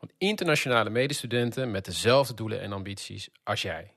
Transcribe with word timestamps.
van 0.00 0.10
internationale 0.18 0.90
medestudenten 0.90 1.70
met 1.70 1.84
dezelfde 1.84 2.34
doelen 2.34 2.60
en 2.60 2.72
ambities 2.72 3.28
als 3.42 3.62
jij. 3.62 3.92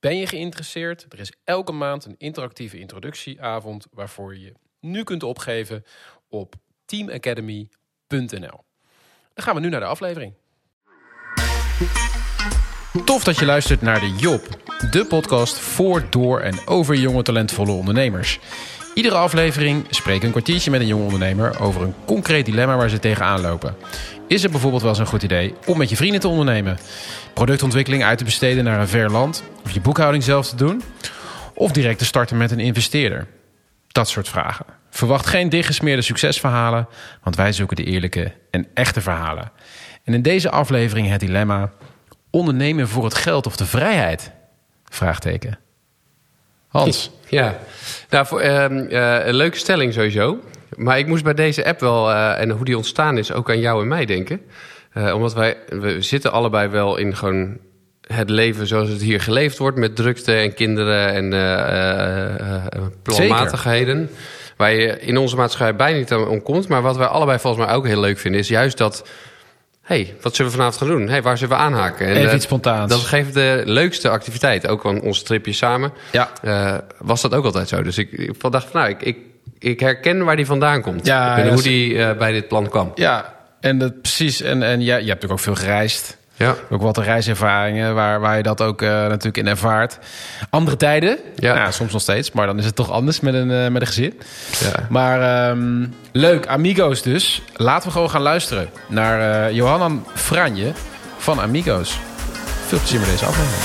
Ben 0.00 0.16
je 0.16 0.26
geïnteresseerd? 0.26 1.06
Er 1.08 1.20
is 1.20 1.32
elke 1.44 1.72
maand 1.72 2.04
een 2.04 2.14
interactieve 2.18 2.78
introductieavond 2.78 3.86
waarvoor 3.90 4.34
je 4.34 4.40
je 4.40 4.54
nu 4.80 5.04
kunt 5.04 5.22
opgeven 5.22 5.84
op 6.28 6.54
teamacademy.nl. 6.84 8.64
Dan 9.34 9.44
gaan 9.44 9.54
we 9.54 9.60
nu 9.60 9.68
naar 9.68 9.80
de 9.80 9.86
aflevering. 9.86 10.34
Tof 13.04 13.24
dat 13.24 13.38
je 13.38 13.44
luistert 13.44 13.80
naar 13.80 14.00
de 14.00 14.16
Job, 14.18 14.46
de 14.90 15.06
podcast 15.06 15.58
voor, 15.58 16.10
door 16.10 16.40
en 16.40 16.66
over 16.66 16.94
jonge 16.94 17.22
talentvolle 17.22 17.72
ondernemers. 17.72 18.38
Iedere 18.94 19.14
aflevering 19.14 19.86
spreek 19.90 20.22
een 20.22 20.30
kwartiertje 20.30 20.70
met 20.70 20.80
een 20.80 20.86
jonge 20.86 21.04
ondernemer 21.04 21.60
over 21.60 21.82
een 21.82 21.94
concreet 22.04 22.46
dilemma 22.46 22.76
waar 22.76 22.88
ze 22.88 22.98
tegenaan 22.98 23.40
lopen. 23.40 23.76
Is 24.28 24.42
het 24.42 24.50
bijvoorbeeld 24.50 24.82
wel 24.82 24.90
eens 24.90 25.00
een 25.00 25.06
goed 25.06 25.22
idee 25.22 25.54
om 25.66 25.78
met 25.78 25.88
je 25.88 25.96
vrienden 25.96 26.20
te 26.20 26.28
ondernemen? 26.28 26.78
Productontwikkeling 27.32 28.04
uit 28.04 28.18
te 28.18 28.24
besteden 28.24 28.64
naar 28.64 28.80
een 28.80 28.88
ver 28.88 29.10
land? 29.10 29.42
Of 29.64 29.70
je 29.70 29.80
boekhouding 29.80 30.24
zelf 30.24 30.48
te 30.48 30.56
doen? 30.56 30.82
Of 31.54 31.72
direct 31.72 31.98
te 31.98 32.04
starten 32.04 32.36
met 32.36 32.50
een 32.50 32.60
investeerder? 32.60 33.26
Dat 33.88 34.08
soort 34.08 34.28
vragen. 34.28 34.66
Verwacht 34.90 35.26
geen 35.26 35.48
dichtgesmeerde 35.48 36.02
succesverhalen, 36.02 36.88
want 37.22 37.36
wij 37.36 37.52
zoeken 37.52 37.76
de 37.76 37.84
eerlijke 37.84 38.32
en 38.50 38.66
echte 38.74 39.00
verhalen. 39.00 39.52
En 40.04 40.14
in 40.14 40.22
deze 40.22 40.50
aflevering 40.50 41.08
het 41.08 41.20
dilemma: 41.20 41.72
ondernemen 42.30 42.88
voor 42.88 43.04
het 43.04 43.14
geld 43.14 43.46
of 43.46 43.56
de 43.56 43.66
vrijheid? 43.66 44.30
Vraagteken. 44.84 45.58
Hans. 46.68 47.10
Ja, 47.28 47.58
nou, 48.10 48.42
ehm, 48.42 48.78
eh, 48.78 49.26
een 49.26 49.34
leuke 49.34 49.56
stelling 49.58 49.92
sowieso. 49.92 50.38
Maar 50.78 50.98
ik 50.98 51.06
moest 51.06 51.24
bij 51.24 51.34
deze 51.34 51.64
app 51.64 51.80
wel, 51.80 52.10
eh, 52.10 52.40
en 52.40 52.50
hoe 52.50 52.64
die 52.64 52.76
ontstaan 52.76 53.18
is, 53.18 53.32
ook 53.32 53.50
aan 53.50 53.60
jou 53.60 53.82
en 53.82 53.88
mij 53.88 54.04
denken. 54.04 54.40
Eh, 54.92 55.14
omdat 55.14 55.34
wij, 55.34 55.56
we 55.68 56.02
zitten 56.02 56.32
allebei 56.32 56.68
wel 56.68 56.96
in 56.96 57.16
gewoon 57.16 57.56
het 58.06 58.30
leven 58.30 58.66
zoals 58.66 58.88
het 58.88 59.02
hier 59.02 59.20
geleefd 59.20 59.58
wordt... 59.58 59.76
met 59.76 59.96
drukte 59.96 60.32
en 60.32 60.54
kinderen 60.54 61.12
en 61.12 61.32
uh, 61.32 62.86
planmatigheden. 63.02 64.10
Waar 64.56 64.72
je 64.72 65.00
in 65.00 65.16
onze 65.16 65.36
maatschappij 65.36 65.76
bijna 65.76 65.98
niet 65.98 66.12
aan 66.12 66.28
omkomt. 66.28 66.68
Maar 66.68 66.82
wat 66.82 66.96
wij 66.96 67.06
allebei 67.06 67.38
volgens 67.38 67.66
mij 67.66 67.74
ook 67.74 67.86
heel 67.86 68.00
leuk 68.00 68.18
vinden... 68.18 68.40
is 68.40 68.48
juist 68.48 68.78
dat 68.78 69.04
hey, 69.88 70.14
wat 70.20 70.34
zullen 70.34 70.50
we 70.50 70.58
vanavond 70.58 70.82
gaan 70.82 70.96
doen? 70.96 71.08
Hey, 71.08 71.22
waar 71.22 71.38
zullen 71.38 71.56
we 71.56 71.62
aanhaken? 71.62 72.06
En, 72.06 72.16
Even 72.16 72.34
iets 72.34 72.44
spontaans. 72.44 72.90
Dat 72.90 73.00
geeft 73.00 73.34
de 73.34 73.62
leukste 73.64 74.08
activiteit. 74.08 74.66
Ook 74.66 74.82
van 74.82 75.00
onze 75.00 75.22
tripje 75.22 75.52
samen. 75.52 75.92
Ja. 76.12 76.30
Uh, 76.42 76.74
was 76.98 77.20
dat 77.20 77.34
ook 77.34 77.44
altijd 77.44 77.68
zo. 77.68 77.82
Dus 77.82 77.98
ik, 77.98 78.12
ik 78.12 78.50
dacht 78.50 78.68
van, 78.70 78.80
nou, 78.80 78.92
ik, 78.92 79.02
ik, 79.02 79.16
ik 79.58 79.80
herken 79.80 80.24
waar 80.24 80.36
die 80.36 80.46
vandaan 80.46 80.82
komt. 80.82 81.06
Ja, 81.06 81.38
en 81.38 81.52
hoe 81.52 81.62
die 81.62 81.94
uh, 81.94 82.12
bij 82.12 82.32
dit 82.32 82.48
plan 82.48 82.68
kwam. 82.68 82.92
Ja, 82.94 83.34
en 83.60 83.78
dat, 83.78 84.00
precies. 84.00 84.40
En, 84.40 84.62
en 84.62 84.80
ja, 84.80 84.84
je 84.84 84.92
hebt 84.92 85.06
natuurlijk 85.06 85.32
ook 85.32 85.40
veel 85.40 85.54
gereisd. 85.54 86.16
Ja. 86.34 86.54
Ook 86.70 86.82
wat 86.82 86.98
reiservaringen 86.98 87.94
waar, 87.94 88.20
waar 88.20 88.36
je 88.36 88.42
dat 88.42 88.62
ook 88.62 88.82
uh, 88.82 88.88
natuurlijk 88.90 89.36
in 89.36 89.46
ervaart. 89.46 89.98
Andere 90.50 90.76
tijden, 90.76 91.18
ja. 91.36 91.54
Nou, 91.54 91.72
soms 91.72 91.92
nog 91.92 92.02
steeds, 92.02 92.32
maar 92.32 92.46
dan 92.46 92.58
is 92.58 92.64
het 92.64 92.74
toch 92.74 92.90
anders 92.90 93.20
met 93.20 93.34
een, 93.34 93.50
uh, 93.50 93.68
met 93.68 93.80
een 93.80 93.86
gezin. 93.86 94.20
Ja. 94.58 94.86
Maar 94.88 95.50
um, 95.50 95.94
leuk, 96.12 96.46
Amigos 96.46 97.02
dus. 97.02 97.42
Laten 97.56 97.86
we 97.86 97.92
gewoon 97.92 98.10
gaan 98.10 98.22
luisteren 98.22 98.70
naar 98.88 99.48
uh, 99.50 99.56
Johanna 99.56 100.00
Franje 100.14 100.72
van 101.16 101.40
Amigos. 101.40 101.98
Veel 102.66 102.78
plezier 102.78 103.00
met 103.00 103.08
deze 103.08 103.24
aflevering. 103.24 103.62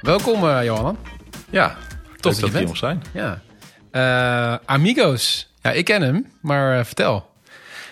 Welkom 0.00 0.62
Johanna. 0.62 0.94
Ja, 1.50 1.76
Tof 2.20 2.38
dat 2.38 2.52
je 2.52 2.58
hier 2.58 2.76
zijn. 2.76 3.02
Ja. 3.12 3.40
Amigos, 4.64 5.52
ja, 5.62 5.70
ik 5.70 5.84
ken 5.84 6.02
hem, 6.02 6.26
maar 6.40 6.86
vertel. 6.86 7.30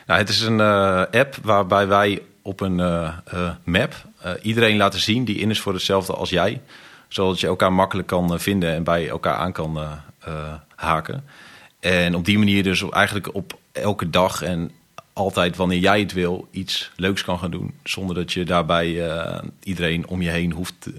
Nou, 0.06 0.20
het 0.20 0.28
is 0.28 0.40
een 0.40 0.58
uh, 0.58 1.02
app 1.10 1.36
waarbij 1.42 1.86
wij 1.86 2.22
op 2.42 2.60
een 2.60 2.76
map 3.64 3.94
iedereen 4.42 4.76
laten 4.76 5.00
zien 5.00 5.24
die 5.24 5.38
in 5.38 5.50
is 5.50 5.60
voor 5.60 5.72
hetzelfde 5.72 6.12
als 6.12 6.30
jij. 6.30 6.60
Zodat 7.08 7.40
je 7.40 7.46
elkaar 7.46 7.72
makkelijk 7.72 8.08
kan 8.08 8.40
vinden 8.40 8.74
en 8.74 8.84
bij 8.84 9.08
elkaar 9.08 9.34
aan 9.34 9.52
kan 9.52 9.78
haken. 10.74 11.24
En 11.80 12.14
op 12.14 12.24
die 12.24 12.38
manier 12.38 12.62
dus 12.62 12.90
eigenlijk 12.90 13.34
op 13.34 13.58
elke 13.72 14.10
dag 14.10 14.42
en 14.42 14.70
altijd 15.14 15.56
wanneer 15.56 15.78
jij 15.78 16.00
het 16.00 16.12
wil 16.12 16.48
iets 16.50 16.90
leuks 16.96 17.24
kan 17.24 17.38
gaan 17.38 17.50
doen. 17.50 17.74
Zonder 17.82 18.14
dat 18.14 18.32
je 18.32 18.44
daarbij 18.44 19.10
iedereen 19.62 20.06
om 20.06 20.22
je 20.22 20.30
heen 20.30 20.52
hoeft 20.52 20.74
te, 20.78 20.92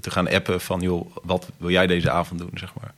te 0.00 0.10
gaan 0.10 0.28
appen 0.28 0.60
van... 0.60 0.80
joh, 0.80 1.16
wat 1.22 1.48
wil 1.56 1.70
jij 1.70 1.86
deze 1.86 2.10
avond 2.10 2.40
doen, 2.40 2.50
zeg 2.54 2.74
maar. 2.74 2.94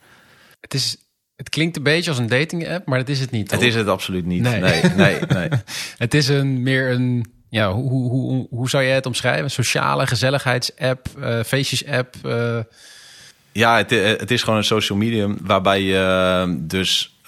Het 0.61 0.75
is 0.75 0.97
het 1.43 1.51
klinkt 1.51 1.77
een 1.77 1.83
beetje 1.83 2.11
als 2.11 2.19
een 2.19 2.29
dating 2.29 2.69
app, 2.69 2.87
maar 2.87 2.99
dat 2.99 3.09
is 3.09 3.21
het 3.21 3.31
niet. 3.31 3.51
Het 3.51 3.63
is 3.63 3.75
het 3.75 3.89
absoluut 3.89 4.27
niet. 4.27 4.43
Nee, 4.43 4.61
nee, 4.61 4.83
nee. 4.83 5.21
nee. 5.29 5.49
het 5.97 6.15
is 6.15 6.29
een 6.29 6.63
meer 6.63 6.91
een. 6.91 7.33
Ja, 7.49 7.73
hoe, 7.73 7.91
hoe, 7.91 8.11
hoe, 8.11 8.47
hoe 8.51 8.69
zou 8.69 8.85
jij 8.85 8.95
het 8.95 9.07
omschrijven? 9.07 9.51
Sociale 9.51 10.07
gezelligheidsapp, 10.07 11.09
uh, 11.19 11.43
feestjes 11.43 11.87
app. 11.87 12.17
Uh... 12.25 12.59
Ja, 13.53 13.77
het, 13.77 13.91
het, 13.91 14.31
is 14.31 14.43
gewoon 14.43 14.59
een 14.59 14.65
social 14.65 14.99
medium 14.99 15.39
waarbij 15.41 15.83
je 15.83 16.57
dus 16.61 17.21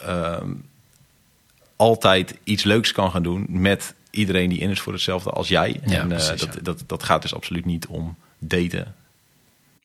altijd 1.77 2.39
iets 2.45 2.65
leuks 2.65 2.93
kan 2.93 3.11
gaan 3.11 3.23
doen 3.23 3.47
met 3.49 3.95
iedereen 4.11 4.49
die 4.49 4.59
in 4.59 4.71
is 4.71 4.81
voor 4.81 4.93
hetzelfde 4.93 5.31
als 5.31 5.49
jij. 5.49 5.81
Ja, 5.87 6.01
en 6.01 6.09
precies, 6.09 6.41
dat, 6.41 6.59
dat, 6.63 6.83
dat 6.87 7.03
gaat 7.03 7.23
dus 7.23 7.35
absoluut 7.35 7.65
niet 7.65 7.87
om 7.87 8.17
daten. 8.39 8.95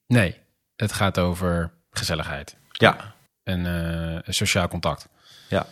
Nee, 0.07 0.35
het 0.75 0.91
gaat 0.91 1.19
over 1.19 1.71
gezelligheid. 1.91 2.55
Ja, 2.71 3.15
en 3.43 3.65
uh, 3.65 4.33
sociaal 4.33 4.67
contact. 4.67 5.07
Ja. 5.49 5.67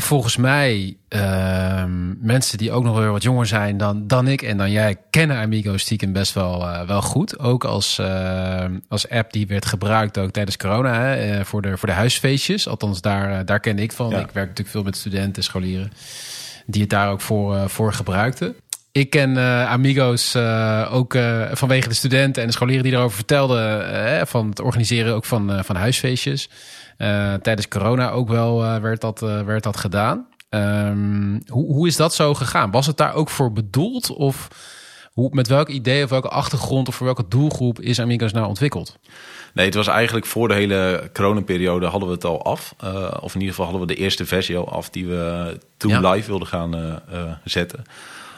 Volgens 0.00 0.36
mij, 0.36 0.96
uh, 1.08 1.84
mensen 2.20 2.58
die 2.58 2.72
ook 2.72 2.84
nog 2.84 2.98
weer 2.98 3.10
wat 3.10 3.22
jonger 3.22 3.46
zijn 3.46 3.76
dan, 3.76 4.06
dan 4.06 4.28
ik 4.28 4.42
en 4.42 4.56
dan 4.56 4.70
jij, 4.70 4.96
kennen 5.10 5.36
Amigo 5.36 5.76
stiekem 5.76 6.12
best 6.12 6.32
wel, 6.32 6.62
uh, 6.62 6.82
wel 6.82 7.02
goed. 7.02 7.38
Ook 7.38 7.64
als, 7.64 7.98
uh, 7.98 8.64
als 8.88 9.08
app 9.08 9.32
die 9.32 9.46
werd 9.46 9.66
gebruikt 9.66 10.18
ook 10.18 10.30
tijdens 10.30 10.56
corona 10.56 10.92
hè, 10.92 11.44
voor, 11.44 11.62
de, 11.62 11.76
voor 11.76 11.88
de 11.88 11.94
huisfeestjes. 11.94 12.68
Althans, 12.68 13.00
daar, 13.00 13.44
daar 13.44 13.60
ken 13.60 13.78
ik 13.78 13.92
van. 13.92 14.10
Ja. 14.10 14.18
Ik 14.18 14.30
werk 14.32 14.48
natuurlijk 14.48 14.68
veel 14.68 14.82
met 14.82 14.96
studenten, 14.96 15.42
scholieren, 15.42 15.92
die 16.66 16.80
het 16.80 16.90
daar 16.90 17.10
ook 17.10 17.20
voor, 17.20 17.70
voor 17.70 17.92
gebruikten. 17.92 18.54
Ik 18.92 19.10
ken 19.10 19.36
Amigos 19.68 20.36
ook 20.90 21.18
vanwege 21.52 21.88
de 21.88 21.94
studenten 21.94 22.42
en 22.42 22.48
de 22.48 22.54
scholieren 22.54 22.84
die 22.84 22.92
erover 22.92 23.16
vertelden. 23.16 24.26
van 24.26 24.48
het 24.48 24.60
organiseren 24.60 25.14
ook 25.14 25.24
van, 25.24 25.64
van 25.64 25.76
huisfeestjes. 25.76 26.48
Tijdens 27.42 27.68
corona 27.68 28.10
ook 28.10 28.28
wel 28.28 28.80
werd, 28.80 29.00
dat, 29.00 29.20
werd 29.20 29.62
dat 29.62 29.76
gedaan. 29.76 30.26
Um, 30.50 31.42
hoe, 31.46 31.72
hoe 31.72 31.86
is 31.86 31.96
dat 31.96 32.14
zo 32.14 32.34
gegaan? 32.34 32.70
Was 32.70 32.86
het 32.86 32.96
daar 32.96 33.14
ook 33.14 33.30
voor 33.30 33.52
bedoeld? 33.52 34.10
Of 34.10 34.48
hoe, 35.12 35.28
met 35.32 35.48
welk 35.48 35.68
idee 35.68 36.04
of 36.04 36.10
welke 36.10 36.28
achtergrond 36.28 36.88
of 36.88 36.94
voor 36.94 37.06
welke 37.06 37.28
doelgroep 37.28 37.80
is 37.80 38.00
Amigos 38.00 38.32
nou 38.32 38.46
ontwikkeld? 38.46 38.98
Nee, 39.52 39.66
het 39.66 39.74
was 39.74 39.86
eigenlijk 39.86 40.26
voor 40.26 40.48
de 40.48 40.54
hele 40.54 41.10
coronaperiode 41.12 41.86
hadden 41.86 42.08
we 42.08 42.14
het 42.14 42.24
al 42.24 42.44
af. 42.44 42.74
of 43.20 43.34
in 43.34 43.40
ieder 43.40 43.54
geval 43.54 43.64
hadden 43.70 43.86
we 43.86 43.94
de 43.94 44.00
eerste 44.00 44.26
versie 44.26 44.56
al 44.56 44.68
af 44.72 44.90
die 44.90 45.06
we 45.06 45.58
toen 45.76 45.90
Ja. 45.90 46.10
live 46.10 46.26
wilden 46.26 46.48
gaan 46.48 47.00
zetten. 47.44 47.84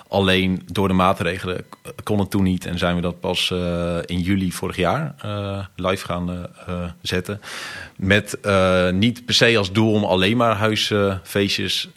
Alleen 0.08 0.62
door 0.72 0.88
de 0.88 0.94
maatregelen 0.94 1.64
kon 2.04 2.18
het 2.18 2.30
toen 2.30 2.42
niet 2.42 2.66
en 2.66 2.78
zijn 2.78 2.94
we 2.94 3.00
dat 3.00 3.20
pas 3.20 3.50
uh, 3.50 3.96
in 4.06 4.20
juli 4.20 4.52
vorig 4.52 4.76
jaar 4.76 5.14
uh, 5.24 5.64
live 5.76 6.04
gaan 6.04 6.30
uh, 6.30 6.74
zetten. 7.02 7.40
Met 7.96 8.38
niet 8.92 9.24
per 9.24 9.34
se 9.34 9.58
als 9.58 9.72
doel 9.72 9.92
om 9.92 10.04
alleen 10.04 10.36
maar 10.36 10.56
huisfeestjes 10.56 11.88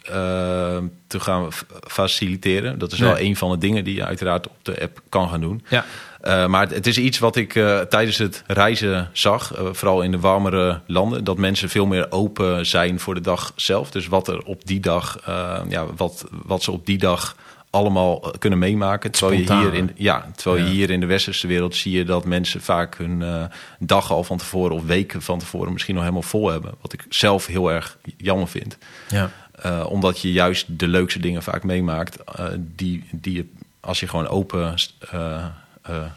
te 1.06 1.20
gaan 1.20 1.48
faciliteren. 1.88 2.78
Dat 2.78 2.92
is 2.92 2.98
Nee. 2.98 3.08
wel 3.08 3.20
een 3.20 3.36
van 3.36 3.50
de 3.50 3.58
dingen 3.58 3.84
die 3.84 3.94
je 3.94 4.04
uiteraard 4.04 4.48
op 4.48 4.56
de 4.62 4.80
app 4.80 5.00
kan 5.08 5.28
gaan 5.28 5.40
doen. 5.40 5.64
Ja. 5.68 5.84
Uh, 6.24 6.46
maar 6.46 6.60
het, 6.60 6.74
het 6.74 6.86
is 6.86 6.98
iets 6.98 7.18
wat 7.18 7.36
ik 7.36 7.54
uh, 7.54 7.80
tijdens 7.80 8.18
het 8.18 8.44
reizen 8.46 9.10
zag, 9.12 9.58
uh, 9.58 9.68
vooral 9.72 10.02
in 10.02 10.10
de 10.10 10.18
warmere 10.20 10.80
landen, 10.86 11.24
dat 11.24 11.36
mensen 11.38 11.68
veel 11.68 11.86
meer 11.86 12.06
open 12.10 12.66
zijn 12.66 13.00
voor 13.00 13.14
de 13.14 13.20
dag 13.20 13.52
zelf. 13.56 13.90
Dus 13.90 14.06
wat 14.06 14.28
er 14.28 14.42
op 14.42 14.66
die 14.66 14.80
dag, 14.80 15.18
ja, 15.68 15.86
wat, 15.96 16.24
wat 16.30 16.62
ze 16.62 16.70
op 16.70 16.86
die 16.86 16.98
dag 16.98 17.36
allemaal 17.72 18.20
kunnen 18.38 18.58
meemaken. 18.58 19.10
Terwijl, 19.10 19.40
je 19.40 19.54
hier, 19.54 19.74
in, 19.74 19.90
ja, 19.94 20.30
terwijl 20.36 20.62
Ja. 20.62 20.68
je 20.68 20.76
hier 20.76 20.90
in 20.90 21.00
de 21.00 21.06
westerse 21.06 21.46
wereld 21.46 21.76
zie 21.76 21.92
je 21.92 22.04
dat 22.04 22.24
mensen 22.24 22.60
vaak 22.60 22.96
hun 22.96 23.48
dag 23.78 24.10
al 24.10 24.24
van 24.24 24.38
tevoren 24.38 24.76
of 24.76 24.84
weken 24.84 25.22
van 25.22 25.38
tevoren 25.38 25.72
misschien 25.72 25.94
nog 25.94 26.02
helemaal 26.02 26.22
vol 26.22 26.50
hebben. 26.50 26.74
Wat 26.80 26.92
ik 26.92 27.06
zelf 27.08 27.46
heel 27.46 27.72
erg 27.72 27.98
jammer 28.16 28.48
vind. 28.48 28.78
Ja. 29.08 29.30
Uh, 29.66 29.86
omdat 29.88 30.20
je 30.20 30.32
juist 30.32 30.78
de 30.78 30.88
leukste 30.88 31.20
dingen 31.20 31.42
vaak 31.42 31.64
meemaakt. 31.64 32.18
Uh, 32.40 32.46
die, 32.58 33.04
die 33.10 33.34
je, 33.34 33.46
als 33.80 34.00
je 34.00 34.08
gewoon 34.08 34.28
open 34.28 34.74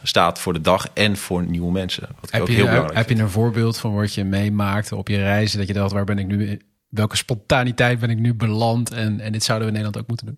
staat 0.03 0.39
voor 0.39 0.53
de 0.53 0.61
dag 0.61 0.87
en 0.93 1.17
voor 1.17 1.43
nieuwe 1.43 1.71
mensen. 1.71 2.07
Wat 2.21 2.31
heb, 2.31 2.41
ook 2.41 2.47
je, 2.47 2.53
heel 2.53 2.65
belangrijk 2.65 2.97
heb 2.97 3.09
je 3.09 3.23
een 3.23 3.29
voorbeeld 3.29 3.77
van 3.77 3.93
wat 3.93 4.13
je 4.13 4.23
meemaakt 4.23 4.91
op 4.91 5.07
je 5.07 5.17
reizen? 5.17 5.57
Dat 5.57 5.67
je 5.67 5.73
dacht, 5.73 5.91
waar 5.91 6.05
ben 6.05 6.19
ik 6.19 6.27
nu 6.27 6.61
welke 6.95 7.18
spontaniteit 7.18 8.00
ben 8.00 8.09
ik 8.09 8.18
nu 8.18 8.33
beland 8.33 8.92
en, 8.92 9.19
en 9.19 9.31
dit 9.31 9.44
zouden 9.44 9.68
we 9.68 9.74
in 9.74 9.81
Nederland 9.81 10.03
ook 10.03 10.07
moeten 10.07 10.25
doen? 10.25 10.38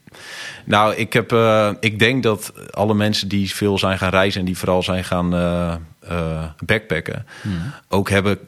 Nou, 0.66 0.96
ik, 0.96 1.14
heb, 1.14 1.32
uh, 1.32 1.72
ik 1.80 2.00
denk 2.00 2.24
dat 2.24 2.54
alle 2.72 2.94
mensen 2.94 3.28
die 3.28 3.56
veel 3.56 3.78
zijn 3.78 3.98
gaan 3.98 4.10
reizen 4.10 4.40
en 4.40 4.46
die 4.46 4.58
vooral 4.58 4.84
zijn 4.84 5.04
gaan 5.04 5.34
uh, 5.36 5.76
uh, 6.12 6.44
backpacken, 6.66 7.26
hmm. 7.42 7.74
ook 7.88 8.10
hebben 8.10 8.40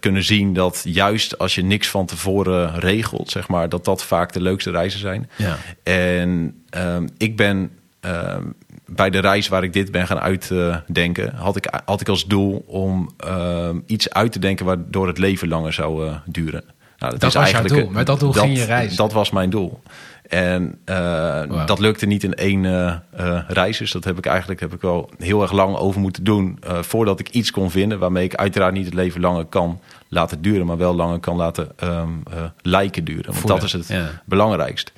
kunnen 0.00 0.24
zien 0.24 0.54
dat 0.54 0.82
juist 0.84 1.38
als 1.38 1.54
je 1.54 1.62
niks 1.62 1.88
van 1.88 2.06
tevoren 2.06 2.80
regelt, 2.80 3.30
zeg 3.30 3.48
maar, 3.48 3.68
dat 3.68 3.84
dat 3.84 4.04
vaak 4.04 4.32
de 4.32 4.40
leukste 4.40 4.70
reizen 4.70 5.00
zijn. 5.00 5.30
Ja. 5.36 5.56
En 5.82 6.62
ehm, 6.70 7.06
ik 7.16 7.36
ben 7.36 7.70
ehm, 8.00 8.44
bij 8.86 9.10
de 9.10 9.18
reis 9.18 9.48
waar 9.48 9.62
ik 9.62 9.72
dit 9.72 9.90
ben 9.90 10.06
gaan 10.06 10.20
uitdenken, 10.20 11.34
had 11.34 11.56
ik, 11.56 11.80
had 11.84 12.00
ik 12.00 12.08
als 12.08 12.26
doel 12.26 12.64
om 12.66 13.10
ehm, 13.16 13.78
iets 13.86 14.10
uit 14.10 14.32
te 14.32 14.38
denken 14.38 14.66
waardoor 14.66 15.06
het 15.06 15.18
leven 15.18 15.48
langer 15.48 15.72
zou 15.72 16.12
duren. 16.26 16.64
Nou, 16.98 17.12
dat, 17.12 17.20
dat 17.20 17.30
is 17.30 17.34
was 17.34 17.44
eigenlijk, 17.44 17.74
jouw 17.74 17.84
doel. 17.84 17.92
Met 17.92 18.06
dat 18.06 18.20
doel 18.20 18.32
ging 18.32 18.56
je 18.56 18.64
reizen. 18.64 18.96
Dat 18.96 19.12
was 19.12 19.30
mijn 19.30 19.50
doel. 19.50 19.80
En 20.28 20.78
uh, 20.86 20.96
wow. 21.44 21.66
dat 21.66 21.78
lukte 21.78 22.06
niet 22.06 22.24
in 22.24 22.34
één 22.34 22.64
uh, 22.64 22.94
uh, 23.20 23.40
reis. 23.48 23.78
Dus 23.78 23.92
dat 23.92 24.04
heb 24.04 24.18
ik 24.18 24.26
eigenlijk 24.26 24.60
heb 24.60 24.74
ik 24.74 24.80
wel 24.80 25.10
heel 25.18 25.42
erg 25.42 25.52
lang 25.52 25.76
over 25.76 26.00
moeten 26.00 26.24
doen. 26.24 26.58
voordat 26.80 27.20
ik 27.20 27.28
iets 27.28 27.50
kon 27.50 27.70
vinden 27.70 27.98
waarmee 27.98 28.24
ik 28.24 28.34
uiteraard 28.34 28.72
niet 28.72 28.84
het 28.84 28.94
leven 28.94 29.20
langer 29.20 29.44
kan 29.44 29.80
laten 30.08 30.42
duren. 30.42 30.66
Maar 30.66 30.76
wel 30.76 30.94
langer 30.94 31.18
kan 31.18 31.36
laten 31.36 31.68
um, 31.84 32.22
lijken 32.62 33.04
duren. 33.04 33.24
Want 33.24 33.36
Voelen. 33.36 33.56
dat 33.56 33.66
is 33.66 33.72
het 33.72 33.88
ja. 33.88 34.22
belangrijkst. 34.24 34.92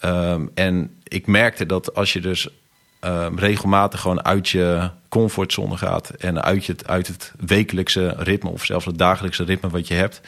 Ja. 0.00 0.32
Um, 0.32 0.50
en 0.54 0.90
ik 1.04 1.26
merkte 1.26 1.66
dat 1.66 1.94
als 1.94 2.12
je 2.12 2.20
dus 2.20 2.48
um, 3.00 3.38
regelmatig 3.38 4.00
gewoon 4.00 4.24
uit 4.24 4.48
je 4.48 4.90
comfortzone 5.08 5.76
gaat. 5.76 6.10
En 6.10 6.42
uit, 6.42 6.64
je, 6.64 6.76
uit 6.86 7.06
het 7.06 7.32
wekelijkse 7.46 8.14
ritme 8.18 8.50
of 8.50 8.64
zelfs 8.64 8.84
het 8.84 8.98
dagelijkse 8.98 9.44
ritme 9.44 9.68
wat 9.68 9.88
je 9.88 9.94
hebt 9.94 10.20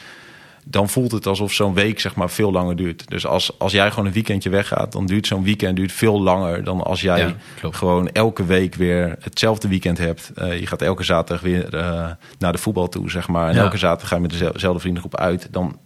dan 0.65 0.89
voelt 0.89 1.11
het 1.11 1.27
alsof 1.27 1.53
zo'n 1.53 1.73
week 1.73 1.99
zeg 1.99 2.15
maar 2.15 2.29
veel 2.29 2.51
langer 2.51 2.75
duurt. 2.75 3.09
Dus 3.09 3.25
als, 3.25 3.59
als 3.59 3.71
jij 3.71 3.89
gewoon 3.89 4.05
een 4.05 4.13
weekendje 4.13 4.49
weggaat, 4.49 4.91
dan 4.91 5.05
duurt 5.05 5.27
zo'n 5.27 5.43
weekend 5.43 5.75
duurt 5.75 5.91
veel 5.91 6.21
langer 6.21 6.63
dan 6.63 6.83
als 6.83 7.01
jij 7.01 7.19
Ja, 7.19 7.35
gewoon 7.71 8.09
elke 8.09 8.45
week 8.45 8.75
weer 8.75 9.15
hetzelfde 9.19 9.67
weekend 9.67 9.97
hebt. 9.97 10.31
Uh, 10.37 10.59
je 10.59 10.67
gaat 10.67 10.81
elke 10.81 11.03
zaterdag 11.03 11.43
weer 11.43 11.73
uh, 11.73 12.11
naar 12.39 12.51
de 12.51 12.57
voetbal 12.57 12.89
toe, 12.89 13.09
zeg 13.09 13.27
maar. 13.27 13.49
En 13.49 13.55
Ja. 13.55 13.61
elke 13.61 13.77
zaterdag 13.77 14.07
ga 14.07 14.15
je 14.15 14.21
met 14.21 14.31
dezelfde 14.31 14.79
vriendengroep 14.79 15.17
uit. 15.17 15.47
Dan 15.51 15.79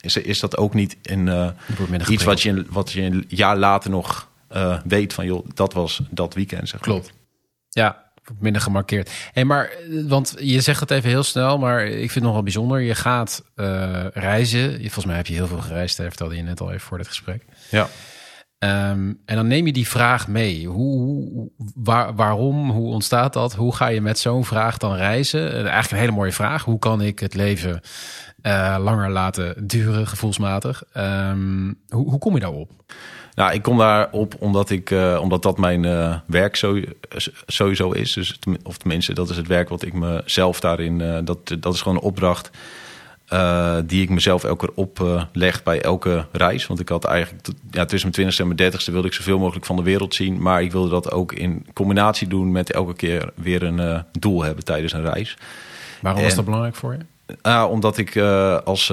is, 0.00 0.16
is 0.16 0.40
dat 0.40 0.56
ook 0.56 0.74
niet 0.74 0.96
uh, 1.10 1.48
wordt 1.76 1.90
minder 1.90 2.10
iets 2.10 2.24
wat 2.24 2.42
je, 2.42 2.64
wat 2.70 2.92
je 2.92 3.02
een 3.02 3.24
jaar 3.28 3.56
later 3.56 3.90
nog 3.90 4.30
weet 4.84 5.12
van... 5.12 5.24
joh, 5.24 5.46
dat 5.54 5.72
was 5.72 6.02
dat 6.10 6.34
weekend, 6.34 6.68
zeg 6.68 6.80
maar. 6.80 6.88
Klopt. 6.88 7.12
Ja, 7.68 8.01
minder 8.38 8.62
gemarkeerd. 8.62 9.10
Hey, 9.32 9.44
maar, 9.44 9.64
eh, 9.68 10.02
want 10.08 10.34
je 10.38 10.60
zegt 10.60 10.80
het 10.80 10.90
even 10.90 11.08
heel 11.10 11.22
snel, 11.22 11.58
maar 11.58 11.84
ik 11.86 11.98
vind 11.98 12.14
het 12.14 12.22
nogal 12.24 12.42
bijzonder. 12.42 12.80
Je 12.80 12.94
gaat 12.94 13.44
eh, 13.54 14.04
reizen. 14.12 14.70
Je- 14.70 14.78
Volgens 14.78 15.04
mij 15.04 15.16
heb 15.16 15.26
je 15.26 15.34
heel 15.34 15.46
veel 15.46 15.60
gereisd, 15.60 15.96
hè, 15.96 16.04
vertelde 16.08 16.36
je 16.36 16.42
net 16.42 16.60
al 16.60 16.68
even 16.68 16.80
voor 16.80 16.98
dit 16.98 17.08
gesprek. 17.08 17.44
Ja. 17.70 17.88
Ehm, 18.58 19.12
en 19.24 19.36
dan 19.36 19.46
neem 19.46 19.66
je 19.66 19.72
die 19.72 19.88
vraag 19.88 20.28
mee. 20.28 20.66
Hoe, 20.66 21.00
hoe, 21.02 21.50
waar, 21.74 22.14
waarom? 22.14 22.70
Hoe 22.70 22.92
ontstaat 22.92 23.32
dat? 23.32 23.54
Hoe 23.54 23.74
ga 23.74 23.86
je 23.86 24.00
met 24.00 24.18
zo'n 24.18 24.44
vraag 24.44 24.76
dan 24.78 24.94
reizen? 24.96 25.48
Eh, 25.52 25.56
eigenlijk 25.56 25.90
een 25.90 25.98
hele 25.98 26.10
mooie 26.12 26.32
vraag. 26.32 26.64
Hoe 26.64 26.78
kan 26.78 27.02
ik 27.02 27.18
het 27.18 27.34
leven 27.34 27.80
langer 28.78 29.10
laten 29.10 29.66
duren, 29.66 30.06
gevoelsmatig? 30.08 30.82
Ehm, 30.92 31.72
hoe, 31.88 32.10
hoe 32.10 32.18
kom 32.18 32.34
je 32.34 32.40
daarop? 32.40 32.70
Nou, 33.34 33.52
ik 33.52 33.62
kom 33.62 33.78
daarop 33.78 34.34
omdat, 34.38 34.70
ik, 34.70 34.90
uh, 34.90 35.18
omdat 35.20 35.42
dat 35.42 35.58
mijn 35.58 35.84
uh, 35.84 36.16
werk 36.26 36.56
zo, 36.56 36.80
sowieso 37.46 37.90
is. 37.90 38.12
Dus, 38.12 38.38
of 38.62 38.76
tenminste, 38.76 39.12
dat 39.12 39.30
is 39.30 39.36
het 39.36 39.46
werk 39.46 39.68
wat 39.68 39.82
ik 39.82 39.92
mezelf 39.92 40.60
daarin... 40.60 41.00
Uh, 41.00 41.18
dat, 41.24 41.56
dat 41.60 41.74
is 41.74 41.80
gewoon 41.82 41.96
een 41.96 42.04
opdracht 42.04 42.50
die 43.84 44.02
ik 44.02 44.08
mezelf 44.08 44.44
elke 44.44 44.66
keer 44.66 44.74
opleg 44.74 45.62
bij 45.62 45.82
elke 45.82 46.26
reis. 46.32 46.66
Want 46.66 46.80
ik 46.80 46.88
had 46.88 47.04
eigenlijk 47.04 47.44
ja, 47.70 47.80
tussen 47.80 48.00
mijn 48.00 48.12
twintigste 48.12 48.42
en 48.42 48.48
mijn 48.48 48.60
dertigste... 48.60 48.92
wilde 48.92 49.06
ik 49.06 49.14
zoveel 49.14 49.38
mogelijk 49.38 49.66
van 49.66 49.76
de 49.76 49.82
wereld 49.82 50.14
zien. 50.14 50.42
Maar 50.42 50.62
ik 50.62 50.72
wilde 50.72 50.90
dat 50.90 51.10
ook 51.10 51.32
in 51.32 51.66
combinatie 51.72 52.28
doen 52.28 52.52
met 52.52 52.72
elke 52.72 52.94
keer 52.94 53.32
weer 53.34 53.62
een 53.62 54.04
doel 54.18 54.42
hebben 54.42 54.64
tijdens 54.64 54.92
een 54.92 55.04
reis. 55.04 55.36
Waarom 56.00 56.20
en, 56.20 56.26
was 56.26 56.36
dat 56.36 56.44
belangrijk 56.44 56.74
voor 56.74 56.92
je? 56.92 57.36
Uh, 57.42 57.66
omdat 57.70 57.98
ik 57.98 58.16
als 58.64 58.92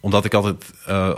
omdat 0.00 0.24
ik 0.24 0.34
altijd 0.34 0.70
uh, 0.88 1.10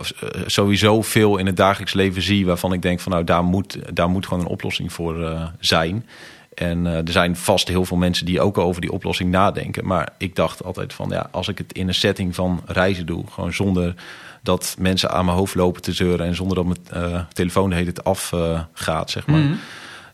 sowieso 0.46 1.02
veel 1.02 1.36
in 1.36 1.46
het 1.46 1.56
dagelijks 1.56 1.92
leven 1.92 2.22
zie 2.22 2.46
waarvan 2.46 2.72
ik 2.72 2.82
denk 2.82 3.00
van 3.00 3.12
nou 3.12 3.24
daar 3.24 3.44
moet, 3.44 3.78
daar 3.94 4.08
moet 4.08 4.26
gewoon 4.26 4.42
een 4.42 4.50
oplossing 4.50 4.92
voor 4.92 5.18
uh, 5.18 5.46
zijn. 5.58 6.06
En 6.54 6.84
uh, 6.84 6.96
er 6.96 7.10
zijn 7.10 7.36
vast 7.36 7.68
heel 7.68 7.84
veel 7.84 7.96
mensen 7.96 8.26
die 8.26 8.40
ook 8.40 8.58
over 8.58 8.80
die 8.80 8.92
oplossing 8.92 9.30
nadenken. 9.30 9.86
Maar 9.86 10.08
ik 10.18 10.36
dacht 10.36 10.64
altijd 10.64 10.92
van 10.92 11.08
ja, 11.08 11.28
als 11.30 11.48
ik 11.48 11.58
het 11.58 11.72
in 11.72 11.88
een 11.88 11.94
setting 11.94 12.34
van 12.34 12.62
reizen 12.66 13.06
doe, 13.06 13.24
gewoon 13.30 13.52
zonder 13.52 13.94
dat 14.42 14.76
mensen 14.78 15.10
aan 15.10 15.24
mijn 15.24 15.36
hoofd 15.36 15.54
lopen 15.54 15.82
te 15.82 15.92
zeuren 15.92 16.26
en 16.26 16.34
zonder 16.34 16.56
dat 16.56 16.66
mijn 16.66 17.26
telefoon 17.32 17.70
tijd 17.70 18.04
afgaat, 18.04 19.10
zeg 19.10 19.26
maar. 19.26 19.40
Mhm. 19.40 19.54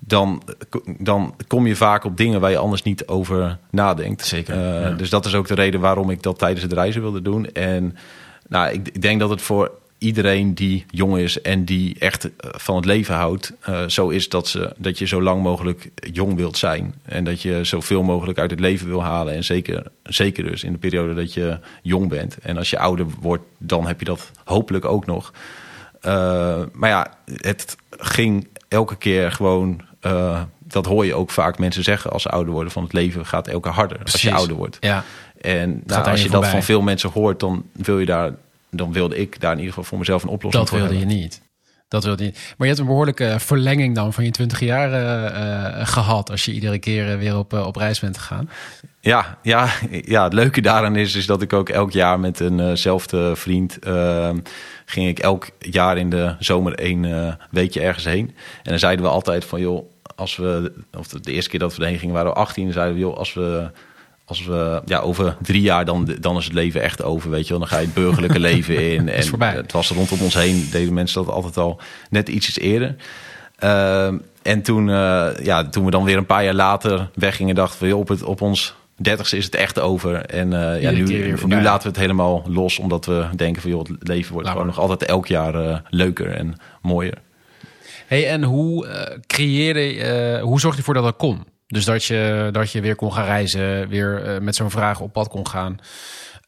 Dan, 0.00 0.42
dan 0.98 1.34
kom 1.46 1.66
je 1.66 1.76
vaak 1.76 2.04
op 2.04 2.16
dingen 2.16 2.40
waar 2.40 2.50
je 2.50 2.58
anders 2.58 2.82
niet 2.82 3.06
over 3.06 3.58
nadenkt. 3.70 4.26
Zeker. 4.26 4.60
Ja. 4.60 4.90
Dus 4.90 5.10
dat 5.10 5.26
is 5.26 5.34
ook 5.34 5.46
de 5.46 5.54
reden 5.54 5.80
waarom 5.80 6.10
ik 6.10 6.22
dat 6.22 6.38
tijdens 6.38 6.62
het 6.62 6.72
reizen 6.72 7.02
wilde 7.02 7.22
doen. 7.22 7.52
En 7.52 7.96
nou, 8.48 8.72
ik, 8.72 8.88
ik, 8.88 9.02
denk 9.02 9.20
dat 9.20 9.30
het 9.30 9.42
voor 9.42 9.70
iedereen 9.98 10.54
die 10.54 10.84
jong 10.90 11.18
is 11.18 11.40
en 11.40 11.64
die 11.64 11.98
echt 11.98 12.24
uh, 12.24 12.30
van 12.40 12.76
het 12.76 12.84
leven 12.84 13.14
houdt, 13.14 13.52
uh, 13.68 13.86
zo 13.86 14.08
is 14.08 14.28
dat, 14.28 14.48
ze, 14.48 14.74
dat 14.76 14.98
je 14.98 15.06
zo 15.06 15.22
lang 15.22 15.42
mogelijk 15.42 15.90
jong 16.12 16.36
wilt 16.36 16.56
zijn. 16.56 16.94
En 17.04 17.24
dat 17.24 17.42
je 17.42 17.64
zoveel 17.64 18.02
mogelijk 18.02 18.38
uit 18.38 18.50
het 18.50 18.60
leven 18.60 18.86
wil 18.86 19.02
halen. 19.02 19.34
En 19.34 19.44
zeker, 19.44 19.86
zeker 20.02 20.44
dus 20.44 20.64
in 20.64 20.72
de 20.72 20.78
periode 20.78 21.14
dat 21.14 21.34
je 21.34 21.58
jong 21.82 22.08
bent. 22.08 22.38
En 22.38 22.56
als 22.56 22.70
je 22.70 22.78
ouder 22.78 23.06
wordt, 23.20 23.44
dan 23.58 23.86
heb 23.86 23.98
je 23.98 24.04
dat 24.04 24.30
hopelijk 24.44 24.84
ook 24.84 25.06
nog. 25.06 25.32
Uh, 26.02 26.62
maar 26.72 26.90
ja, 26.90 27.14
het 27.24 27.76
ging 27.90 28.48
elke 28.68 28.96
keer 28.96 29.32
gewoon. 29.32 29.80
Dat 30.68 30.86
hoor 30.86 31.06
je 31.06 31.14
ook 31.14 31.30
vaak 31.30 31.58
mensen 31.58 31.82
zeggen 31.82 32.10
als 32.10 32.22
ze 32.22 32.28
ouder 32.28 32.52
worden: 32.52 32.72
van 32.72 32.82
het 32.82 32.92
leven 32.92 33.26
gaat 33.26 33.48
elke 33.48 33.68
harder 33.68 33.98
Precies. 33.98 34.12
als 34.12 34.22
je 34.22 34.38
ouder 34.38 34.56
wordt. 34.56 34.76
Ja. 34.80 35.04
En 35.40 35.82
nou, 35.86 36.04
als 36.04 36.22
je 36.22 36.30
dat 36.30 36.46
van 36.46 36.62
veel 36.62 36.82
mensen 36.82 37.10
hoort, 37.10 37.40
dan 37.40 37.64
wil 37.72 37.98
je 37.98 38.06
daar, 38.06 38.32
dan 38.70 38.92
wilde 38.92 39.16
ik 39.16 39.40
daar 39.40 39.52
in 39.52 39.58
ieder 39.58 39.72
geval 39.72 39.88
voor 39.88 39.98
mezelf 39.98 40.22
een 40.22 40.28
oplossing 40.28 40.64
dat 40.64 40.72
voor 40.72 40.82
wilde 40.82 40.98
hebben. 40.98 41.14
je 41.14 41.20
niet. 41.20 41.44
Dat 41.88 42.04
wilde 42.04 42.22
je 42.22 42.28
niet. 42.28 42.38
Maar 42.38 42.54
je 42.58 42.66
hebt 42.66 42.78
een 42.78 42.86
behoorlijke 42.86 43.36
verlenging 43.38 43.94
dan 43.94 44.12
van 44.12 44.24
je 44.24 44.30
twintig 44.30 44.60
jaar 44.60 44.90
uh, 44.90 45.86
gehad 45.86 46.30
als 46.30 46.44
je 46.44 46.52
iedere 46.52 46.78
keer 46.78 47.18
weer 47.18 47.38
op, 47.38 47.52
uh, 47.52 47.66
op 47.66 47.76
reis 47.76 48.00
bent 48.00 48.18
gegaan. 48.18 48.50
Ja, 49.00 49.38
ja, 49.42 49.68
ja, 49.90 50.24
het 50.24 50.32
leuke 50.32 50.60
daaraan 50.60 50.96
is, 50.96 51.14
is 51.14 51.26
dat 51.26 51.42
ik 51.42 51.52
ook 51.52 51.68
elk 51.68 51.92
jaar 51.92 52.20
met 52.20 52.40
eenzelfde 52.40 53.28
uh, 53.28 53.34
vriend 53.34 53.78
uh, 53.86 54.30
ging 54.84 55.08
ik 55.08 55.18
elk 55.18 55.48
jaar 55.58 55.98
in 55.98 56.10
de 56.10 56.34
zomer 56.38 56.74
één 56.74 57.02
uh, 57.02 57.32
weekje 57.50 57.80
ergens 57.80 58.04
heen. 58.04 58.26
En 58.62 58.70
dan 58.70 58.78
zeiden 58.78 59.04
we 59.04 59.10
altijd 59.10 59.44
van 59.44 59.60
joh, 59.60 59.90
als 60.16 60.36
we, 60.36 60.72
of 60.98 61.08
de 61.08 61.32
eerste 61.32 61.50
keer 61.50 61.58
dat 61.58 61.76
we 61.76 61.82
erheen 61.82 61.98
gingen 61.98 62.14
waren 62.14 62.30
we 62.30 62.36
18, 62.36 62.72
zeiden 62.72 62.94
we 62.94 63.00
joh, 63.00 63.16
als 63.16 63.34
we 63.34 63.70
als 64.26 64.44
we 64.44 64.82
ja, 64.84 64.98
over 64.98 65.36
drie 65.42 65.60
jaar, 65.60 65.84
dan, 65.84 66.16
dan 66.20 66.36
is 66.36 66.44
het 66.44 66.52
leven 66.52 66.82
echt 66.82 67.02
over. 67.02 67.30
Weet 67.30 67.42
je 67.42 67.50
wel. 67.50 67.58
Dan 67.58 67.68
ga 67.68 67.78
je 67.78 67.84
het 67.84 67.94
burgerlijke 67.94 68.40
leven 68.50 68.92
in. 68.92 69.08
En 69.08 69.40
het 69.40 69.72
was 69.72 69.90
rondom 69.90 70.20
ons 70.20 70.34
heen, 70.34 70.68
deden 70.70 70.94
mensen 70.94 71.24
dat 71.24 71.34
altijd 71.34 71.56
al 71.56 71.80
net 72.10 72.28
ietsjes 72.28 72.58
eerder. 72.58 72.96
Uh, 73.64 74.06
en 74.42 74.62
toen, 74.62 74.88
uh, 74.88 75.28
ja, 75.42 75.68
toen 75.68 75.84
we 75.84 75.90
dan 75.90 76.04
weer 76.04 76.16
een 76.16 76.26
paar 76.26 76.44
jaar 76.44 76.54
later 76.54 77.10
weggingen, 77.14 77.54
dachten 77.54 77.80
we, 77.82 77.88
joh, 77.88 77.98
op, 77.98 78.08
het, 78.08 78.22
op 78.22 78.40
ons 78.40 78.74
dertigste 78.96 79.36
is 79.36 79.44
het 79.44 79.54
echt 79.54 79.80
over. 79.80 80.14
En 80.14 80.52
uh, 80.52 80.82
ja, 80.82 80.90
nu, 80.90 81.34
nu 81.46 81.62
laten 81.62 81.82
we 81.82 81.88
het 81.88 81.96
helemaal 81.96 82.44
los, 82.48 82.78
omdat 82.78 83.06
we 83.06 83.26
denken 83.36 83.62
van, 83.62 83.70
joh, 83.70 83.80
het 83.80 84.08
leven 84.08 84.32
wordt 84.32 84.46
Laat 84.46 84.56
gewoon 84.56 84.56
maar. 84.56 84.76
nog 84.76 84.90
altijd 84.90 85.10
elk 85.10 85.26
jaar 85.26 85.54
uh, 85.54 85.76
leuker 85.88 86.30
en 86.30 86.54
mooier. 86.82 87.18
Hey, 88.06 88.28
en 88.28 88.42
hoe 88.42 88.86
uh, 88.86 88.92
creëerde, 89.26 90.40
hoe 90.40 90.60
zorg 90.60 90.74
je 90.74 90.78
ervoor 90.78 90.94
dat 90.94 91.04
dat 91.04 91.16
kon? 91.16 91.44
Dus 91.66 91.84
dat 91.84 92.04
je, 92.04 92.48
dat 92.52 92.72
je 92.72 92.80
weer 92.80 92.94
kon 92.94 93.12
gaan 93.12 93.24
reizen, 93.24 93.88
weer 93.88 94.34
uh, 94.34 94.40
met 94.40 94.54
zo'n 94.54 94.70
vraag 94.70 95.00
op 95.00 95.12
pad 95.12 95.28
kon 95.28 95.48
gaan. 95.48 95.78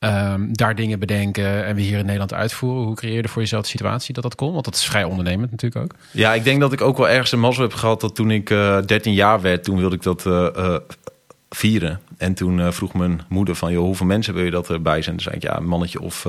Um, 0.01 0.53
daar 0.53 0.75
dingen 0.75 0.99
bedenken 0.99 1.65
en 1.65 1.75
we 1.75 1.81
hier 1.81 1.99
in 1.99 2.05
Nederland 2.05 2.35
uitvoeren. 2.35 2.85
Hoe 2.85 2.95
creëer 2.95 3.23
je 3.23 3.29
voor 3.29 3.43
jezelf 3.43 3.63
de 3.63 3.69
situatie 3.69 4.15
dat 4.15 4.23
dat 4.23 4.35
kon? 4.35 4.53
Want 4.53 4.65
dat 4.65 4.75
is 4.75 4.85
vrij 4.85 5.05
ondernemend 5.05 5.51
natuurlijk 5.51 5.85
ook. 5.85 5.99
Ja, 6.11 6.35
ik 6.35 6.45
denk 6.45 6.61
dat 6.61 6.73
ik 6.73 6.81
ook 6.81 6.97
wel 6.97 7.09
ergens 7.09 7.33
een 7.33 7.41
mazzel 7.41 7.63
heb 7.63 7.73
gehad 7.75 8.01
dat 8.01 8.15
toen 8.15 8.31
ik 8.31 8.51
uh, 8.51 8.81
13 8.87 9.13
jaar 9.13 9.41
werd, 9.41 9.65
toen 9.65 9.79
wilde 9.79 9.95
ik 9.95 10.03
dat 10.03 10.27
uh, 10.27 10.77
vieren. 11.51 12.01
En 12.19 12.35
toen 12.35 12.59
uh, 12.59 12.71
vroeg 12.71 12.95
mijn 12.95 13.21
moeder 13.29 13.55
van, 13.55 13.73
joh, 13.73 13.85
hoeveel 13.85 14.07
mensen 14.07 14.35
wil 14.35 14.45
je 14.45 14.51
dat 14.51 14.71
erbij 14.71 15.03
zijn? 15.03 15.15
Toen 15.15 15.25
zei 15.25 15.37
ik, 15.37 15.43
ja, 15.43 15.57
een 15.57 15.69
mannetje 15.69 16.01
of 16.01 16.27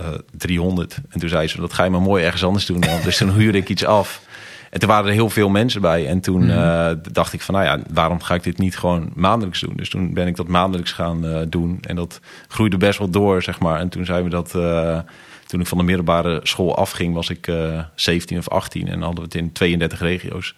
uh, 0.00 0.06
uh, 0.06 0.14
300. 0.36 0.98
En 1.10 1.20
toen 1.20 1.28
zei 1.28 1.48
ze, 1.48 1.60
dat 1.60 1.72
ga 1.72 1.84
je 1.84 1.90
maar 1.90 2.00
mooi 2.02 2.24
ergens 2.24 2.44
anders 2.44 2.66
doen 2.66 2.80
dan. 2.80 3.00
dus 3.04 3.16
toen 3.16 3.30
huurde 3.30 3.58
ik 3.58 3.68
iets 3.68 3.84
af. 3.84 4.22
En 4.70 4.80
toen 4.80 4.88
waren 4.88 5.06
er 5.06 5.12
heel 5.12 5.30
veel 5.30 5.48
mensen 5.48 5.80
bij. 5.80 6.06
En 6.08 6.20
toen 6.20 6.44
Mhm. 6.44 6.50
eh, 6.58 6.90
dacht 7.12 7.32
ik 7.32 7.40
van, 7.40 7.54
nou 7.54 7.66
ja, 7.66 7.78
waarom 7.92 8.22
ga 8.22 8.34
ik 8.34 8.42
dit 8.42 8.58
niet 8.58 8.76
gewoon 8.78 9.10
maandelijks 9.14 9.60
doen? 9.60 9.72
Dus 9.76 9.88
toen 9.90 10.14
ben 10.14 10.26
ik 10.26 10.36
dat 10.36 10.48
maandelijks 10.48 10.92
gaan 10.92 11.26
eh, 11.26 11.40
doen. 11.48 11.78
En 11.80 11.96
dat 11.96 12.20
groeide 12.48 12.76
best 12.76 12.98
wel 12.98 13.10
door, 13.10 13.42
zeg 13.42 13.60
maar. 13.60 13.80
En 13.80 13.88
toen 13.88 14.04
zijn 14.04 14.24
we 14.24 14.30
dat... 14.30 14.54
eh, 14.54 14.98
toen 15.46 15.60
ik 15.60 15.66
van 15.66 15.78
de 15.78 15.84
middelbare 15.84 16.40
school 16.42 16.76
afging, 16.76 17.14
was 17.14 17.28
ik 17.30 17.46
eh 17.46 17.80
17 17.94 18.38
of 18.38 18.48
18. 18.48 18.88
En 18.88 19.00
hadden 19.00 19.18
we 19.18 19.24
het 19.24 19.34
in 19.34 19.52
32 19.52 20.00
regio's. 20.00 20.54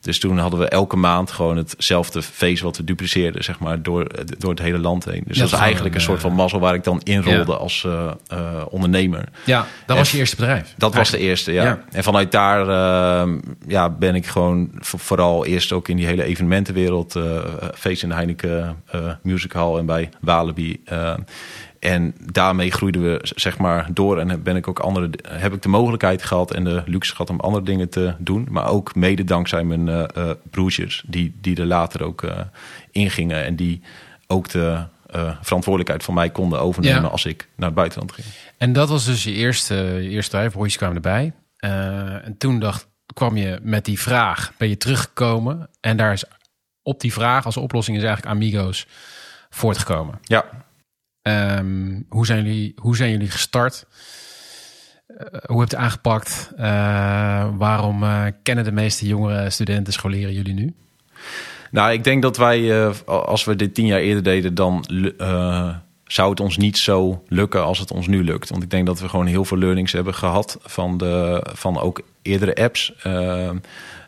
Dus 0.00 0.18
toen 0.18 0.38
hadden 0.38 0.58
we 0.60 0.68
elke 0.68 0.96
maand 0.96 1.30
gewoon 1.30 1.56
hetzelfde 1.56 2.22
feest 2.22 2.62
wat 2.62 2.76
we 2.76 2.84
dupliceerden, 2.84 3.44
zeg 3.44 3.58
maar, 3.58 3.82
door, 3.82 4.06
door 4.38 4.50
het 4.50 4.58
hele 4.60 4.78
land 4.78 5.04
heen. 5.04 5.22
Dus 5.26 5.34
Ja, 5.36 5.40
dat 5.40 5.48
gewoon 5.50 5.64
eigenlijk 5.64 5.94
een 5.94 6.00
een, 6.00 6.06
soort 6.06 6.20
van 6.20 6.30
eh, 6.30 6.36
mazzel 6.36 6.60
waar 6.60 6.74
ik 6.74 6.84
dan 6.84 7.00
inrolde 7.04 7.52
ja. 7.52 7.58
als 7.58 7.84
eh, 7.84 8.10
eh, 8.28 8.38
ondernemer. 8.70 9.24
Ja, 9.44 9.66
dat 9.86 9.96
was 9.96 10.10
je 10.10 10.18
eerste 10.18 10.36
bedrijf. 10.36 10.74
Dat 10.76 10.94
was 10.94 11.10
de 11.10 11.18
eerste, 11.18 11.52
ja. 11.52 11.62
Ja. 11.64 11.84
En 11.90 12.02
vanuit 12.02 12.32
daar 12.32 12.68
eh, 12.68 13.32
ja, 13.66 13.90
ben 13.90 14.14
ik 14.14 14.26
gewoon 14.26 14.70
vo- 14.78 14.98
vooral 14.98 15.46
eerst 15.46 15.72
ook 15.72 15.88
in 15.88 15.96
die 15.96 16.06
hele 16.06 16.22
evenementenwereld. 16.24 17.16
eh 17.16 17.24
feest 17.74 18.02
in 18.02 18.08
de 18.08 18.14
Heineken 18.14 18.82
eh 18.90 19.10
Music 19.22 19.52
Hall 19.52 19.76
en 19.78 19.86
bij 19.86 20.08
Walibi. 20.20 20.82
En 21.80 22.14
daarmee 22.32 22.70
groeiden 22.70 23.02
we 23.02 23.18
zeg 23.22 23.58
maar 23.58 23.88
door 23.92 24.18
en 24.18 24.42
ben 24.42 24.56
ik 24.56 24.68
ook 24.68 24.78
andere, 24.78 25.10
heb 25.28 25.52
ik 25.52 25.62
de 25.62 25.68
mogelijkheid 25.68 26.22
gehad 26.22 26.52
en 26.54 26.64
de 26.64 26.82
luxe 26.86 27.10
gehad 27.10 27.30
om 27.30 27.40
andere 27.40 27.64
dingen 27.64 27.88
te 27.88 28.14
doen. 28.18 28.46
Maar 28.50 28.68
ook 28.68 28.94
mede 28.94 29.24
dankzij 29.24 29.64
mijn 29.64 29.88
eh, 29.88 30.30
broertjes, 30.50 31.04
die, 31.06 31.34
die 31.40 31.56
er 31.56 31.66
later 31.66 32.02
ook 32.02 32.22
eh, 32.22 32.40
ingingen 32.90 33.44
en 33.44 33.56
die 33.56 33.80
ook 34.26 34.48
de 34.48 34.84
verantwoordelijkheid 35.40 36.02
van 36.02 36.14
mij 36.14 36.30
konden 36.30 36.60
overnemen 36.60 37.02
Ja. 37.02 37.08
als 37.08 37.24
ik 37.24 37.48
naar 37.56 37.66
het 37.66 37.76
buitenland 37.76 38.12
ging. 38.12 38.26
En 38.56 38.72
dat 38.72 38.88
was 38.88 39.04
dus 39.04 39.24
je 39.24 39.32
eerste, 39.32 39.74
je 39.74 40.08
eerste 40.08 40.30
bedrijf. 40.30 40.52
Broertjes 40.52 40.76
kwamen 40.76 40.96
erbij. 40.96 41.32
En 42.24 42.34
toen 42.38 42.58
dacht, 42.58 42.88
kwam 43.14 43.36
je 43.36 43.58
met 43.62 43.84
die 43.84 44.00
vraag, 44.00 44.52
ben 44.56 44.68
je 44.68 44.76
teruggekomen. 44.76 45.68
En 45.80 45.96
daar 45.96 46.12
is 46.12 46.24
op 46.82 47.00
die 47.00 47.12
vraag 47.12 47.44
als 47.44 47.56
oplossing 47.56 47.96
is 47.96 48.02
eigenlijk 48.02 48.34
Amigos 48.34 48.86
voortgekomen. 49.50 50.18
Ja, 50.22 50.44
Ehm, 51.26 52.00
hoe, 52.08 52.26
zijn 52.26 52.44
jullie, 52.44 52.72
hoe 52.76 52.96
zijn 52.96 53.10
jullie 53.10 53.30
gestart? 53.30 53.86
Eh, 55.06 55.26
hoe 55.46 55.60
hebt 55.60 55.72
u 55.72 55.76
aangepakt? 55.76 56.50
Eh, 56.56 57.48
waarom 57.56 58.02
eh, 58.02 58.24
kennen 58.42 58.64
de 58.64 58.72
meeste 58.72 59.06
jongere 59.06 59.50
studenten, 59.50 59.92
scholieren 59.92 60.34
jullie 60.34 60.54
nu? 60.54 60.74
Nou, 61.70 61.92
ik 61.92 62.04
denk 62.04 62.22
dat 62.22 62.36
wij, 62.36 62.90
als 63.06 63.44
we 63.44 63.56
dit 63.56 63.74
tien 63.74 63.86
jaar 63.86 64.00
eerder 64.00 64.22
deden, 64.22 64.54
dan 64.54 64.84
zou 66.04 66.30
het 66.30 66.40
ons 66.40 66.56
niet 66.56 66.78
zo 66.78 67.24
lukken 67.28 67.64
als 67.64 67.78
het 67.78 67.90
ons 67.90 68.06
nu 68.06 68.24
lukt. 68.24 68.50
Want 68.50 68.62
ik 68.62 68.70
denk 68.70 68.86
dat 68.86 69.00
we 69.00 69.08
gewoon 69.08 69.26
heel 69.26 69.44
veel 69.44 69.58
learnings 69.58 69.92
hebben 69.92 70.14
gehad 70.14 70.58
van, 70.62 70.98
de, 70.98 71.46
van 71.52 71.80
ook 71.80 72.00
eerdere 72.22 72.54
apps. 72.54 72.92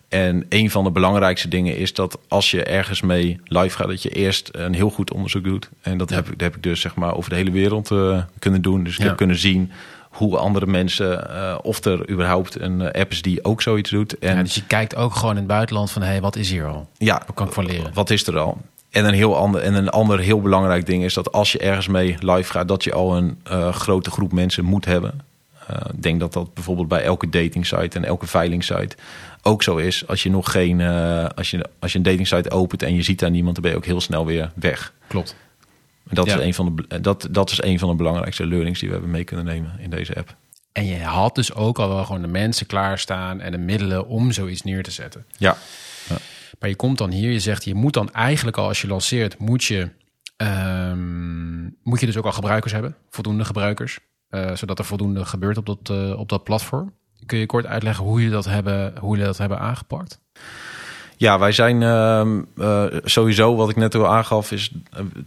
En 0.09 0.47
een 0.49 0.71
van 0.71 0.85
de 0.85 0.91
belangrijkste 0.91 1.49
dingen 1.49 1.77
is 1.77 1.95
dat 1.95 2.19
als 2.29 2.51
je 2.51 2.65
ergens 2.65 3.01
mee 3.01 3.41
live 3.45 3.77
gaat, 3.77 3.89
dat 3.89 4.03
je 4.03 4.09
eerst 4.11 4.49
een 4.53 4.75
heel 4.75 4.91
goed 4.91 5.13
onderzoek 5.13 5.45
doet. 5.45 5.69
En 5.83 5.99
dat, 5.99 6.11
heb, 6.11 6.25
ik, 6.27 6.31
dat 6.31 6.41
heb 6.41 6.57
ik 6.57 6.63
dus 6.63 6.81
zeg 6.81 6.95
maar 6.95 7.17
over 7.17 7.31
de 7.31 7.37
hele 7.37 7.51
wereld 7.51 7.91
eh, 7.91 8.23
kunnen 8.39 8.63
doen. 8.63 8.85
Dus 8.85 8.93
ik 8.95 9.01
Ja. 9.01 9.07
heb 9.07 9.17
kunnen 9.17 9.39
zien 9.39 9.71
hoe 10.11 10.37
andere 10.39 10.67
mensen, 10.67 11.31
eh, 11.35 11.59
of 11.63 11.85
er 11.85 12.11
überhaupt 12.11 12.61
een 12.61 12.81
eh, 12.81 13.01
app 13.01 13.11
is 13.11 13.23
die 13.23 13.45
ook 13.45 13.63
zoiets 13.63 13.91
doet. 13.91 14.19
En 14.19 14.37
Ja, 14.37 14.43
dus 14.43 14.55
je 14.55 14.67
kijkt 14.67 14.97
ook 14.97 15.15
gewoon 15.15 15.31
in 15.31 15.37
het 15.37 15.47
buitenland 15.47 15.91
van, 15.91 16.03
hé, 16.03 16.09
hey, 16.09 16.21
wat 16.21 16.37
is 16.37 16.51
hier 16.51 16.65
al? 16.67 16.89
ja, 16.99 17.23
Wat 17.27 17.35
kan 17.37 17.47
ik 17.47 17.53
van 17.53 17.67
leren? 17.67 17.91
wat 17.95 18.11
is 18.11 18.27
er 18.27 18.39
al? 18.39 18.59
En 18.91 19.05
een, 19.05 19.15
heel 19.15 19.37
ander, 19.37 19.61
en 19.61 19.75
een 19.75 19.89
ander 19.89 20.19
heel 20.19 20.41
belangrijk 20.41 20.87
ding 20.87 21.05
is 21.05 21.15
dat 21.15 21.33
als 21.33 21.53
je 21.53 21.59
ergens 21.59 21.89
mee 21.89 22.17
live 22.21 22.51
gaat, 22.53 22.69
dat 22.69 22.85
je 22.85 22.93
al 22.93 23.17
een 23.17 23.39
grote 23.73 24.11
groep 24.11 24.33
mensen 24.33 24.65
moet 24.65 24.85
hebben. 24.85 25.21
Eh, 25.69 25.77
ik 25.95 26.03
denk 26.03 26.21
dat 26.21 26.33
dat 26.33 26.55
bijvoorbeeld 26.55 26.89
bij 26.89 27.03
elke 27.03 27.29
datingsite 27.29 27.97
en 27.97 28.05
elke 28.05 28.27
veilingsite 28.27 28.97
ook 29.43 29.63
zo 29.63 29.77
is. 29.77 30.07
Als 30.07 30.23
je 30.23 30.31
nog 30.31 30.51
geen, 30.51 30.81
eh, 30.81 31.25
als, 31.35 31.51
je, 31.51 31.65
als 31.79 31.93
je 31.93 31.99
een 31.99 32.05
datingsite 32.05 32.51
opent 32.51 32.83
en 32.83 32.95
je 32.95 33.03
ziet 33.03 33.19
daar 33.19 33.31
niemand, 33.31 33.55
dan 33.55 33.63
ben 33.63 33.73
je 33.73 33.77
ook 33.79 33.85
heel 33.87 34.01
snel 34.01 34.27
weer 34.27 34.53
weg. 34.55 34.93
Klopt. 35.07 35.37
En 36.09 36.15
dat, 36.15 36.27
Ja. 36.27 36.35
is 36.37 36.45
een 36.45 36.55
van 36.55 36.77
de, 36.89 37.01
dat, 37.01 37.29
dat 37.31 37.51
is 37.51 37.63
een 37.63 37.79
van 37.79 37.89
de 37.89 37.95
belangrijkste 37.95 38.47
learnings 38.47 38.79
die 38.79 38.89
we 38.89 38.95
hebben 38.95 39.13
mee 39.13 39.25
kunnen 39.25 39.45
nemen 39.45 39.73
in 39.79 39.91
deze 39.91 40.15
app. 40.17 40.37
En 40.73 40.87
je 40.87 40.99
had 41.03 41.35
dus 41.35 41.55
ook 41.55 41.79
al 41.79 41.89
wel 41.89 42.05
gewoon 42.05 42.23
de 42.23 42.29
mensen 42.29 42.67
klaarstaan 42.67 43.41
en 43.41 43.53
de 43.53 43.59
middelen 43.59 44.07
om 44.07 44.33
zoiets 44.33 44.63
neer 44.63 44.83
te 44.83 44.91
zetten. 44.91 45.25
Ja, 45.37 45.57
Maar 46.61 46.69
je 46.69 46.77
komt 46.77 46.99
dan 46.99 47.11
hier, 47.11 47.31
je 47.31 47.41
zegt, 47.41 47.65
je 47.65 47.75
moet 47.75 47.93
dan 47.93 48.13
eigenlijk 48.13 48.57
al 48.57 48.69
als 48.69 48.81
je 48.81 48.87
lanceert, 48.89 49.39
moet 49.39 49.65
je, 49.65 49.89
ehm, 50.37 51.63
moet 51.83 52.01
je 52.01 52.07
dus 52.07 52.17
ook 52.17 52.25
al 52.25 52.33
gebruikers 52.33 52.73
hebben, 52.73 52.97
voldoende 53.11 53.45
gebruikers, 53.45 53.99
eh, 54.29 54.55
zodat 54.55 54.79
er 54.79 54.85
voldoende 54.85 55.25
gebeurt 55.25 55.57
op 55.57 55.67
dat, 55.67 55.79
eh, 55.91 56.19
op 56.19 56.29
dat 56.29 56.45
platform. 56.45 56.93
Kun 57.27 57.39
je 57.39 57.47
kort 57.47 57.67
uitleggen 57.67 58.05
hoe 58.05 58.23
je 58.23 58.31
dat 58.31 58.45
hebben, 58.45 58.95
hoe 59.01 59.11
jullie 59.11 59.25
dat 59.27 59.39
hebben 59.39 59.59
aangepakt? 59.59 60.21
Ja, 61.17 61.39
wij 61.39 61.53
zijn 61.53 61.83
ehm, 61.83 62.43
eh, 62.57 62.85
sowieso, 63.05 63.57
wat 63.57 63.69
ik 63.71 63.77
net 63.77 63.95
al 63.95 64.07
aangaf, 64.07 64.53
is 64.53 64.71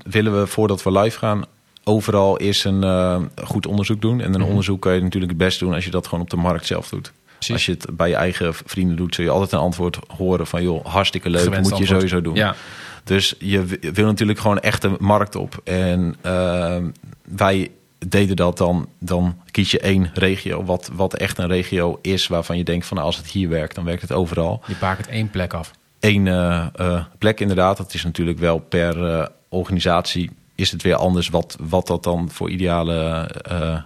willen 0.03 0.39
we 0.39 0.47
voordat 0.47 0.83
we 0.83 0.91
live 0.99 1.17
gaan, 1.17 1.43
overal 1.83 2.37
eerst 2.39 2.65
een 2.65 3.29
goed 3.43 3.65
onderzoek 3.67 4.01
doen. 4.01 4.21
En 4.21 4.33
een 4.33 4.39
Mhm. 4.39 4.49
onderzoek 4.49 4.81
kan 4.81 4.93
je 4.93 5.01
natuurlijk 5.01 5.31
het 5.31 5.41
best 5.41 5.59
doen 5.59 5.73
als 5.73 5.85
je 5.85 5.91
dat 5.91 6.07
gewoon 6.07 6.23
op 6.23 6.29
de 6.29 6.35
markt 6.37 6.65
zelf 6.65 6.89
doet. 6.89 7.11
Precies. 7.25 7.53
Als 7.53 7.65
je 7.65 7.71
het 7.71 7.97
bij 7.97 8.09
je 8.09 8.15
eigen 8.15 8.53
vrienden 8.53 8.95
doet, 8.95 9.15
zul 9.15 9.23
je 9.23 9.29
altijd 9.31 9.51
een 9.51 9.59
antwoord 9.59 9.99
horen 10.17 10.47
van 10.47 10.63
joh, 10.63 10.85
hartstikke 10.85 11.29
leuk, 11.29 11.43
Gewenst 11.43 11.69
moet 11.69 11.79
je 11.79 11.85
sowieso 11.85 12.21
doen. 12.21 12.35
Ja, 12.35 12.55
Dus 13.03 13.35
je 13.39 13.65
wil 13.93 14.05
natuurlijk 14.05 14.39
gewoon 14.39 14.59
echt 14.59 14.81
de 14.81 14.95
markt 14.99 15.35
op. 15.35 15.61
En 15.63 16.15
ehm, 16.21 16.89
wij 17.35 17.71
deden 18.07 18.35
dat 18.35 18.57
dan, 18.57 18.87
dan 18.99 19.35
kies 19.51 19.71
je 19.71 19.79
één 19.79 20.11
regio, 20.13 20.63
wat, 20.63 20.89
wat 20.93 21.13
echt 21.13 21.37
een 21.37 21.47
regio 21.47 21.99
is 22.01 22.27
waarvan 22.27 22.57
je 22.57 22.63
denkt 22.63 22.85
van 22.85 22.97
nou, 22.97 23.09
als 23.09 23.17
het 23.17 23.27
hier 23.27 23.49
werkt, 23.49 23.75
dan 23.75 23.85
werkt 23.85 24.01
het 24.01 24.11
overal 24.11 24.61
je 24.67 24.75
bakent 24.79 25.07
één 25.07 25.29
plek 25.29 25.53
af. 25.53 25.71
één 25.99 26.27
eh, 26.27 26.67
eh, 26.75 27.03
plek 27.17 27.39
inderdaad. 27.39 27.77
Dat 27.77 27.93
is 27.93 28.03
natuurlijk 28.03 28.39
wel 28.39 28.57
per 28.57 29.05
eh, 29.05 29.25
organisatie 29.49 30.29
is 30.55 30.71
het 30.71 30.81
weer 30.81 30.95
anders 30.95 31.29
wat, 31.29 31.57
wat 31.59 31.87
dat 31.87 32.03
dan 32.03 32.29
voor 32.31 32.49
ideale 32.49 33.29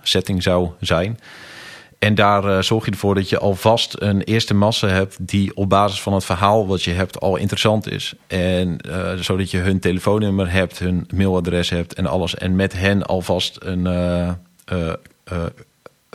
setting 0.03 0.43
zou 0.43 0.69
zijn. 0.79 1.19
En 2.05 2.15
daar 2.15 2.43
eh, 2.43 2.62
zorg 2.62 2.85
je 2.85 2.91
ervoor 2.91 3.15
dat 3.15 3.29
je 3.29 3.39
alvast 3.39 3.95
een 4.00 4.21
eerste 4.21 4.53
massa 4.53 4.88
hebt 4.88 5.27
die 5.27 5.55
op 5.55 5.69
basis 5.69 6.01
van 6.01 6.13
het 6.13 6.25
verhaal 6.25 6.67
wat 6.67 6.83
je 6.83 6.91
hebt 6.91 7.19
al 7.19 7.35
interessant 7.35 7.91
is. 7.91 8.13
En 8.27 8.77
eh, 8.77 9.13
zodat 9.13 9.51
je 9.51 9.57
hun 9.57 9.79
telefoonnummer 9.79 10.51
hebt, 10.51 10.79
hun 10.79 11.07
mailadres 11.13 11.69
hebt 11.69 11.93
en 11.93 12.05
alles. 12.05 12.35
En 12.35 12.55
met 12.55 12.74
hen 12.74 13.03
alvast 13.03 13.57
een 13.59 13.88
eh, 14.65 14.93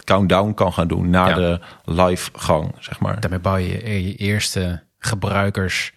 countdown 0.05 0.55
kan 0.55 0.73
gaan 0.73 0.89
doen 0.89 1.11
naar 1.11 1.29
Ja. 1.29 1.35
de 1.35 1.61
live 1.85 2.31
gang, 2.33 2.75
zeg 2.79 3.01
maar. 3.01 3.21
Daarmee 3.21 3.39
bouw 3.39 3.57
je 3.57 4.03
je 4.07 4.15
eerste 4.15 4.83
gebruikers, 4.99 5.93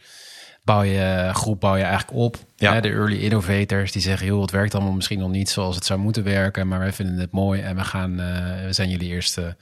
bouw 0.64 0.82
je 0.82 1.30
groep 1.34 1.60
bouw 1.60 1.76
je 1.76 1.84
eigenlijk 1.84 2.18
op. 2.18 2.38
Ja. 2.64 2.82
De 2.82 2.90
early 2.90 3.18
innovators 3.20 3.92
die 3.92 4.02
zeggen, 4.02 4.28
joh, 4.28 4.42
het 4.42 4.52
werkt 4.52 4.76
allemaal 4.76 4.94
misschien 4.94 5.20
nog 5.20 5.30
niet 5.30 5.50
zoals 5.50 5.76
het 5.76 5.86
zou 5.86 6.00
moeten 6.00 6.24
werken, 6.24 6.68
maar 6.68 6.80
wij 6.80 6.94
vinden 6.94 7.18
het 7.18 7.32
mooi 7.32 7.62
en 7.62 7.76
we 7.76 7.84
gaan, 7.84 8.20
eh, 8.20 8.66
we 8.66 8.74
zijn 8.74 8.90
jullie 8.90 9.10
eerste 9.10 9.56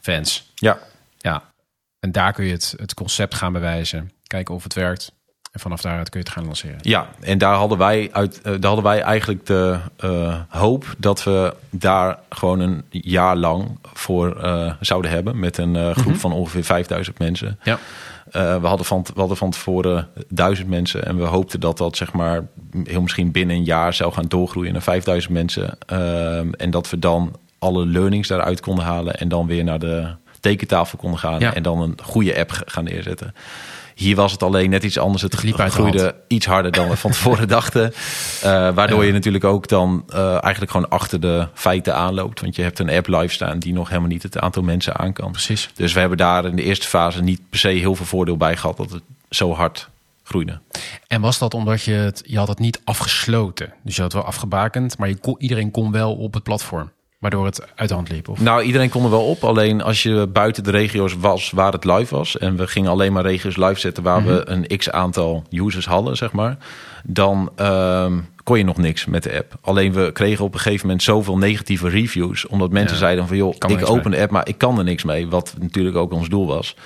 fans. 0.00 0.52
Ja, 0.54 0.78
Ja, 1.18 1.52
en 2.00 2.12
daar 2.12 2.32
kun 2.32 2.44
je 2.44 2.52
het, 2.52 2.74
het 2.76 2.94
concept 2.94 3.34
gaan 3.34 3.52
bewijzen, 3.52 4.12
kijken 4.26 4.54
of 4.54 4.62
het 4.62 4.74
werkt. 4.74 5.12
En 5.54 5.60
vanaf 5.60 5.80
daaruit 5.80 6.08
kun 6.08 6.20
je 6.20 6.26
het 6.26 6.34
gaan 6.34 6.44
lanceren. 6.44 6.78
Ja, 6.80 7.08
en 7.20 7.38
daar 7.38 7.54
hadden 7.54 7.78
wij, 7.78 8.08
uit, 8.12 8.36
eh, 8.36 8.42
daar 8.42 8.66
hadden 8.66 8.84
wij 8.84 9.00
eigenlijk 9.00 9.46
de 9.46 9.78
eh, 9.96 10.34
hoop 10.48 10.94
dat 10.98 11.24
we 11.24 11.54
daar 11.70 12.18
gewoon 12.28 12.60
een 12.60 12.84
jaar 12.90 13.36
lang 13.36 13.78
voor 13.92 14.40
eh, 14.40 14.72
zouden 14.80 15.10
hebben. 15.10 15.38
Met 15.38 15.58
een 15.58 15.94
groep 15.94 16.16
van 16.16 16.32
ongeveer 16.32 16.64
5000 16.64 17.18
mensen. 17.18 17.58
Ja. 17.62 17.78
We, 18.30 18.66
hadden 18.66 18.86
van, 18.86 19.06
we 19.14 19.20
hadden 19.20 19.36
van 19.36 19.50
tevoren 19.50 20.08
duizend 20.28 20.68
mensen. 20.68 21.04
En 21.06 21.16
we 21.16 21.24
hoopten 21.24 21.60
dat 21.60 21.78
dat 21.78 21.96
zeg 21.96 22.12
maar 22.12 22.46
heel 22.84 23.02
misschien 23.02 23.30
binnen 23.30 23.56
een 23.56 23.64
jaar 23.64 23.94
zou 23.94 24.12
gaan 24.12 24.28
doorgroeien 24.28 24.72
naar 24.72 24.82
5000 24.82 25.32
mensen. 25.32 25.78
Ehm, 25.86 26.52
en 26.52 26.70
dat 26.70 26.90
we 26.90 26.98
dan 26.98 27.36
alle 27.58 27.86
learnings 27.86 28.28
daaruit 28.28 28.60
konden 28.60 28.84
halen. 28.84 29.14
En 29.14 29.28
dan 29.28 29.46
weer 29.46 29.64
naar 29.64 29.78
de 29.78 30.14
tekentafel 30.40 30.98
konden 30.98 31.18
gaan. 31.18 31.40
Ja. 31.40 31.54
En 31.54 31.62
dan 31.62 31.80
een 31.80 31.98
goede 32.02 32.38
app 32.38 32.62
gaan 32.64 32.84
neerzetten. 32.84 33.34
Hier 33.94 34.16
was 34.16 34.32
het 34.32 34.42
alleen 34.42 34.70
net 34.70 34.82
iets 34.84 34.98
anders. 34.98 35.22
Het 35.22 35.42
Het 35.42 35.72
groeide 35.72 36.14
iets 36.28 36.46
harder 36.46 36.72
dan 36.72 36.88
we 36.88 36.96
van 36.96 37.10
tevoren 37.16 37.48
dachten. 37.48 37.92
Eh, 38.42 38.74
waardoor 38.74 39.00
Ja. 39.00 39.06
je 39.06 39.12
natuurlijk 39.12 39.44
ook 39.44 39.68
dan 39.68 40.04
eh, 40.08 40.30
eigenlijk 40.42 40.70
gewoon 40.70 40.88
achter 40.88 41.20
de 41.20 41.48
feiten 41.54 41.94
aanloopt. 41.94 42.40
Want 42.40 42.56
je 42.56 42.62
hebt 42.62 42.78
een 42.78 42.90
app 42.90 43.06
live 43.08 43.34
staan 43.34 43.58
die 43.58 43.72
nog 43.72 43.88
helemaal 43.88 44.08
niet 44.08 44.22
het 44.22 44.38
aantal 44.38 44.62
mensen 44.62 44.96
aan 44.96 45.12
kan. 45.12 45.30
Precies. 45.30 45.70
Dus 45.74 45.92
we 45.92 46.00
hebben 46.00 46.18
daar 46.18 46.44
in 46.44 46.56
de 46.56 46.62
eerste 46.62 46.86
fase 46.88 47.22
niet 47.22 47.40
per 47.50 47.58
se 47.58 47.68
heel 47.68 47.94
veel 47.94 48.06
voordeel 48.06 48.36
bij 48.36 48.56
gehad 48.56 48.76
dat 48.76 48.90
het 48.90 49.02
zo 49.30 49.52
hard 49.52 49.88
groeide. 50.24 50.60
En 51.06 51.20
was 51.20 51.38
dat 51.38 51.54
omdat 51.54 51.82
je 51.82 51.92
het, 51.92 52.22
je 52.26 52.38
had 52.38 52.48
het 52.48 52.58
niet 52.58 52.80
afgesloten? 52.84 53.72
Dus 53.82 53.96
je 53.96 54.02
had 54.02 54.12
het 54.12 54.20
wel 54.22 54.30
afgebakend, 54.30 54.98
maar 54.98 55.08
je 55.08 55.16
kon, 55.16 55.34
iedereen 55.38 55.70
kon 55.70 55.92
wel 55.92 56.14
op 56.14 56.34
het 56.34 56.42
platform, 56.42 56.90
waardoor 57.24 57.44
het 57.46 57.62
uit 57.74 57.88
de 57.88 57.94
hand 57.94 58.08
liep? 58.10 58.28
Of? 58.28 58.40
Nou, 58.40 58.62
iedereen 58.62 58.88
kon 58.88 59.04
er 59.04 59.10
wel 59.10 59.24
op. 59.24 59.44
Alleen 59.44 59.82
als 59.82 60.02
je 60.02 60.26
buiten 60.32 60.62
de 60.64 60.70
regio's 60.70 61.14
was 61.18 61.50
waar 61.50 61.72
het 61.72 61.84
live 61.84 62.14
was. 62.16 62.38
En 62.38 62.56
we 62.56 62.66
gingen 62.66 62.90
alleen 62.90 63.12
maar 63.12 63.22
regio's 63.22 63.56
live 63.56 63.80
zetten 63.80 64.02
waar 64.02 64.24
we 64.24 64.42
een 64.48 64.66
x 64.78 64.90
aantal 64.90 65.44
users 65.50 65.86
hadden, 65.86 66.16
zeg 66.16 66.32
maar. 66.32 66.56
Dan 67.04 67.50
ehm, 67.56 68.18
kon 68.42 68.58
je 68.58 68.64
nog 68.64 68.76
niks 68.76 69.04
met 69.06 69.22
de 69.22 69.36
app. 69.36 69.54
Alleen 69.60 69.92
we 69.92 70.10
kregen 70.12 70.44
op 70.44 70.54
een 70.54 70.60
gegeven 70.60 70.86
moment 70.86 71.02
zoveel 71.02 71.38
negatieve 71.38 71.88
reviews. 71.88 72.46
Omdat 72.46 72.70
mensen 72.70 72.92
Ja. 72.94 72.98
zeiden 73.02 73.26
van 73.26 73.36
joh, 73.36 73.54
ik 73.66 73.88
open 73.90 74.10
de 74.10 74.20
app, 74.20 74.30
maar 74.30 74.48
ik 74.48 74.58
kan 74.58 74.78
er 74.78 74.84
niks 74.84 75.04
mee. 75.04 75.28
Wat 75.28 75.54
natuurlijk 75.60 75.96
ook 75.96 76.12
ons 76.12 76.28
doel 76.28 76.46
was. 76.46 76.76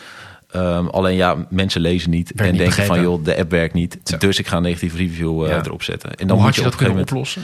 Ehm, 0.50 0.86
alleen 0.86 1.16
ja, 1.16 1.36
mensen 1.50 1.80
lezen 1.80 2.10
niet 2.10 2.32
en 2.32 2.50
niet 2.50 2.58
denken 2.58 2.84
van 2.84 3.00
joh, 3.00 3.24
de 3.24 3.36
app 3.36 3.50
werkt 3.50 3.74
niet. 3.74 3.98
Zo. 4.04 4.16
Dus 4.18 4.38
ik 4.38 4.46
ga 4.46 4.56
een 4.56 4.62
negatieve 4.62 4.96
review 4.96 5.44
eh, 5.44 5.50
Ja. 5.50 5.56
erop 5.64 5.82
zetten. 5.82 6.14
En 6.14 6.26
Hoe 6.28 6.36
moet 6.36 6.44
had 6.44 6.54
je 6.54 6.60
op 6.60 6.66
dat 6.66 6.76
kunnen 6.76 6.94
moment- 6.94 7.10
oplossen? 7.12 7.42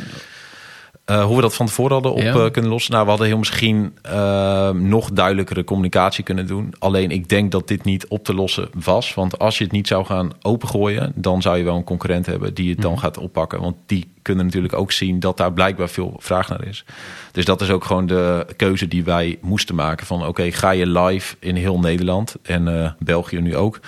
Eh, 1.04 1.24
hoe 1.24 1.36
we 1.36 1.42
dat 1.42 1.54
van 1.54 1.66
tevoren 1.66 1.92
hadden 1.92 2.12
op 2.12 2.20
Ja. 2.20 2.34
eh, 2.34 2.50
kunnen 2.50 2.70
lossen. 2.70 2.92
Nou, 2.92 3.04
we 3.04 3.10
hadden 3.10 3.28
heel 3.28 3.38
misschien 3.38 3.96
eh, 4.02 4.70
nog 4.70 5.10
duidelijkere 5.12 5.64
communicatie 5.64 6.24
kunnen 6.24 6.46
doen. 6.46 6.74
Alleen 6.78 7.10
ik 7.10 7.28
denk 7.28 7.52
dat 7.52 7.68
dit 7.68 7.84
niet 7.84 8.06
op 8.08 8.24
te 8.24 8.34
lossen 8.34 8.68
was. 8.84 9.14
Want 9.14 9.38
als 9.38 9.58
je 9.58 9.64
het 9.64 9.72
niet 9.72 9.86
zou 9.88 10.04
gaan 10.04 10.30
opengooien, 10.42 11.12
dan 11.14 11.42
zou 11.42 11.58
je 11.58 11.64
wel 11.64 11.76
een 11.76 11.84
concurrent 11.84 12.26
hebben 12.26 12.54
die 12.54 12.70
het 12.70 12.80
dan 12.80 12.92
Mhm. 12.92 13.00
gaat 13.00 13.18
oppakken. 13.18 13.60
Want 13.60 13.76
die 13.86 14.12
kunnen 14.22 14.44
natuurlijk 14.44 14.74
ook 14.74 14.92
zien 14.92 15.20
dat 15.20 15.36
daar 15.36 15.52
blijkbaar 15.52 15.88
veel 15.88 16.14
vraag 16.18 16.48
naar 16.48 16.66
is. 16.66 16.84
Dus 17.32 17.44
dat 17.44 17.60
is 17.60 17.70
ook 17.70 17.84
gewoon 17.84 18.06
de 18.06 18.46
keuze 18.56 18.88
die 18.88 19.04
wij 19.04 19.38
moesten 19.40 19.74
maken. 19.74 20.06
Van 20.06 20.26
oké, 20.26 20.50
ga 20.52 20.70
je 20.70 20.86
live 20.86 21.36
in 21.38 21.56
heel 21.56 21.78
Nederland 21.78 22.34
en 22.42 22.96
België 22.98 23.40
nu 23.40 23.56
ook. 23.56 23.80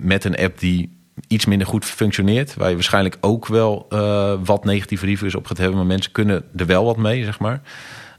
met 0.00 0.24
een 0.24 0.36
app 0.36 0.58
die 0.58 0.95
iets 1.28 1.44
minder 1.44 1.66
goed 1.66 1.84
functioneert. 1.84 2.54
Waar 2.54 2.68
je 2.68 2.74
waarschijnlijk 2.74 3.16
ook 3.20 3.46
wel 3.46 3.86
eh, 3.88 4.34
wat 4.44 4.64
negatieve 4.64 5.06
reviews 5.06 5.34
op 5.34 5.46
gaat 5.46 5.58
hebben. 5.58 5.76
Maar 5.76 5.86
mensen 5.86 6.12
kunnen 6.12 6.44
er 6.56 6.66
wel 6.66 6.84
wat 6.84 6.96
mee, 6.96 7.24
zeg 7.24 7.38
maar. 7.38 7.62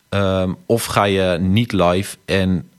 Ehm, 0.09 0.53
of 0.65 0.85
ga 0.85 1.03
je 1.03 1.37
niet 1.39 1.71
live 1.71 2.17
en 2.25 2.69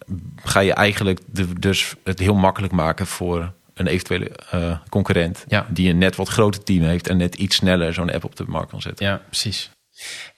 ga 0.45 0.61
je 0.61 0.73
eigenlijk 0.73 1.21
de, 1.27 1.59
dus 1.59 1.95
het 2.05 2.19
heel 2.19 2.35
makkelijk 2.35 2.73
maken 2.73 3.07
voor 3.07 3.53
een 3.75 3.87
eventuele 3.87 4.31
eh, 4.51 4.79
concurrent. 4.89 5.45
Ja. 5.49 5.67
Die 5.71 5.91
een 5.91 5.99
net 5.99 6.17
wat 6.17 6.29
groter 6.29 6.63
team 6.63 6.83
heeft 6.83 7.09
en 7.09 7.17
net 7.17 7.35
iets 7.35 7.57
sneller 7.57 7.95
zo'n 7.95 8.13
app 8.13 8.25
op 8.25 8.37
de 8.37 8.45
markt 8.47 8.71
kan 8.71 8.83
zetten. 8.83 9.07
Ja, 9.07 9.23
precies. 9.27 9.71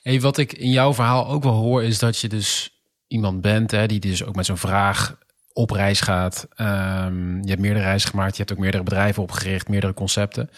Hey, 0.02 0.20
wat 0.20 0.38
ik 0.38 0.52
in 0.52 0.70
jouw 0.70 0.94
verhaal 0.94 1.28
ook 1.28 1.42
wel 1.42 1.52
hoor, 1.52 1.82
is 1.82 1.98
dat 1.98 2.18
je 2.18 2.28
dus 2.28 2.80
iemand 3.08 3.40
bent 3.40 3.70
hè, 3.70 3.86
die 3.86 4.00
dus 4.00 4.24
ook 4.24 4.34
met 4.34 4.46
zo'n 4.46 4.56
vraag 4.56 5.16
op 5.52 5.70
reis 5.70 6.00
gaat. 6.00 6.46
Ehm, 6.54 7.42
je 7.42 7.48
hebt 7.48 7.60
meerdere 7.60 7.84
reizen 7.84 8.10
gemaakt, 8.10 8.32
je 8.32 8.38
hebt 8.38 8.52
ook 8.52 8.58
meerdere 8.58 8.82
bedrijven 8.82 9.22
opgericht, 9.22 9.68
meerdere 9.68 9.94
concepten. 9.94 10.50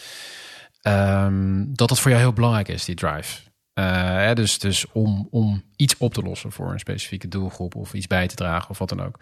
Ehm, 0.82 1.64
dat 1.68 1.88
dat 1.88 2.00
voor 2.00 2.10
jou 2.10 2.22
heel 2.22 2.32
belangrijk 2.32 2.68
is, 2.68 2.84
die 2.84 2.94
drive. 2.94 3.40
Eh, 3.74 3.84
hè, 4.16 4.34
dus 4.34 4.58
dus 4.58 4.86
om, 4.92 5.28
om 5.30 5.62
iets 5.76 5.96
op 5.96 6.14
te 6.14 6.22
lossen 6.22 6.52
voor 6.52 6.72
een 6.72 6.78
specifieke 6.78 7.28
doelgroep 7.28 7.74
of 7.74 7.92
iets 7.94 8.06
bij 8.06 8.26
te 8.28 8.34
dragen 8.34 8.70
of 8.70 8.78
wat 8.78 8.88
dan 8.88 9.02
ook. 9.02 9.18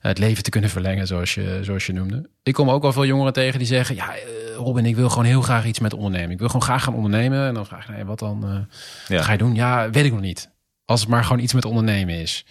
het 0.00 0.18
leven 0.18 0.42
te 0.42 0.50
kunnen 0.50 0.70
verlengen, 0.70 1.06
zoals 1.06 1.34
je, 1.34 1.58
zoals 1.62 1.86
je 1.86 1.92
noemde. 1.92 2.30
Ik 2.42 2.54
kom 2.54 2.70
ook 2.70 2.82
wel 2.82 2.92
veel 2.92 3.06
jongeren 3.06 3.32
tegen 3.32 3.58
die 3.58 3.68
zeggen: 3.68 3.94
Ja, 3.94 4.14
eh, 4.16 4.22
Robin, 4.56 4.86
ik 4.86 4.96
wil 4.96 5.08
gewoon 5.08 5.24
heel 5.24 5.42
graag 5.42 5.64
iets 5.64 5.78
met 5.80 5.94
ondernemen. 5.94 6.30
Ik 6.30 6.38
wil 6.38 6.46
gewoon 6.48 6.62
graag 6.62 6.82
gaan 6.82 6.94
ondernemen. 6.94 7.46
En 7.46 7.54
dan 7.54 7.66
vraag 7.66 7.86
je: 7.86 7.92
nee, 7.92 8.04
wat 8.04 8.18
dan? 8.18 8.44
eh, 8.48 8.76
Ja. 9.16 9.22
ga 9.22 9.32
je 9.32 9.38
doen? 9.38 9.54
Ja, 9.54 9.90
weet 9.90 10.04
ik 10.04 10.12
nog 10.12 10.20
niet. 10.20 10.50
Als 10.84 11.00
het 11.00 11.08
maar 11.08 11.24
gewoon 11.24 11.42
iets 11.42 11.52
met 11.52 11.64
ondernemen 11.64 12.14
is. 12.14 12.46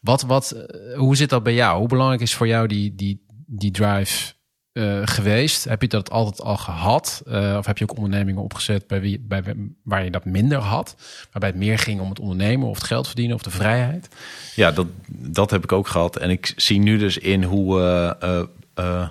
Wat, 0.00 0.22
wat, 0.22 0.50
eh, 0.50 0.98
hoe 0.98 1.16
zit 1.16 1.30
dat 1.30 1.42
bij 1.42 1.54
jou? 1.54 1.78
Hoe 1.78 1.88
belangrijk 1.88 2.20
is 2.20 2.34
voor 2.34 2.46
jou 2.46 2.66
die, 2.66 2.94
die, 2.94 3.24
die 3.46 3.70
drive 3.70 4.32
eh, 4.72 5.00
geweest? 5.04 5.64
Heb 5.64 5.82
je 5.82 5.88
dat 5.88 6.10
altijd 6.10 6.40
al 6.40 6.56
gehad? 6.56 7.22
Eh, 7.26 7.54
of 7.58 7.66
heb 7.66 7.78
je 7.78 7.84
ook 7.84 7.96
ondernemingen 7.96 8.42
opgezet 8.42 8.86
bij 8.86 9.00
wie, 9.00 9.20
bij, 9.20 9.42
waar 9.82 10.04
je 10.04 10.10
dat 10.10 10.24
minder 10.24 10.58
had? 10.58 10.96
Waarbij 11.30 11.50
het 11.50 11.58
meer 11.58 11.78
ging 11.78 12.00
om 12.00 12.08
het 12.08 12.20
ondernemen 12.20 12.68
of 12.68 12.74
het 12.74 12.86
geld 12.86 13.06
verdienen 13.06 13.34
of 13.34 13.42
de 13.42 13.50
vrijheid? 13.50 14.08
Ja, 14.54 14.70
dat, 14.70 14.86
dat 15.08 15.50
heb 15.50 15.64
ik 15.64 15.72
ook 15.72 15.88
gehad. 15.88 16.16
En 16.16 16.30
ik 16.30 16.52
zie 16.56 16.78
nu 16.78 16.98
dus 16.98 17.18
in 17.18 17.44
hoe 17.44 17.78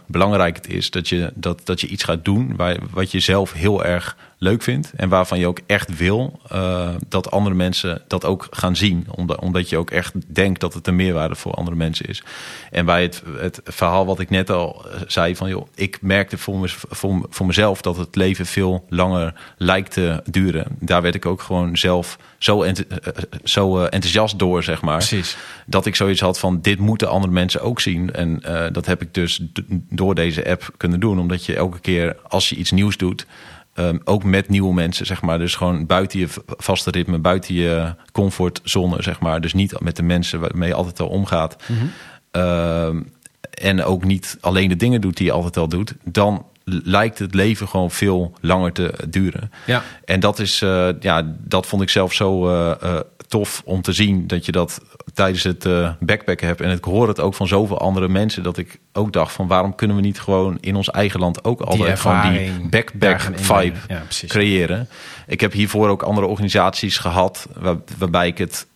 belangrijk 0.07 0.55
het 0.55 0.67
is 0.67 0.91
dat 0.91 1.09
je, 1.09 1.31
dat, 1.35 1.65
dat 1.65 1.81
je 1.81 1.87
iets 1.87 2.03
gaat 2.03 2.25
doen 2.25 2.55
waar, 2.55 2.77
wat 2.91 3.11
je 3.11 3.19
zelf 3.19 3.53
heel 3.53 3.85
erg 3.85 4.17
leuk 4.39 4.61
vindt. 4.61 4.91
En 4.95 5.09
waarvan 5.09 5.39
je 5.39 5.47
ook 5.47 5.59
echt 5.65 5.97
wil 5.97 6.39
eh, 6.49 6.89
dat 7.07 7.31
andere 7.31 7.55
mensen 7.55 8.01
dat 8.07 8.25
ook 8.25 8.47
gaan 8.51 8.75
zien. 8.75 9.07
Omdat, 9.09 9.39
omdat 9.39 9.69
je 9.69 9.77
ook 9.77 9.91
echt 9.91 10.13
denkt 10.27 10.59
dat 10.59 10.73
het 10.73 10.87
een 10.87 10.95
meerwaarde 10.95 11.35
voor 11.35 11.51
andere 11.51 11.75
mensen 11.75 12.05
is. 12.05 12.23
En 12.71 12.85
bij 12.85 13.01
het, 13.01 13.23
het 13.37 13.61
verhaal 13.63 14.05
wat 14.05 14.19
ik 14.19 14.29
net 14.29 14.49
al 14.49 14.85
eh, 14.85 15.01
zei 15.07 15.35
van 15.35 15.49
joh, 15.49 15.67
ik 15.75 15.97
merkte 16.01 16.37
voor, 16.37 16.69
voor, 16.89 17.25
voor 17.29 17.45
mezelf 17.45 17.81
dat 17.81 17.97
het 17.97 18.15
leven 18.15 18.45
veel 18.45 18.85
langer 18.89 19.33
lijkt 19.57 19.91
te 19.91 20.21
duren. 20.25 20.65
Daar 20.79 21.01
werd 21.01 21.15
ik 21.15 21.25
ook 21.25 21.41
gewoon 21.41 21.77
zelf 21.77 22.17
zo, 22.37 22.63
ent- 22.63 22.87
eh, 22.87 22.97
zo 23.43 23.83
enthousiast 23.83 24.39
door, 24.39 24.63
zeg 24.63 24.81
maar 24.81 24.97
Precies. 24.97 25.37
dat 25.65 25.85
ik 25.85 25.95
zoiets 25.95 26.21
had 26.21 26.39
van 26.39 26.61
dit 26.61 26.79
moeten 26.79 27.09
andere 27.09 27.33
mensen 27.33 27.61
ook 27.61 27.81
zien. 27.81 28.13
En 28.13 28.41
dat 28.71 28.85
heb 28.85 29.01
ik 29.01 29.13
dus 29.13 29.41
door 29.89 30.15
deze 30.15 30.49
app 30.49 30.73
kunnen 30.77 30.99
doen. 30.99 31.19
Omdat 31.19 31.45
je 31.45 31.55
elke 31.55 31.79
keer 31.79 32.15
als 32.27 32.49
je 32.49 32.55
iets 32.55 32.71
nieuws 32.71 32.97
doet, 32.97 33.25
ehm, 33.73 33.97
ook 34.03 34.23
met 34.23 34.49
nieuwe 34.49 34.73
mensen, 34.73 35.05
zeg 35.05 35.21
maar. 35.21 35.39
Dus 35.39 35.55
gewoon 35.55 35.85
buiten 35.85 36.19
je 36.19 36.27
vaste 36.45 36.91
ritme, 36.91 37.17
buiten 37.17 37.53
je 37.53 37.95
comfortzone, 38.11 39.01
zeg 39.01 39.19
maar. 39.19 39.41
Dus 39.41 39.53
niet 39.53 39.79
met 39.79 39.95
de 39.95 40.03
mensen 40.03 40.39
waarmee 40.39 40.69
je 40.69 40.75
altijd 40.75 40.99
al 40.99 41.07
omgaat. 41.07 41.55
Ehm, 42.31 43.01
en 43.51 43.83
ook 43.83 44.03
niet 44.03 44.37
alleen 44.41 44.69
de 44.69 44.75
dingen 44.75 45.01
doet 45.01 45.17
die 45.17 45.25
je 45.25 45.31
altijd 45.31 45.57
al 45.57 45.67
doet. 45.67 45.93
Dan 46.03 46.45
lijkt 46.83 47.19
het 47.19 47.33
leven 47.33 47.67
gewoon 47.67 47.91
veel 47.91 48.33
langer 48.41 48.71
te 48.71 48.93
duren. 49.09 49.51
Ja. 49.65 49.83
En 50.05 50.19
dat 50.19 50.39
is, 50.39 50.61
eh, 50.61 50.89
ja, 50.99 51.35
dat 51.37 51.65
vond 51.65 51.81
ik 51.81 51.89
zelf 51.89 52.13
zo 52.13 52.49
eh, 52.49 52.71
eh, 52.81 52.99
tof 53.29 53.61
om 53.65 53.81
te 53.81 53.91
zien 53.93 54.27
dat 54.27 54.45
je 54.45 54.51
dat 54.51 54.81
tijdens 55.13 55.43
het 55.43 55.65
eh, 55.65 55.91
backpacken 55.99 56.47
hebt. 56.47 56.61
En 56.61 56.71
ik 56.71 56.83
hoor 56.83 57.07
het 57.07 57.19
ook 57.19 57.33
van 57.33 57.47
zoveel 57.47 57.79
andere 57.79 58.07
mensen 58.07 58.43
dat 58.43 58.57
ik 58.57 58.79
ook 58.93 59.13
dacht 59.13 59.33
van 59.33 59.47
waarom 59.47 59.75
kunnen 59.75 59.95
we 59.95 60.01
niet 60.01 60.19
gewoon 60.19 60.57
in 60.59 60.75
ons 60.75 60.89
eigen 60.89 61.19
land 61.19 61.43
ook 61.43 61.61
altijd 61.61 61.99
gewoon 61.99 62.21
die 62.21 62.51
backpack 62.69 63.21
vibe. 63.35 63.77
Ja, 63.87 64.03
creëren. 64.27 64.89
Ik 65.27 65.39
heb 65.41 65.51
hiervoor 65.53 65.89
ook 65.89 66.01
andere 66.03 66.27
organisaties 66.27 66.97
gehad 66.97 67.47
waar, 67.59 67.75
waarbij 67.97 68.27
ik 68.27 68.37
het 68.37 68.67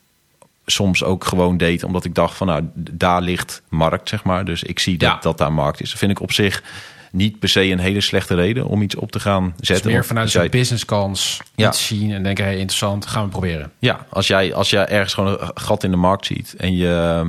soms 0.66 1.04
ook 1.04 1.26
gewoon 1.26 1.58
deed 1.58 1.84
omdat 1.84 2.06
ik 2.06 2.16
dacht 2.16 2.38
van 2.38 2.48
nou 2.48 2.64
daar 2.76 3.22
ligt 3.22 3.62
markt 3.70 4.10
zeg 4.10 4.24
maar. 4.24 4.46
Dus 4.46 4.64
ik 4.64 4.80
zie 4.80 4.98
dat 4.98 5.10
Ja. 5.10 5.18
dat 5.22 5.38
daar 5.38 5.54
markt 5.54 5.82
is. 5.82 5.90
Dat 5.90 6.00
vind 6.00 6.12
ik 6.12 6.20
op 6.22 6.32
zich 6.32 6.64
niet 7.14 7.40
per 7.40 7.50
se 7.50 7.64
een 7.64 7.80
hele 7.80 8.02
slechte 8.02 8.36
reden 8.36 8.66
om 8.66 8.82
iets 8.82 8.96
op 8.96 9.12
te 9.12 9.20
gaan 9.20 9.54
Dus 9.58 9.68
zetten. 9.68 9.92
meer 9.92 10.06
vanuit 10.06 10.32
jij- 10.32 10.50
businesskans 10.50 11.42
Ja. 11.56 11.68
iets 11.68 11.86
zien 11.88 12.12
en 12.12 12.24
denken, 12.24 12.44
hey, 12.44 12.54
interessant, 12.58 13.06
gaan 13.06 13.24
we 13.24 13.30
proberen. 13.30 13.72
Ja, 13.80 14.06
als 14.10 14.28
jij, 14.28 14.54
als 14.54 14.70
jij 14.70 14.86
ergens 14.88 15.14
gewoon 15.14 15.38
een 15.42 15.52
gat 15.54 15.84
in 15.84 15.92
de 15.92 15.98
markt 15.98 16.26
ziet 16.26 16.56
en 16.58 16.76
je, 16.76 17.22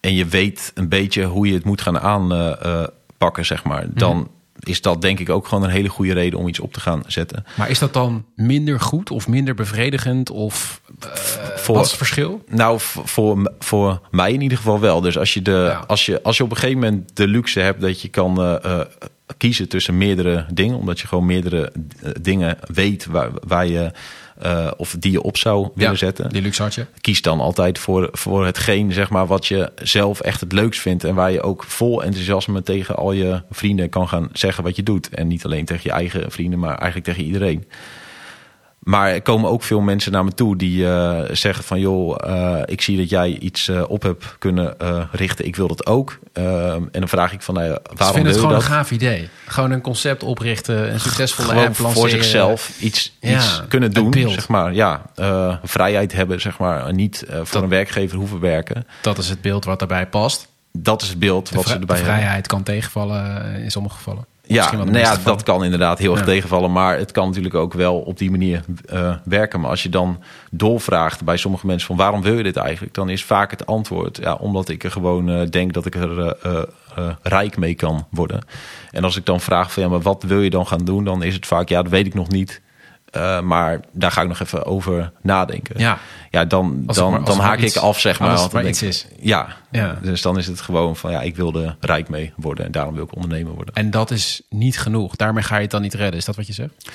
en 0.00 0.14
je 0.14 0.24
weet 0.26 0.70
een 0.74 0.88
beetje 0.88 1.24
hoe 1.24 1.46
je 1.46 1.54
het 1.54 1.64
moet 1.64 1.80
gaan 1.82 1.98
aanpakken, 2.00 3.44
zeg 3.46 3.64
maar, 3.64 3.84
dan 3.88 4.16
Mhm. 4.16 4.26
Is 4.62 4.80
dat 4.80 5.00
denk 5.02 5.18
ik 5.20 5.30
ook 5.30 5.46
gewoon 5.48 5.64
een 5.64 5.70
hele 5.70 5.88
goede 5.88 6.12
reden 6.12 6.38
om 6.38 6.48
iets 6.48 6.60
op 6.60 6.72
te 6.72 6.80
gaan 6.80 7.02
zetten. 7.06 7.44
Maar 7.56 7.70
is 7.70 7.78
dat 7.78 7.92
dan 7.92 8.24
minder 8.36 8.80
goed 8.80 9.10
of 9.10 9.28
minder 9.28 9.54
bevredigend? 9.54 10.30
Of 10.30 10.80
Voor- 11.56 11.74
wat 11.74 11.84
is 11.84 11.90
het 11.90 11.98
verschil? 11.98 12.44
Nou, 12.48 12.80
voor, 12.80 13.52
voor 13.58 14.00
mij 14.10 14.32
in 14.32 14.40
ieder 14.40 14.58
geval 14.58 14.80
wel. 14.80 15.00
Dus 15.00 15.18
als 15.18 15.34
je, 15.34 15.42
de, 15.42 15.50
Ja. 15.50 15.84
als 15.86 16.06
je, 16.06 16.22
als 16.22 16.36
je 16.36 16.42
op 16.44 16.50
een 16.50 16.56
gegeven 16.56 16.80
moment 16.80 17.16
de 17.16 17.26
luxe 17.28 17.60
hebt 17.60 17.80
dat 17.80 18.00
je 18.02 18.08
kan 18.08 18.40
eh, 18.42 18.64
eh, 18.64 18.86
kiezen 19.36 19.68
tussen 19.68 19.98
meerdere 19.98 20.46
dingen, 20.52 20.76
omdat 20.76 21.00
je 21.00 21.06
gewoon 21.06 21.26
meerdere 21.26 21.72
eh, 22.02 22.10
dingen 22.20 22.58
weet 22.66 23.06
waar, 23.06 23.30
waar 23.46 23.66
je 23.66 23.90
eh, 24.38 24.70
of 24.76 24.96
die 24.98 25.12
je 25.12 25.22
op 25.22 25.36
zou 25.36 25.68
willen 25.74 25.98
zetten. 25.98 26.28
Die 26.28 26.42
luxe 26.42 26.62
had 26.62 26.74
je. 26.74 26.86
kies 27.00 27.22
dan 27.22 27.40
altijd 27.40 27.78
voor, 27.78 28.08
voor 28.12 28.44
hetgeen 28.46 28.92
zeg 28.92 29.10
maar, 29.10 29.26
wat 29.26 29.46
je 29.46 29.72
zelf 29.82 30.20
echt 30.20 30.40
het 30.40 30.52
leukst 30.52 30.80
vindt. 30.80 31.04
En 31.04 31.14
waar 31.14 31.32
je 31.32 31.42
ook 31.42 31.64
vol 31.64 32.02
enthousiasme 32.02 32.62
tegen 32.62 32.96
al 32.96 33.12
je 33.12 33.42
vrienden 33.50 33.88
kan 33.88 34.08
gaan 34.08 34.28
zeggen 34.32 34.64
wat 34.64 34.76
je 34.76 34.82
doet. 34.82 35.08
En 35.08 35.26
niet 35.26 35.44
alleen 35.44 35.64
tegen 35.64 35.82
je 35.84 35.90
eigen 35.90 36.30
vrienden, 36.30 36.58
maar 36.58 36.74
eigenlijk 36.74 37.04
tegen 37.04 37.24
iedereen. 37.24 37.64
Maar 38.82 39.10
er 39.10 39.22
komen 39.22 39.50
ook 39.50 39.62
veel 39.62 39.80
mensen 39.80 40.12
naar 40.12 40.24
me 40.24 40.32
toe 40.34 40.56
die 40.56 40.86
eh, 40.88 41.20
zeggen 41.32 41.64
van... 41.64 41.80
joh, 41.80 42.16
eh, 42.30 42.62
ik 42.64 42.80
zie 42.82 42.96
dat 42.96 43.10
jij 43.10 43.30
iets 43.38 43.68
eh, 43.68 43.82
op 43.88 44.02
hebt 44.02 44.36
kunnen 44.38 44.76
richten. 45.12 45.46
Ik 45.46 45.56
wil 45.56 45.68
dat 45.68 45.86
ook. 45.86 46.18
En 46.32 46.88
dan 46.90 47.08
vraag 47.08 47.32
ik 47.32 47.42
van, 47.42 47.54
nou 47.54 47.66
waarom 47.68 47.82
vinden 47.96 48.14
wil 48.14 48.24
het 48.24 48.34
je 48.34 48.40
gewoon 48.40 48.52
dat? 48.52 48.62
een 48.62 48.68
gaaf 48.70 48.90
idee. 48.90 49.28
Gewoon 49.46 49.70
een 49.70 49.80
concept 49.80 50.22
oprichten, 50.22 50.92
een 50.92 51.00
succesvolle 51.00 51.48
Gewoon 51.48 51.64
app 51.66 51.76
voor 51.76 52.08
zichzelf 52.08 52.80
iets, 52.80 53.16
Ja, 53.20 53.36
iets 53.36 53.62
kunnen 53.68 53.88
het 53.94 54.12
doen. 54.12 54.30
Zeg 54.30 54.48
maar. 54.48 54.74
Ja, 54.74 55.02
vrijheid 55.62 56.12
hebben, 56.12 56.40
zeg 56.40 56.58
maar. 56.58 56.94
Niet 56.94 57.24
voor 57.28 57.36
Dat- 57.52 57.62
een 57.62 57.68
werkgever 57.68 58.18
hoeven 58.18 58.40
werken. 58.40 58.86
Dat 59.02 59.18
is 59.18 59.28
het 59.28 59.40
beeld 59.40 59.64
wat 59.64 59.78
daarbij 59.78 60.06
past. 60.06 60.48
Dat 60.72 61.02
is 61.02 61.08
het 61.08 61.18
beeld 61.18 61.48
De, 61.48 61.54
wat 61.54 61.66
ze 61.66 61.72
erbij 61.72 61.86
de 61.86 61.94
hebben. 61.94 62.14
vrijheid 62.14 62.46
kan 62.46 62.62
tegenvallen 62.62 63.54
in 63.54 63.70
sommige 63.70 63.94
gevallen. 63.96 64.24
Ja, 64.52 64.72
nou 64.72 64.98
ja, 64.98 65.16
dat 65.24 65.42
kan 65.42 65.64
inderdaad 65.64 65.98
heel 65.98 66.10
erg 66.10 66.20
Ja. 66.20 66.26
tegenvallen. 66.26 66.72
Maar 66.72 66.98
het 66.98 67.12
kan 67.12 67.26
natuurlijk 67.26 67.54
ook 67.54 67.72
wel 67.72 67.98
op 67.98 68.18
die 68.18 68.30
manier 68.30 68.64
eh, 68.86 69.14
werken. 69.24 69.60
Maar 69.60 69.70
als 69.70 69.82
je 69.82 69.88
dan 69.88 70.22
doorvraagt 70.50 71.24
bij 71.24 71.36
sommige 71.36 71.66
mensen 71.66 71.86
van 71.86 71.96
waarom 71.96 72.22
wil 72.22 72.36
je 72.36 72.42
dit 72.42 72.56
eigenlijk? 72.56 72.94
Dan 72.94 73.08
is 73.08 73.24
vaak 73.24 73.50
het 73.50 73.66
antwoord, 73.66 74.16
ja, 74.22 74.34
omdat 74.34 74.68
ik 74.68 74.84
er 74.84 74.90
gewoon 74.90 75.30
eh, 75.30 75.48
denk 75.50 75.72
dat 75.72 75.86
ik 75.86 75.94
er 75.94 76.36
eh, 76.42 76.62
rijk 77.22 77.56
mee 77.56 77.74
kan 77.74 78.06
worden. 78.10 78.44
En 78.90 79.04
als 79.04 79.16
ik 79.16 79.26
dan 79.26 79.40
vraag 79.40 79.72
van 79.72 79.82
ja, 79.82 79.88
maar 79.88 80.00
wat 80.00 80.22
wil 80.22 80.40
je 80.40 80.50
dan 80.50 80.66
gaan 80.66 80.84
doen? 80.84 81.04
Dan 81.04 81.22
is 81.22 81.34
het 81.34 81.46
vaak, 81.46 81.68
ja, 81.68 81.82
dat 81.82 81.90
weet 81.90 82.06
ik 82.06 82.14
nog 82.14 82.28
niet. 82.28 82.60
Eh, 83.12 83.40
maar 83.40 83.80
daar 83.92 84.10
ga 84.10 84.22
ik 84.22 84.28
nog 84.28 84.40
even 84.40 84.64
over 84.64 85.12
nadenken. 85.22 85.78
Ja. 85.80 85.98
ja 86.30 86.44
dan, 86.44 86.82
Als 86.86 86.96
dan, 86.96 87.10
maar- 87.10 87.24
dan 87.24 87.38
haak 87.38 87.58
iets- 87.58 87.76
ik 87.76 87.82
af, 87.82 88.00
zeg 88.00 88.18
maar. 88.20 88.30
als 88.30 88.42
het 88.42 88.50
dan 88.52 88.62
maar 88.62 88.72
denk 88.72 88.82
iets 88.84 89.02
ik- 89.04 89.10
is. 89.18 89.24
Ja. 89.26 89.56
Ja. 89.70 89.98
dus 90.02 90.22
dan 90.22 90.38
is 90.38 90.46
het 90.46 90.60
gewoon 90.60 90.96
van 90.96 91.10
ja, 91.10 91.20
ik 91.22 91.36
wil 91.36 91.54
er 91.54 91.76
rijk 91.80 92.08
mee 92.08 92.32
worden. 92.36 92.64
En 92.64 92.72
daarom 92.72 92.94
wil 92.94 93.04
ik 93.04 93.14
ondernemer 93.14 93.52
worden. 93.52 93.74
En 93.74 93.90
dat 93.90 94.10
is 94.10 94.42
niet 94.48 94.78
genoeg. 94.78 95.16
Daarmee 95.16 95.42
ga 95.42 95.56
je 95.56 95.62
het 95.62 95.70
dan 95.70 95.82
niet 95.82 95.94
redden. 95.94 96.18
Is 96.18 96.24
dat 96.24 96.36
wat 96.36 96.46
je 96.46 96.52
zegt? 96.52 96.90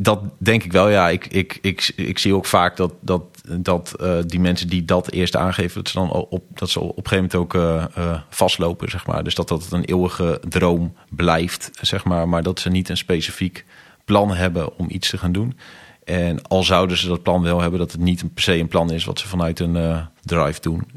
Dat 0.00 0.20
denk 0.38 0.62
ik 0.64 0.72
wel, 0.72 0.88
ja. 0.88 1.08
Ik, 1.08 1.26
ik, 1.26 1.58
ik, 1.62 1.92
ik 1.96 2.18
zie 2.18 2.34
ook 2.34 2.46
vaak 2.46 2.76
dat, 2.76 2.92
dat 3.00 3.22
dat 3.60 3.94
uh, 4.00 4.14
die 4.26 4.40
mensen 4.40 4.68
die 4.68 4.84
dat 4.84 5.10
eerst 5.10 5.36
aangeven, 5.36 5.74
dat 5.82 5.88
ze 5.92 5.98
dan 5.98 6.10
op, 6.10 6.42
dat 6.54 6.70
ze 6.70 6.80
op 6.80 6.96
een 6.96 7.08
gegeven 7.08 7.38
moment 7.40 7.56
ook 7.94 7.98
uh, 7.98 8.20
vastlopen, 8.30 8.90
zeg 8.90 9.06
maar. 9.06 9.24
Dus 9.24 9.34
dat 9.34 9.48
dat 9.48 9.66
een 9.70 9.84
eeuwige 9.84 10.40
droom 10.48 10.94
blijft, 11.10 11.70
zeg 11.80 12.04
maar. 12.04 12.28
Maar 12.28 12.42
dat 12.42 12.60
ze 12.60 12.68
niet 12.68 12.88
een 12.88 12.96
specifiek 12.96 13.64
plan 14.08 14.34
hebben 14.34 14.78
om 14.78 14.86
iets 14.90 15.10
te 15.10 15.18
gaan 15.18 15.32
doen. 15.32 15.58
En 16.04 16.42
al 16.42 16.62
zouden 16.62 16.96
ze 16.96 17.08
dat 17.08 17.22
plan 17.22 17.42
wel 17.42 17.60
hebben, 17.60 17.78
dat 17.78 17.92
het 17.92 18.00
niet 18.00 18.34
per 18.34 18.42
se 18.42 18.54
een 18.58 18.68
plan 18.68 18.92
is 18.92 19.04
wat 19.04 19.18
ze 19.18 19.28
vanuit 19.28 19.60
een 19.60 20.06
drive 20.22 20.60
doen. 20.60 20.88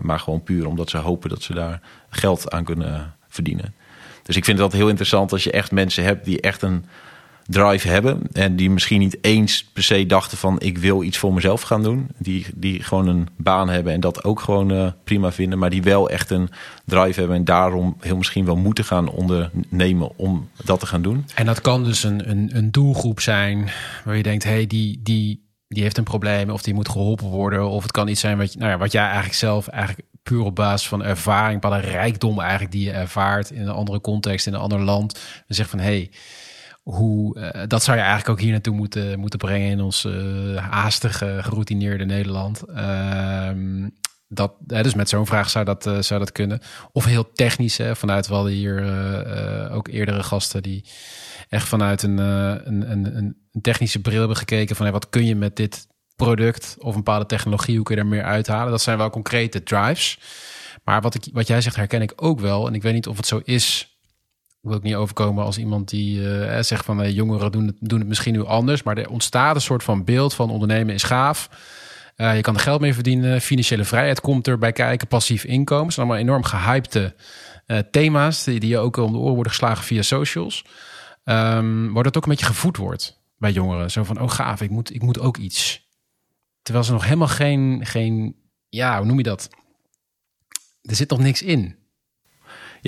maar 0.00 0.20
gewoon 0.20 0.42
puur 0.42 0.66
omdat 0.66 0.90
ze 0.90 0.98
hopen 0.98 1.30
dat 1.30 1.42
ze 1.42 1.54
daar 1.54 1.80
geld 2.10 2.50
aan 2.50 2.64
kunnen 2.64 3.14
verdienen. 3.28 3.74
Dus 4.22 4.36
ik 4.36 4.44
vind 4.44 4.58
dat 4.58 4.72
heel 4.72 4.88
interessant 4.88 5.32
als 5.32 5.44
je 5.44 5.50
echt 5.50 5.72
mensen 5.72 6.04
hebt 6.04 6.24
die 6.24 6.40
echt 6.40 6.62
een 6.62 6.84
drive 7.50 7.88
hebben. 7.88 8.20
En 8.32 8.56
die 8.56 8.70
misschien 8.70 8.98
niet 8.98 9.18
eens 9.20 9.64
per 9.64 9.82
se 9.82 10.06
dachten 10.06 10.38
van 10.38 10.60
ik 10.60 10.78
wil 10.78 11.02
iets 11.02 11.18
voor 11.18 11.34
mezelf 11.34 11.62
gaan 11.62 11.82
doen. 11.82 12.08
Die, 12.18 12.46
die 12.54 12.82
gewoon 12.82 13.08
een 13.08 13.28
baan 13.36 13.68
hebben 13.68 13.92
en 13.92 14.00
dat 14.00 14.24
ook 14.24 14.40
gewoon 14.40 14.72
uh, 14.72 14.90
prima 15.04 15.32
vinden. 15.32 15.58
Maar 15.58 15.70
die 15.70 15.82
wel 15.82 16.10
echt 16.10 16.30
een 16.30 16.48
drive 16.84 17.18
hebben 17.18 17.36
en 17.36 17.44
daarom 17.44 17.96
heel 18.00 18.16
misschien 18.16 18.44
wel 18.44 18.56
moeten 18.56 18.84
gaan 18.84 19.08
ondernemen 19.08 20.18
om 20.18 20.48
dat 20.64 20.80
te 20.80 20.86
gaan 20.86 21.02
doen. 21.02 21.24
En 21.34 21.46
dat 21.46 21.60
kan 21.60 21.84
dus 21.84 22.02
een, 22.02 22.30
een, 22.30 22.50
een 22.52 22.70
doelgroep 22.70 23.20
zijn 23.20 23.70
waar 24.04 24.16
je 24.16 24.22
denkt, 24.22 24.44
hé, 24.44 24.50
hey, 24.50 24.66
die, 24.66 25.00
die, 25.02 25.46
die 25.68 25.82
heeft 25.82 25.98
een 25.98 26.04
probleem 26.04 26.50
of 26.50 26.62
die 26.62 26.74
moet 26.74 26.88
geholpen 26.88 27.26
worden. 27.26 27.68
Of 27.68 27.82
het 27.82 27.92
kan 27.92 28.08
iets 28.08 28.20
zijn 28.20 28.38
wat, 28.38 28.54
nou 28.54 28.70
ja, 28.70 28.78
wat 28.78 28.92
jij 28.92 29.04
eigenlijk 29.04 29.34
zelf 29.34 29.68
eigenlijk 29.68 30.08
puur 30.22 30.44
op 30.44 30.54
basis 30.54 30.88
van 30.88 31.04
ervaring, 31.04 31.60
bepaalde 31.60 31.86
rijkdom 31.86 32.40
eigenlijk 32.40 32.72
die 32.72 32.84
je 32.84 32.92
ervaart 32.92 33.50
in 33.50 33.60
een 33.60 33.74
andere 33.74 34.00
context, 34.00 34.46
in 34.46 34.54
een 34.54 34.60
ander 34.60 34.80
land. 34.80 35.12
Dan 35.12 35.56
zegt 35.56 35.70
van 35.70 35.78
hé, 35.78 35.84
hey, 35.84 36.10
hoe, 36.90 37.38
uh, 37.38 37.62
dat 37.66 37.82
zou 37.82 37.96
je 37.96 38.02
eigenlijk 38.02 38.32
ook 38.32 38.40
hier 38.44 38.52
naartoe 38.52 38.74
moeten, 38.74 39.18
moeten 39.18 39.38
brengen 39.38 39.70
in 39.70 39.80
ons 39.80 40.04
uh, 40.04 40.56
haastige, 40.56 41.38
geroutineerde 41.42 42.04
Nederland. 42.04 42.62
Uh, 42.68 43.50
dat, 44.28 44.52
dus 44.58 44.94
met 44.94 45.08
zo'n 45.08 45.26
vraag 45.26 45.50
zou 45.50 45.64
dat, 45.64 45.86
uh, 45.86 46.00
zou 46.00 46.20
dat 46.20 46.32
kunnen. 46.32 46.60
Of 46.92 47.04
heel 47.04 47.32
technisch, 47.32 47.80
vanuit 47.92 48.26
wel 48.26 48.46
hier 48.46 48.82
ook 49.72 49.88
eerdere 49.88 50.22
gasten 50.22 50.62
die 50.62 50.84
echt 51.48 51.68
vanuit 51.68 52.02
een, 52.02 52.18
een, 52.18 52.90
een, 52.90 53.16
een, 53.16 53.36
technische 53.62 54.00
bril 54.00 54.18
hebben 54.18 54.36
gekeken 54.36 54.76
van 54.76 54.84
hey, 54.84 54.94
wat 54.94 55.08
kun 55.08 55.26
je 55.26 55.34
met 55.34 55.56
dit 55.56 55.86
product 56.16 56.76
of 56.78 56.90
een 56.90 57.02
bepaalde 57.02 57.26
technologie, 57.26 57.76
hoe 57.76 57.84
kun 57.84 57.96
je 57.96 58.00
er 58.00 58.06
meer 58.06 58.24
uithalen? 58.24 58.70
Dat 58.70 58.82
zijn 58.82 58.98
wel 58.98 59.10
concrete 59.10 59.62
drives. 59.62 60.18
Maar 60.84 61.00
wat, 61.00 61.14
ik, 61.14 61.24
wat 61.32 61.46
jij 61.46 61.60
zegt 61.60 61.76
herken 61.76 62.02
ik 62.02 62.12
ook 62.16 62.40
wel. 62.40 62.66
En 62.66 62.74
ik 62.74 62.82
weet 62.82 62.94
niet 62.94 63.06
of 63.06 63.16
het 63.16 63.26
zo 63.26 63.40
is 63.44 63.97
wil 64.68 64.76
ik 64.76 64.82
niet 64.82 64.94
overkomen 64.94 65.44
als 65.44 65.58
iemand 65.58 65.88
die 65.88 66.20
uh, 66.20 66.58
zegt 66.60 66.84
van 66.84 67.02
uh, 67.02 67.10
jongeren 67.10 67.52
doen 67.52 67.66
het, 67.66 67.76
doen 67.80 67.98
het 67.98 68.08
misschien 68.08 68.32
nu 68.32 68.44
anders. 68.44 68.82
Maar 68.82 68.98
er 68.98 69.10
ontstaat 69.10 69.54
een 69.54 69.60
soort 69.60 69.82
van 69.82 70.04
beeld 70.04 70.34
van 70.34 70.50
ondernemen 70.50 70.94
is 70.94 71.02
gaaf. 71.02 71.48
Uh, 72.16 72.36
je 72.36 72.42
kan 72.42 72.54
er 72.54 72.60
geld 72.60 72.80
mee 72.80 72.94
verdienen. 72.94 73.40
Financiële 73.40 73.84
vrijheid 73.84 74.20
komt 74.20 74.48
erbij 74.48 74.72
kijken. 74.72 75.08
Passief 75.08 75.44
inkomen. 75.44 75.92
Zijn 75.92 76.06
allemaal 76.06 76.24
enorm 76.24 76.44
gehypte 76.44 77.14
thema's 77.90 78.44
die, 78.44 78.60
die 78.60 78.68
je 78.68 78.78
ook 78.78 78.96
om 78.96 79.12
de 79.12 79.18
oren 79.18 79.34
worden 79.34 79.52
geslagen 79.52 79.84
via 79.84 80.02
socials. 80.02 80.64
Um, 81.24 81.92
waar 81.92 82.02
dat 82.02 82.16
ook 82.16 82.22
een 82.22 82.30
beetje 82.30 82.46
gevoed 82.46 82.76
wordt 82.76 83.20
bij 83.36 83.52
jongeren. 83.52 83.90
Zo 83.90 84.04
van, 84.04 84.20
oh 84.20 84.30
gaaf, 84.30 84.60
ik 84.60 84.70
moet, 84.70 84.94
ik 84.94 85.02
moet 85.02 85.20
ook 85.20 85.36
iets. 85.36 85.86
Terwijl 86.62 86.86
ze 86.86 86.92
nog 86.92 87.04
helemaal 87.04 87.28
geen, 87.28 87.80
geen, 87.86 88.36
ja, 88.68 88.96
hoe 88.96 89.06
noem 89.06 89.16
je 89.16 89.22
dat? 89.22 89.48
Er 90.82 90.94
zit 90.94 91.10
nog 91.10 91.18
niks 91.18 91.42
in. 91.42 91.76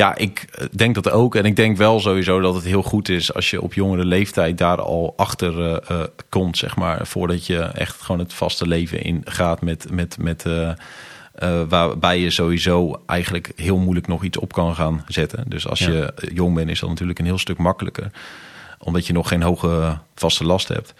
Ja, 0.00 0.16
ik 0.16 0.46
eh, 0.52 0.66
denk 0.72 0.94
dat 0.94 1.10
ook. 1.10 1.34
En 1.34 1.44
ik 1.44 1.56
denk 1.56 1.76
wel 1.76 2.00
sowieso 2.00 2.40
dat 2.40 2.54
het 2.54 2.64
heel 2.64 2.82
goed 2.82 3.08
is 3.08 3.34
als 3.34 3.50
je 3.50 3.62
op 3.62 3.74
jongere 3.74 4.04
leeftijd 4.04 4.58
daar 4.58 4.80
al 4.80 5.12
achter 5.16 5.82
uh, 5.90 6.02
komt, 6.28 6.58
zeg 6.58 6.76
maar. 6.76 7.06
Voordat 7.06 7.46
je 7.46 7.58
echt 7.58 8.00
gewoon 8.00 8.20
het 8.20 8.32
vaste 8.32 8.66
leven 8.66 9.02
in 9.02 9.22
gaat 9.24 9.62
met. 9.62 9.90
met, 9.90 10.16
met 10.18 10.44
uh, 10.44 10.72
waarbij 11.68 12.20
je 12.20 12.30
sowieso 12.30 13.02
eigenlijk 13.06 13.52
heel 13.56 13.78
moeilijk 13.78 14.06
nog 14.06 14.24
iets 14.24 14.38
op 14.38 14.52
kan 14.52 14.74
gaan 14.74 15.04
zetten. 15.08 15.44
Dus 15.48 15.66
als 15.66 15.78
je 15.78 16.12
jong 16.32 16.54
bent, 16.54 16.70
is 16.70 16.80
dat 16.80 16.88
natuurlijk 16.88 17.18
een 17.18 17.24
heel 17.24 17.38
stuk 17.38 17.58
makkelijker. 17.58 18.10
Omdat 18.78 19.06
je 19.06 19.12
nog 19.12 19.28
geen 19.28 19.42
hoge 19.42 19.98
vaste 20.14 20.44
last 20.44 20.68
hebt. 20.68 20.94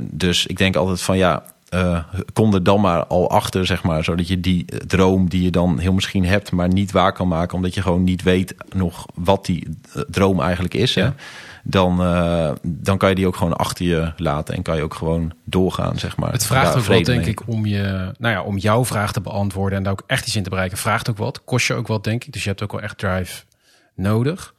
dus 0.00 0.46
ik 0.46 0.56
denk 0.56 0.76
altijd 0.76 1.02
van 1.02 1.16
ja, 1.16 1.44
uh, 1.70 2.04
kom 2.32 2.54
er 2.54 2.62
dan 2.62 2.80
maar 2.80 3.06
al 3.06 3.30
achter, 3.30 3.66
zeg 3.66 3.82
maar. 3.82 4.04
Zodat 4.04 4.28
je 4.28 4.40
die 4.40 4.64
droom 4.86 5.28
die 5.28 5.42
je 5.42 5.50
dan 5.50 5.78
heel 5.78 5.92
misschien 5.92 6.24
hebt, 6.24 6.52
maar 6.52 6.68
niet 6.68 6.90
waar 6.90 7.12
kan 7.12 7.28
maken. 7.28 7.56
Omdat 7.56 7.74
je 7.74 7.82
gewoon 7.82 8.04
niet 8.04 8.22
weet 8.22 8.54
nog 8.74 9.06
wat 9.14 9.46
die 9.46 9.78
eh, 9.94 10.02
droom 10.02 10.40
eigenlijk 10.40 10.74
is. 10.74 10.94
Hè? 10.94 11.08
Dan, 11.62 12.00
uh, 12.00 12.50
dan 12.62 12.98
kan 12.98 13.08
je 13.08 13.14
die 13.14 13.26
ook 13.26 13.36
gewoon 13.36 13.56
achter 13.56 13.86
je 13.86 14.12
laten. 14.16 14.54
En 14.54 14.62
kan 14.62 14.76
je 14.76 14.82
ook 14.82 14.94
gewoon 14.94 15.32
doorgaan, 15.44 15.98
zeg 15.98 16.16
maar. 16.16 16.32
Het 16.32 16.46
vraagt 16.46 16.76
ook 16.76 16.84
wel, 16.84 17.02
denk 17.02 17.26
ik, 17.26 17.48
om, 17.48 17.66
je, 17.66 18.12
nou 18.18 18.34
ja, 18.34 18.42
om 18.42 18.58
jouw 18.58 18.84
vraag 18.84 19.12
te 19.12 19.20
beantwoorden. 19.20 19.78
En 19.78 19.84
daar 19.84 19.92
ook 19.92 20.04
echt 20.06 20.26
iets 20.26 20.36
in 20.36 20.42
te 20.42 20.50
bereiken. 20.50 20.78
Vraagt 20.78 21.10
ook 21.10 21.18
wat. 21.18 21.44
Kost 21.44 21.66
je 21.66 21.74
ook 21.74 21.86
wat, 21.86 22.04
denk 22.04 22.24
ik. 22.24 22.32
Dus 22.32 22.42
je 22.42 22.48
hebt 22.48 22.62
ook 22.62 22.72
wel 22.72 22.80
echt 22.80 22.98
drive 22.98 23.44
nodig. 23.94 24.54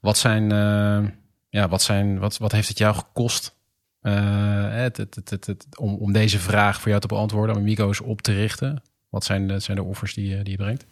Wat 0.00 0.18
zijn, 0.18 0.52
uh, 0.52 1.08
ja, 1.48 1.68
wat 1.68 1.82
zijn, 1.82 2.18
wat, 2.18 2.38
wat 2.38 2.52
heeft 2.52 2.68
het 2.68 2.78
jou 2.78 2.94
gekost 2.94 3.58
het, 4.00 4.96
het, 4.96 5.30
het, 5.30 5.66
om, 5.76 5.94
om 5.94 6.12
deze 6.12 6.38
vraag 6.38 6.80
voor 6.80 6.88
jou 6.88 7.00
te 7.00 7.06
beantwoorden, 7.06 7.56
om 7.56 7.60
Amigo's 7.60 8.00
op 8.00 8.22
te 8.22 8.32
richten? 8.32 8.82
Wat 9.08 9.24
zijn 9.24 9.48
de, 9.48 9.58
zijn 9.58 9.76
de 9.76 9.82
offers 9.82 10.14
die, 10.14 10.28
je, 10.28 10.42
die 10.42 10.50
je 10.50 10.56
brengt? 10.56 10.86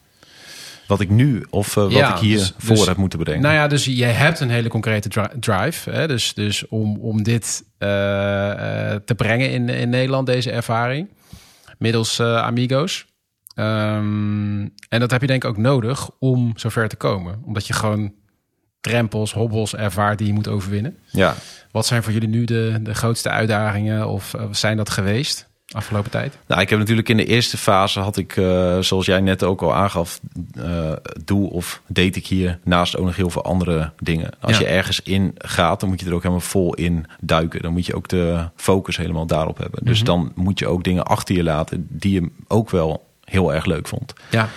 Wat 0.87 1.01
ik 1.01 1.11
nu 1.11 1.47
of 1.51 1.77
uh, 1.77 1.83
wat 1.83 1.93
ja, 1.93 2.15
ik 2.15 2.21
hier 2.21 2.39
dus, 2.39 2.55
voor 2.59 2.77
dus, 2.77 2.87
heb 2.87 2.97
moeten 2.97 3.19
brengen. 3.19 3.43
Nou 3.43 3.55
ja, 3.55 3.67
dus 3.67 3.85
jij 3.85 4.13
hebt 4.13 4.41
een 4.41 4.51
hele 4.51 4.69
concrete 4.69 5.09
dri 5.09 5.27
drive. 5.41 5.91
Hè? 5.91 6.07
Dus, 6.07 6.35
dus 6.35 6.69
om, 6.69 6.97
om 6.97 7.23
dit 7.23 7.65
uh, 7.79 7.89
te 9.05 9.15
brengen 9.17 9.51
in, 9.51 9.69
in 9.69 9.89
Nederland, 9.89 10.27
deze 10.27 10.51
ervaring, 10.51 11.09
middels 11.79 12.21
Amigo's. 12.21 13.07
Um, 13.55 14.75
en 14.89 15.01
dat 15.01 15.11
heb 15.11 15.21
je 15.21 15.27
denk 15.27 15.45
ik 15.45 15.51
ook 15.51 15.57
nodig 15.57 16.11
om 16.19 16.53
zover 16.57 16.89
te 16.89 16.97
komen. 16.97 17.43
Omdat 17.45 17.67
je 17.67 17.73
gewoon 17.73 18.13
drempels, 18.81 19.33
hobbels 19.33 19.75
ervaart 19.75 20.19
die 20.19 20.27
je 20.27 20.33
moet 20.33 20.49
overwinnen. 20.49 20.99
Ja. 21.11 21.35
Wat 21.71 21.87
zijn 21.87 22.03
voor 22.03 22.13
jullie 22.13 22.29
nu 22.29 22.45
de, 22.45 22.79
de 22.83 22.95
grootste 22.95 23.29
uitdagingen 23.29 24.09
of 24.09 24.35
zijn 24.51 24.77
dat 24.77 24.91
geweest 24.91 25.49
afgelopen 25.73 26.11
tijd? 26.11 26.39
Nou, 26.47 26.61
ik 26.61 26.71
heb 26.71 26.79
natuurlijk 26.79 27.09
in 27.09 27.17
de 27.17 27.25
eerste 27.25 27.57
fase 27.57 28.01
had 28.01 28.17
ik, 28.17 28.37
uh, 28.37 28.79
zoals 28.79 29.07
jij 29.07 29.21
net 29.21 29.43
ook 29.43 29.63
al 29.63 29.75
aangaf, 29.75 30.21
uh, 30.59 30.93
doe 31.25 31.51
of 31.51 31.83
deed 31.87 32.17
ik 32.17 32.27
hier 32.27 32.59
naast 32.65 32.97
ook 32.97 33.05
nog 33.05 33.17
heel 33.17 33.31
veel 33.31 33.45
andere 33.45 33.93
dingen. 33.99 34.31
Als 34.41 34.59
ja. 34.59 34.63
je 34.67 34.73
ergens 34.73 35.03
in 35.03 35.35
gaat, 35.37 35.81
dan 35.81 35.89
moet 35.89 36.01
je 36.01 36.07
er 36.07 36.15
ook 36.15 36.23
helemaal 36.23 36.45
vol 36.45 36.75
in 36.75 37.07
duiken. 37.21 37.63
Dan 37.63 37.73
moet 37.73 37.87
je 37.87 37.95
ook 37.95 38.09
de 38.09 38.49
focus 38.57 38.97
helemaal 38.97 39.27
daarop 39.27 39.59
hebben. 39.59 39.85
Dus 39.85 40.01
mm 40.01 40.07
-hmm. 40.07 40.23
dan 40.35 40.45
moet 40.45 40.59
je 40.59 40.67
ook 40.67 40.85
dingen 40.85 41.05
achter 41.05 41.35
je 41.35 41.43
laten 41.43 41.87
die 41.91 42.13
je 42.13 42.31
ook 42.47 42.71
wel 42.71 43.07
heel 43.25 43.55
erg 43.55 43.65
leuk 43.65 43.89
vond. 43.89 44.13
Ja. 44.31 44.49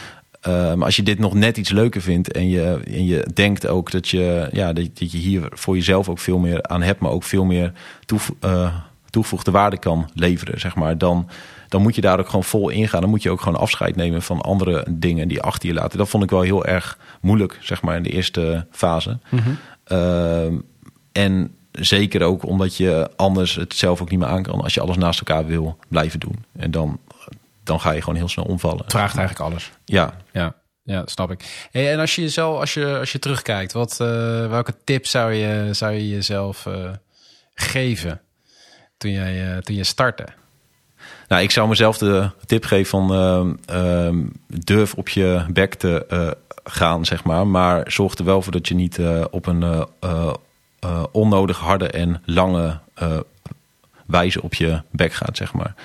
Maar 0.45 0.83
als 0.83 0.95
je 0.95 1.03
dit 1.03 1.19
nog 1.19 1.33
net 1.33 1.57
iets 1.57 1.69
leuker 1.69 2.01
vindt 2.01 2.31
en 2.31 2.49
je, 2.49 2.81
en 2.85 3.05
je 3.05 3.27
denkt 3.33 3.67
ook 3.67 3.91
dat 3.91 4.09
je, 4.09 4.49
ja, 4.51 4.73
dat, 4.73 4.85
dat 4.93 5.11
je 5.11 5.17
hier 5.17 5.47
voor 5.49 5.75
jezelf 5.75 6.09
ook 6.09 6.19
veel 6.19 6.37
meer 6.37 6.63
aan 6.63 6.81
hebt, 6.81 6.99
maar 6.99 7.11
ook 7.11 7.23
veel 7.23 7.45
meer 7.45 7.71
toevo 8.05 8.35
uh, 8.45 8.75
toegevoegde 9.11 9.51
waarde 9.51 9.77
kan 9.77 10.09
leveren, 10.13 10.59
zeg 10.59 10.75
maar, 10.75 10.97
dan, 10.97 11.29
dan 11.67 11.81
moet 11.81 11.95
je 11.95 12.01
daar 12.01 12.19
ook 12.19 12.25
gewoon 12.25 12.43
vol 12.43 12.69
ingaan. 12.69 13.01
Dan 13.01 13.09
moet 13.09 13.23
je 13.23 13.29
ook 13.31 13.41
gewoon 13.41 13.59
afscheid 13.59 13.95
nemen 13.95 14.21
van 14.21 14.41
andere 14.41 14.85
dingen 14.89 15.27
die 15.27 15.41
achter 15.41 15.69
je 15.69 15.75
laten. 15.75 15.97
Dat 15.97 16.09
vond 16.09 16.23
ik 16.23 16.29
wel 16.29 16.41
heel 16.41 16.65
erg 16.65 16.97
moeilijk, 17.21 17.57
zeg 17.61 17.81
maar, 17.81 17.95
in 17.95 18.03
de 18.03 18.09
eerste 18.09 18.65
fase. 18.71 19.17
Mm 19.29 19.39
-hmm. 19.39 19.57
uh, 19.91 20.59
en 21.11 21.55
zeker 21.71 22.21
ook 22.21 22.45
omdat 22.45 22.77
je 22.77 23.09
anders 23.15 23.55
het 23.55 23.73
zelf 23.73 24.01
ook 24.01 24.09
niet 24.09 24.19
meer 24.19 24.27
aan 24.27 24.43
kan 24.43 24.61
als 24.61 24.73
je 24.73 24.81
alles 24.81 24.97
naast 24.97 25.19
elkaar 25.19 25.45
wil 25.45 25.77
blijven 25.87 26.19
doen. 26.19 26.45
En 26.57 26.71
dan 26.71 26.99
dan 27.63 27.79
ga 27.79 27.91
je 27.91 27.99
gewoon 27.99 28.15
heel 28.15 28.29
snel 28.29 28.45
omvallen. 28.45 28.83
Het 28.83 28.91
vraagt 28.91 29.17
eigenlijk 29.17 29.49
alles. 29.49 29.71
Ja. 29.85 30.13
Ja, 30.31 30.55
ja 30.83 31.01
snap 31.05 31.31
ik. 31.31 31.67
Hey, 31.71 31.91
en 31.91 31.99
als 31.99 32.15
je 32.15 32.21
jezelf, 32.21 32.59
als 32.59 32.73
je, 32.73 32.97
als 32.99 33.11
je 33.11 33.19
terugkijkt, 33.19 33.71
wat, 33.71 33.97
uh, 34.01 34.07
welke 34.49 34.73
tip 34.83 35.05
zou 35.05 35.33
je, 35.33 35.73
zou 35.73 35.93
je 35.93 36.09
jezelf 36.09 36.65
uh, 36.65 36.89
geven 37.53 38.21
toen, 38.97 39.11
jij, 39.11 39.51
uh, 39.51 39.57
toen 39.57 39.75
je 39.75 39.83
startte? 39.83 40.27
Nou, 41.27 41.43
ik 41.43 41.51
zou 41.51 41.67
mezelf 41.67 41.97
de 41.97 42.29
tip 42.45 42.65
geven 42.65 42.89
van 42.89 43.13
uh, 43.71 44.09
durf 44.47 44.93
op 44.93 45.09
je 45.09 45.45
bek 45.49 45.73
te 45.73 46.35
gaan, 46.63 47.05
zeg 47.05 47.23
maar. 47.23 47.47
Maar 47.47 47.91
zorg 47.91 48.17
er 48.17 48.25
wel 48.25 48.41
voor 48.41 48.51
dat 48.51 48.67
je 48.67 48.75
niet 48.75 48.99
op 49.29 49.45
een 49.45 49.87
onnodig 51.11 51.57
harde 51.57 51.87
en 51.87 52.21
lange 52.25 52.79
wijze 54.05 54.41
op 54.41 54.53
je 54.53 54.81
bek 54.91 55.13
gaat, 55.13 55.37
zeg 55.37 55.53
maar. 55.53 55.75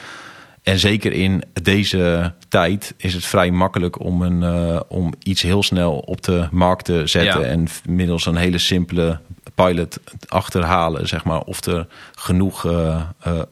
En 0.66 0.78
zeker 0.78 1.12
in 1.12 1.42
deze 1.62 2.32
tijd 2.48 2.94
is 2.96 3.14
het 3.14 3.24
vrij 3.24 3.50
makkelijk 3.50 4.00
om, 4.00 4.22
een, 4.22 4.42
uh, 4.42 4.80
om 4.88 5.12
iets 5.22 5.42
heel 5.42 5.62
snel 5.62 5.98
op 5.98 6.22
de 6.22 6.48
markt 6.50 6.84
te 6.84 7.06
zetten. 7.06 7.40
Ja. 7.40 7.46
En 7.46 7.66
middels 7.88 8.26
een 8.26 8.36
hele 8.36 8.58
simpele 8.58 9.20
pilot 9.54 10.00
achterhalen, 10.28 11.08
zeg 11.08 11.24
maar, 11.24 11.40
of 11.40 11.64
er 11.64 11.86
genoeg 12.14 12.64
uh, 12.64 13.02
uh, 13.26 13.42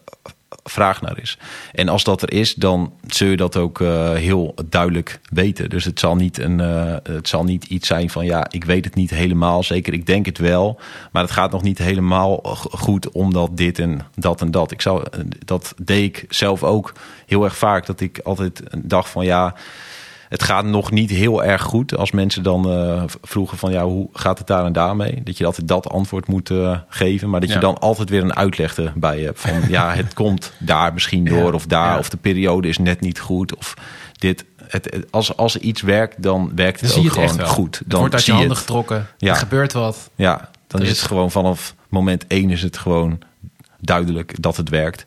vraag 0.65 1.01
naar 1.01 1.19
is. 1.21 1.39
En 1.73 1.89
als 1.89 2.05
dat 2.05 2.23
er 2.23 2.33
is, 2.33 2.55
dan 2.55 2.93
zul 3.07 3.29
je 3.29 3.37
dat 3.37 3.57
ook 3.57 3.81
uh, 3.81 4.13
heel 4.13 4.55
duidelijk 4.69 5.21
weten. 5.33 5.71
Dus 5.71 5.85
het 5.85 6.01
zal, 6.01 6.17
niet 6.17 6.39
een, 6.39 6.59
uh, 6.59 6.97
het 7.03 7.29
zal 7.29 7.45
niet 7.45 7.65
iets 7.65 7.87
zijn 7.87 8.11
van 8.11 8.25
ja, 8.25 8.47
ik 8.51 8.65
weet 8.65 8.85
het 8.85 8.95
niet 8.95 9.11
helemaal 9.11 9.63
zeker. 9.63 9.93
Ik 9.93 10.07
denk 10.07 10.27
het 10.27 10.39
wel, 10.39 10.81
maar 11.13 11.23
het 11.23 11.33
gaat 11.33 11.51
nog 11.51 11.63
niet 11.63 11.79
helemaal 11.79 12.41
goed 12.71 13.11
omdat 13.11 13.57
dit 13.57 13.79
en 13.79 14.01
dat 14.15 14.41
en 14.41 14.51
dat. 14.51 14.71
Ik 14.71 14.81
zou, 14.81 15.05
dat 15.45 15.75
deed 15.83 16.17
ik 16.17 16.25
zelf 16.29 16.63
ook 16.63 16.93
heel 17.27 17.45
erg 17.45 17.57
vaak. 17.57 17.87
Dat 17.87 18.01
ik 18.01 18.19
altijd 18.19 18.63
dacht 18.79 19.09
van 19.11 19.25
ja 19.25 19.55
het 20.35 20.43
gaat 20.43 20.65
nog 20.65 20.91
niet 20.91 21.11
heel 21.11 21.45
erg 21.45 21.63
goed. 21.63 21.97
Als 21.97 22.11
mensen 22.11 22.43
dan 22.43 22.71
uh, 22.71 23.03
vroegen 23.23 23.59
van 23.59 23.73
ja, 23.73 23.85
hoe 23.85 24.09
gaat 24.13 24.39
het 24.39 24.47
daar 24.47 24.65
en 24.65 24.73
daarmee? 24.73 25.21
Dat 25.23 25.39
je 25.39 25.47
altijd 25.47 25.69
dat 25.69 25.89
antwoord 25.89 26.29
moet 26.29 26.51
uh, 26.51 26.79
geven. 26.89 27.31
Maar 27.31 27.41
dat 27.41 27.53
je 27.53 27.59
dan 27.59 27.79
altijd 27.79 28.11
weer 28.11 28.23
een 28.23 28.37
uitleg 28.37 28.77
erbij 28.77 29.21
hebt. 29.21 29.41
Van 29.41 29.53
ja, 29.69 29.95
het 29.95 30.15
komt 30.23 30.53
daar 30.59 30.93
misschien 30.93 31.25
door 31.25 31.53
of 31.53 31.67
daar. 31.67 31.93
Ja. 31.93 31.99
Of 31.99 32.09
de 32.09 32.17
periode 32.17 32.69
is 32.69 32.79
net 32.79 33.01
niet 33.01 33.21
goed. 33.21 33.57
Of 33.57 33.75
dit. 34.13 34.45
Het, 34.69 35.07
als, 35.11 35.37
als 35.37 35.57
iets 35.57 35.83
werkt, 35.83 36.23
dan 36.23 36.53
werkt 36.55 36.81
het 36.81 36.95
dan 36.95 37.05
ook 37.05 37.13
gewoon 37.13 37.47
goed. 37.47 37.83
Dan 37.87 38.01
wordt 38.01 38.15
uit 38.15 38.25
je 38.25 38.33
handen 38.33 38.57
getrokken. 38.57 39.07
Ja. 39.19 39.31
Er 39.31 39.37
gebeurt 39.37 39.73
wat. 39.73 40.11
Ja, 40.15 40.51
dan 40.67 40.83
is 40.83 40.89
het 40.89 41.01
gewoon 41.01 41.31
vanaf 41.31 41.75
moment 41.89 42.27
één 42.27 42.51
is 42.51 42.63
het 42.63 42.79
gewoon 42.79 43.19
duidelijk 43.81 44.43
dat 44.43 44.57
het 44.57 44.69
werkt. 44.69 45.05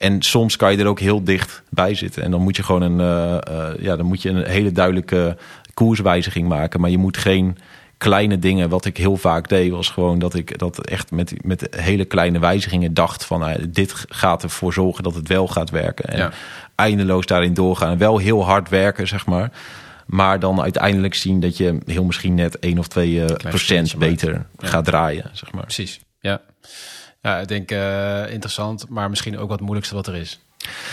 En 0.00 0.22
soms 0.22 0.56
kan 0.56 0.72
je 0.72 0.78
er 0.78 0.86
ook 0.86 1.00
heel 1.00 1.24
dicht 1.24 1.62
bij 1.68 1.94
zitten. 1.94 2.22
En 2.22 2.30
dan 2.30 2.42
moet 2.42 2.56
je 2.56 2.62
gewoon 2.62 2.82
een, 2.82 3.00
uh, 3.00 3.38
uh, 3.50 3.82
ja, 3.82 3.96
dan 3.96 4.06
moet 4.06 4.22
je 4.22 4.28
een 4.28 4.44
hele 4.44 4.72
duidelijke 4.72 5.36
koerswijziging 5.74 6.48
maken. 6.48 6.80
Maar 6.80 6.90
je 6.90 6.98
moet 6.98 7.16
geen 7.16 7.58
kleine 7.98 8.38
dingen. 8.38 8.68
Wat 8.68 8.84
ik 8.84 8.96
heel 8.96 9.16
vaak 9.16 9.48
deed, 9.48 9.70
was 9.70 9.88
gewoon 9.88 10.18
dat 10.18 10.34
ik 10.34 10.58
dat 10.58 10.86
echt 10.86 11.10
met, 11.10 11.44
met 11.44 11.66
hele 11.76 12.04
kleine 12.04 12.38
wijzigingen 12.38 12.94
dacht 12.94 13.24
van 13.24 13.48
uh, 13.48 13.54
dit 13.68 14.04
gaat 14.08 14.42
ervoor 14.42 14.72
zorgen 14.72 15.02
dat 15.02 15.14
het 15.14 15.28
wel 15.28 15.48
gaat 15.48 15.70
werken. 15.70 16.04
En 16.04 16.18
ja. 16.18 16.32
eindeloos 16.74 17.26
daarin 17.26 17.54
doorgaan. 17.54 17.90
En 17.90 17.98
wel 17.98 18.18
heel 18.18 18.44
hard 18.44 18.68
werken, 18.68 19.08
zeg 19.08 19.26
maar. 19.26 19.50
Maar 20.06 20.40
dan 20.40 20.62
uiteindelijk 20.62 21.14
zien 21.14 21.40
dat 21.40 21.56
je 21.56 21.78
heel 21.86 22.04
misschien 22.04 22.34
net 22.34 22.58
1 22.58 22.78
of 22.78 22.88
2 22.88 23.24
procent 23.34 23.96
beter 23.96 24.32
ja. 24.32 24.68
gaat 24.68 24.84
draaien. 24.84 25.30
Zeg 25.32 25.52
maar. 25.52 25.62
Precies, 25.62 26.00
ja. 26.20 26.40
Ja, 27.20 27.38
ik 27.38 27.48
denk 27.48 27.70
uh, 27.70 28.32
interessant, 28.32 28.88
maar 28.88 29.08
misschien 29.08 29.34
ook 29.34 29.40
wat 29.40 29.50
het 29.50 29.60
moeilijkste 29.60 29.94
wat 29.94 30.06
er 30.06 30.16
is. 30.16 30.40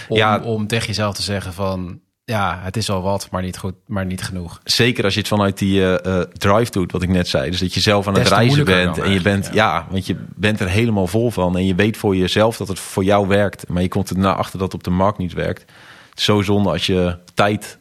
Om, 0.08 0.18
ja, 0.18 0.40
om 0.40 0.68
tegen 0.68 0.88
jezelf 0.88 1.16
te 1.16 1.22
zeggen 1.22 1.54
van 1.54 2.02
ja, 2.24 2.60
het 2.64 2.78
is 2.78 2.90
al 2.90 3.02
wat, 3.02 3.28
maar 3.32 3.42
niet 3.42 3.58
goed, 3.58 3.74
maar 3.86 4.06
niet 4.06 4.24
genoeg. 4.24 4.60
Zeker 4.64 5.04
als 5.04 5.14
je 5.14 5.20
het 5.20 5.30
vanuit 5.30 5.58
die 5.58 5.80
uh, 5.80 6.20
drive 6.20 6.72
doet, 6.72 6.92
wat 6.92 7.02
ik 7.02 7.10
net 7.10 7.28
zei. 7.28 7.50
Dus 7.50 7.60
dat 7.60 7.74
je 7.74 7.80
zelf 7.80 8.08
aan 8.08 8.14
het 8.14 8.28
reizen 8.28 8.66
bent 8.66 8.98
en 8.98 9.12
je 9.12 9.22
bent, 9.22 9.46
ja. 9.46 9.54
ja. 9.54 9.88
want 9.90 10.06
je 10.06 10.16
bent 10.36 10.60
er 10.60 10.70
helemaal 10.70 11.08
vol 11.08 11.32
van 11.32 11.58
en 11.58 11.66
je 11.66 11.76
weet 11.76 11.98
voor 11.98 12.16
jezelf 12.16 12.58
dat 12.58 12.68
het 12.68 12.80
voor 12.80 13.04
jou 13.04 13.28
werkt, 13.28 13.70
maar 13.70 13.82
je 13.82 13.88
komt 13.88 14.10
er 14.10 14.18
naar 14.18 14.36
achter 14.36 14.60
dat 14.60 14.72
het 14.72 14.78
op 14.78 14.84
de 14.84 14.90
markt 14.90 15.18
niet 15.18 15.34
werkt. 15.34 15.62
Het 16.10 16.20
is 16.20 16.24
zo 16.24 16.42
zonde 16.42 16.70
als 16.70 16.86
je 16.86 17.18
tijd 17.34 17.78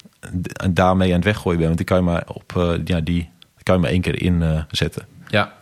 daarmee 0.73 1.09
aan 1.09 1.15
het 1.15 1.25
weggooien 1.25 1.59
bent, 1.59 1.77
want 1.77 1.79
die 1.79 1.87
kan 1.87 1.97
je 1.97 2.11
maar 2.11 2.25
op, 2.27 2.53
uh, 2.57 2.73
ja, 2.85 3.01
die 3.01 3.31
kan 3.63 3.75
je 3.75 3.81
maar 3.81 3.91
één 3.91 4.01
keer 4.01 4.23
inzetten. 4.23 5.07
ja, 5.29 5.53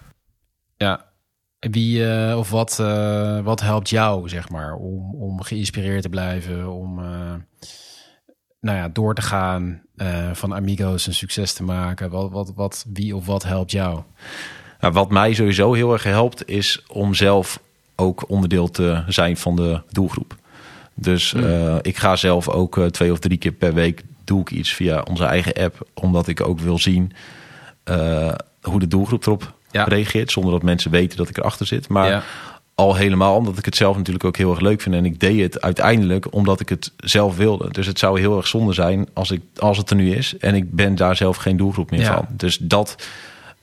ja. 0.77 1.05
Wie 1.71 1.99
uh, 1.99 2.39
of 2.39 2.51
wat, 2.51 2.79
uh, 2.81 3.41
wat 3.41 3.61
helpt 3.61 3.89
jou, 3.89 4.29
zeg 4.29 4.49
maar, 4.49 4.75
om, 4.75 5.15
om 5.15 5.43
geïnspireerd 5.43 6.03
te 6.03 6.09
blijven, 6.09 6.73
om 6.73 6.99
uh, 6.99 7.05
nou 8.61 8.79
ja, 8.79 8.89
door 8.89 9.15
te 9.15 9.23
gaan, 9.23 9.83
van 10.33 10.55
Amigos 10.55 11.07
een 11.07 11.15
succes 11.15 11.53
te 11.53 11.63
maken? 11.63 12.11
Wat, 12.11 12.31
wat, 12.31 12.53
wat, 12.55 12.87
wie 12.93 13.17
of 13.17 13.27
wat 13.27 13.43
helpt 13.43 13.71
jou? 13.71 14.03
Nou, 14.81 14.93
wat 14.93 15.11
mij 15.11 15.35
sowieso 15.35 15.73
heel 15.73 15.93
erg 15.93 16.03
helpt, 16.03 16.49
is 16.49 16.83
om 16.89 17.15
zelf 17.15 17.61
ook 17.97 18.25
onderdeel 18.29 18.71
te 18.71 19.03
zijn 19.07 19.37
van 19.37 19.57
de 19.57 19.81
doelgroep. 19.91 20.37
Dus 20.95 21.33
mm. 21.33 21.79
ik 21.83 21.97
ga 21.97 22.17
zelf 22.17 22.49
ook 22.49 22.81
twee 22.91 23.13
of 23.13 23.19
drie 23.19 23.39
keer 23.39 23.53
per 23.53 23.75
week 23.75 24.03
doe 24.25 24.41
ik 24.41 24.51
iets 24.51 24.75
via 24.75 25.03
onze 25.11 25.25
eigen 25.25 25.53
app, 25.53 25.89
omdat 25.95 26.29
ik 26.29 26.47
ook 26.47 26.61
wil 26.61 26.79
zien 26.79 27.13
hoe 28.63 28.79
de 28.79 28.89
doelgroep 28.89 29.27
erop 29.27 29.55
ja. 29.75 29.85
reageert. 29.85 30.33
Zonder 30.33 30.53
dat 30.53 30.63
mensen 30.63 30.91
weten 30.91 31.17
dat 31.17 31.29
ik 31.29 31.39
erachter 31.39 31.67
zit. 31.67 31.89
Maar 31.89 32.09
ja. 32.09 32.23
al 32.75 32.95
helemaal 32.95 33.37
omdat 33.37 33.59
ik 33.59 33.65
het 33.65 33.77
zelf 33.77 33.97
natuurlijk 33.97 34.25
ook 34.25 34.37
heel 34.37 34.51
erg 34.51 34.61
leuk 34.61 34.81
vind. 34.81 34.95
En 34.95 35.05
ik 35.05 35.21
deed 35.21 35.41
het 35.41 35.61
uiteindelijk 35.61 36.35
omdat 36.35 36.61
ik 36.61 36.69
het 36.69 36.93
zelf 36.97 37.37
wilde. 37.37 37.71
Dus 37.71 37.87
het 37.87 37.99
zou 37.99 38.21
heel 38.21 38.37
erg 38.37 38.47
zonde 38.47 38.73
zijn 38.73 39.09
als, 39.13 39.31
ik, 39.31 39.41
als 39.57 39.79
het 39.79 39.91
er 39.91 39.97
nu 39.97 40.15
is. 40.15 40.37
En 40.37 40.55
ik 40.55 40.73
ben 40.73 40.95
daar 40.95 41.17
zelf 41.17 41.37
geen 41.37 41.57
doelgroep 41.57 41.91
meer 41.91 42.05
van. 42.05 42.27
Dus 42.31 42.59
dat 42.59 43.07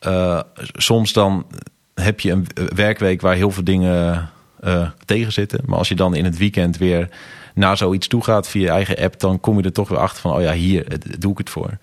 uh, 0.07 0.39
soms 0.57 1.13
dan 1.13 1.45
heb 1.93 2.19
je 2.19 2.31
een 2.31 2.47
werkweek 2.75 3.21
waar 3.21 3.35
heel 3.35 3.51
veel 3.51 3.63
dingen 3.63 4.29
uh, 4.63 4.89
tegen 5.05 5.31
zitten. 5.31 5.59
Maar 5.65 5.77
als 5.77 5.87
je 5.87 5.95
dan 5.95 6.15
in 6.15 6.25
het 6.25 6.37
weekend 6.37 6.77
weer 6.77 7.09
naar 7.53 7.77
zoiets 7.77 8.07
toe 8.07 8.23
gaat 8.23 8.47
via 8.47 8.61
je 8.61 8.69
eigen 8.69 8.97
app, 8.97 9.19
dan 9.19 9.39
kom 9.39 9.57
je 9.57 9.63
er 9.63 9.71
toch 9.71 9.89
weer 9.89 9.99
achter 9.99 10.21
van, 10.21 10.33
oh 10.33 10.41
ja, 10.41 10.53
hier 10.53 10.85
doe 11.19 11.31
ik 11.31 11.37
het 11.37 11.49
voor. 11.49 11.77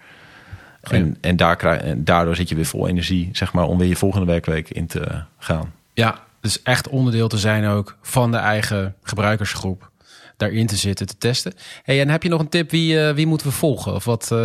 En, 0.91 1.17
en, 1.21 1.37
daar 1.37 1.57
krijg, 1.57 1.81
en 1.81 2.05
daardoor 2.05 2.37
zit 2.37 2.49
je 2.49 2.55
weer 2.55 2.67
vol 2.67 2.89
energie, 2.89 3.29
zeg 3.33 3.53
maar, 3.53 3.65
om 3.65 3.79
weer 3.79 3.89
je 3.89 3.97
volgende 3.97 4.27
werkweek 4.27 4.71
in 4.71 4.87
te 4.87 5.23
gaan. 5.39 5.73
Ja, 5.93 6.19
dus 6.41 6.63
echt 6.63 6.89
onderdeel 6.89 7.29
te 7.29 7.39
zijn 7.39 7.67
ook 7.67 7.97
van 8.03 8.31
de 8.31 8.37
eigen 8.37 8.95
gebruikersgroep. 9.03 9.91
Daarin 10.37 10.67
te 10.67 10.77
zitten, 10.77 11.07
te 11.07 11.19
testen. 11.19 11.53
Hey, 11.83 12.01
en 12.01 12.09
heb 12.09 12.23
je 12.23 12.29
nog 12.29 12.41
een 12.41 12.49
tip? 12.49 12.71
Wie, 12.71 12.95
uh, 12.95 13.11
wie 13.11 13.27
moeten 13.27 13.47
we 13.47 13.53
volgen? 13.53 13.95
Of 13.95 14.05
wat 14.05 14.31
uh, 14.33 14.39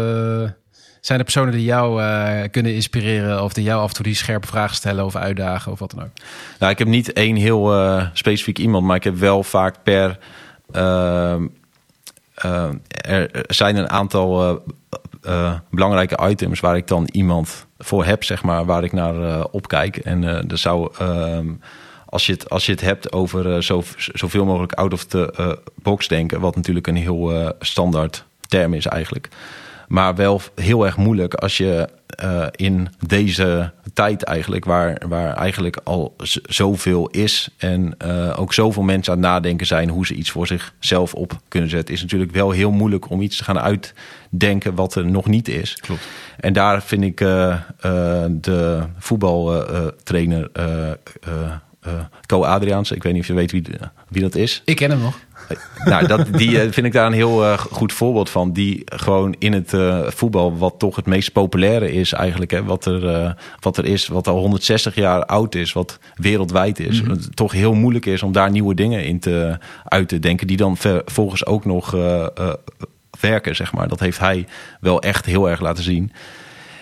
zijn 1.02 1.18
de 1.18 1.24
personen 1.24 1.52
die 1.52 1.64
jou 1.64 2.02
uh, 2.02 2.42
kunnen 2.52 2.74
inspireren? 2.74 3.44
Of 3.44 3.54
die 3.54 3.64
jou 3.64 3.82
af 3.82 3.88
en 3.88 3.96
toe 3.96 4.04
die 4.04 4.16
scherpe 4.16 4.48
vragen 4.48 4.76
stellen 4.76 5.06
of 5.06 5.16
uitdagen 5.16 5.72
of 5.72 5.80
wat 5.80 5.92
dan 5.92 6.04
ook? 6.04 6.12
Nou, 6.60 6.72
ik 6.72 6.78
heb 6.78 6.88
niet 6.88 7.14
één 7.14 7.36
heel 7.36 7.74
specifiek 8.14 8.60
iemand, 8.60 8.86
maar 8.86 8.96
ik 8.96 9.04
heb 9.04 9.16
wel 9.16 9.44
vaak 9.44 9.76
per... 9.84 10.20
Ehm, 10.72 11.48
er 13.02 13.44
zijn 13.48 13.76
een 13.76 13.90
aantal 13.90 14.62
uh, 15.28 15.54
belangrijke 15.70 16.30
items 16.30 16.60
waar 16.60 16.76
ik 16.76 16.88
dan 16.88 17.10
iemand 17.12 17.66
voor 17.78 18.06
heb, 18.06 18.24
zeg 18.24 18.44
maar, 18.44 18.66
waar 18.66 18.84
ik 18.84 18.92
naar 18.92 19.16
uh, 19.16 19.44
opkijk. 19.52 19.98
En 19.98 20.22
uh, 20.22 20.40
zou, 20.48 20.92
ehm, 20.98 21.48
als, 22.06 22.26
je 22.26 22.32
het, 22.32 22.50
als 22.50 22.66
je 22.66 22.72
het 22.72 22.82
hebt 22.82 23.12
over 23.12 23.64
zo, 23.64 23.84
zoveel 23.98 24.46
mogelijk 24.46 24.74
out 24.74 24.94
of 24.94 25.04
the 25.06 25.60
box 25.82 26.08
denken, 26.08 26.40
wat 26.40 26.56
natuurlijk 26.56 26.88
een 26.88 26.96
heel 26.96 27.54
standaard 27.60 28.26
term 28.48 28.74
is 28.74 28.86
eigenlijk. 28.86 29.30
Maar 29.94 30.16
wel 30.16 30.42
heel 30.56 30.86
erg 30.86 30.98
moeilijk 30.98 31.34
als 31.34 31.58
je 31.58 31.90
uh, 32.24 32.46
in 32.52 32.88
deze 33.08 33.72
tijd 33.94 34.24
eigenlijk, 34.24 34.66
waar, 34.66 35.02
waar 35.08 35.36
eigenlijk 35.36 35.78
al 35.84 36.16
zoveel 36.44 37.08
is 37.10 37.50
en 37.58 37.96
uh, 38.06 38.40
ook 38.40 38.54
zoveel 38.54 38.84
mensen 38.84 39.14
aan 39.14 39.20
het 39.20 39.28
nadenken 39.28 39.66
zijn 39.66 39.90
hoe 39.90 40.06
ze 40.06 40.14
iets 40.14 40.32
voor 40.32 40.48
zichzelf 40.48 41.14
op 41.14 41.40
kunnen 41.48 41.70
zetten, 41.70 41.94
is 41.94 42.02
natuurlijk 42.02 42.32
wel 42.32 42.52
heel 42.52 42.72
moeilijk 42.72 43.10
om 43.10 43.22
iets 43.22 43.38
te 43.38 43.44
gaan 43.44 43.60
uitdenken 43.60 44.76
wat 44.76 44.96
er 44.96 45.06
nog 45.06 45.28
niet 45.28 45.48
is. 45.48 45.78
Klopt. 45.82 46.08
En 46.40 46.54
daar 46.54 46.84
vind 46.84 47.04
ik 47.04 47.22
uh, 47.22 47.58
de 48.32 48.84
voetbaltrainer 48.98 50.52
Co 52.26 52.44
Adriaanse, 52.44 52.96
ik 52.96 53.04
weet 53.04 53.14
niet 53.14 53.22
of 53.22 53.28
je 53.28 53.34
weet 53.34 53.52
wie, 53.52 53.66
wie 54.10 54.22
dat 54.22 54.36
is. 54.36 54.62
Ik 54.66 54.76
ken 54.76 54.90
hem 54.90 55.02
nog. 55.02 55.20
Nou, 55.86 56.08
dat, 56.08 56.28
die 56.32 56.62
eh, 56.62 56.72
vind 56.72 56.86
ik 56.86 56.92
daar 56.92 57.06
een 57.06 57.14
heel 57.14 57.44
uh, 57.44 57.58
goed 57.58 57.94
voorbeeld 57.94 58.30
van. 58.30 58.54
Die 58.54 58.82
gewoon 58.86 59.36
in 59.40 59.54
het 59.54 59.74
uh, 59.74 60.08
voetbal, 60.08 60.58
wat 60.58 60.76
toch 60.78 60.96
het 60.96 61.06
meest 61.06 61.32
populaire 61.32 61.92
is 61.92 62.14
eigenlijk. 62.14 62.52
Hè, 62.52 62.64
wat, 62.64 62.86
er, 62.86 63.36
wat 63.60 63.78
er 63.78 63.86
is, 63.86 64.08
wat 64.08 64.28
al 64.28 64.40
160 64.40 64.96
jaar 64.96 65.26
oud 65.26 65.56
is, 65.56 65.74
wat 65.74 66.00
wereldwijd 66.16 66.80
is. 66.80 67.02
Mm 67.02 67.08
-hmm. 67.08 67.16
Het 67.16 67.36
toch 67.36 67.52
heel 67.52 67.74
moeilijk 67.74 68.06
is 68.06 68.24
om 68.24 68.32
daar 68.32 68.52
nieuwe 68.52 68.76
dingen 68.76 69.06
in 69.06 69.20
te, 69.20 69.58
uit 69.84 70.08
te 70.08 70.20
denken. 70.20 70.48
Die 70.48 70.58
dan 70.58 70.78
vervolgens 70.78 71.46
ook 71.46 71.66
nog 71.66 71.96
werken, 73.20 73.56
zeg 73.56 73.74
maar. 73.74 73.88
Dat 73.88 74.00
heeft 74.00 74.20
hij 74.20 74.48
wel 74.80 75.02
echt 75.02 75.26
heel 75.26 75.50
erg 75.50 75.60
laten 75.60 75.84
zien. 75.84 76.12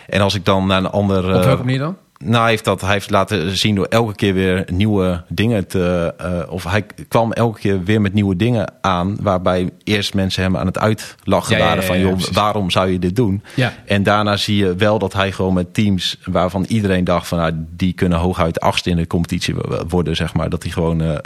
En 0.08 0.22
als 0.22 0.36
ik 0.36 0.46
dan 0.46 0.68
naar 0.68 0.78
een 0.78 0.90
ander... 0.90 1.36
Op 1.36 1.44
welke 1.44 1.64
manier 1.64 1.80
dan? 1.80 1.98
Nou, 2.24 2.42
hij 2.42 2.50
heeft 2.50 2.66
dat 2.66 2.82
hij 2.82 2.92
heeft 2.92 3.10
laten 3.10 3.58
zien 3.58 3.76
door 3.76 3.86
elke 3.86 4.16
keer 4.16 4.34
weer 4.34 4.66
nieuwe 4.72 5.24
dingen 5.28 5.68
te. 5.68 6.14
Uh, 6.22 6.52
of 6.54 6.64
hij 6.64 6.86
kwam 7.08 7.32
elke 7.32 7.60
keer 7.60 7.84
weer 7.84 8.02
met 8.02 8.14
nieuwe 8.14 8.36
dingen 8.36 8.74
aan. 8.82 9.18
Waarbij 9.22 9.70
eerst 9.84 10.14
mensen 10.14 10.44
hem 10.44 10.58
aan 10.58 10.66
het 10.66 10.80
uitlachen 10.80 11.58
ja, 11.58 11.64
waren: 11.64 11.76
ja, 11.76 11.82
ja, 11.82 11.88
van 11.88 12.00
joh, 12.00 12.20
waarom 12.32 12.70
zou 12.70 12.90
je 12.90 13.00
dit 13.00 13.16
doen? 13.16 13.44
En 13.86 14.04
daarna 14.04 14.38
zie 14.38 14.56
je 14.56 14.76
wel 14.76 15.00
dat 15.00 15.14
hij 15.14 15.32
gewoon 15.32 15.54
met 15.54 15.74
teams 15.74 16.18
waarvan 16.26 16.66
iedereen 16.68 17.04
dacht: 17.04 17.28
van 17.28 17.38
nou, 17.38 17.54
die 17.76 17.94
kunnen 17.94 18.18
hooguit 18.18 18.60
achtste 18.60 18.90
in 18.90 18.96
de 18.96 19.08
competitie 19.08 19.56
worden, 19.88 20.16
zeg 20.16 20.34
maar. 20.34 20.50
Dat 20.50 20.64
hij 20.64 20.72
gewoon 20.72 21.02
uh, 21.02 21.18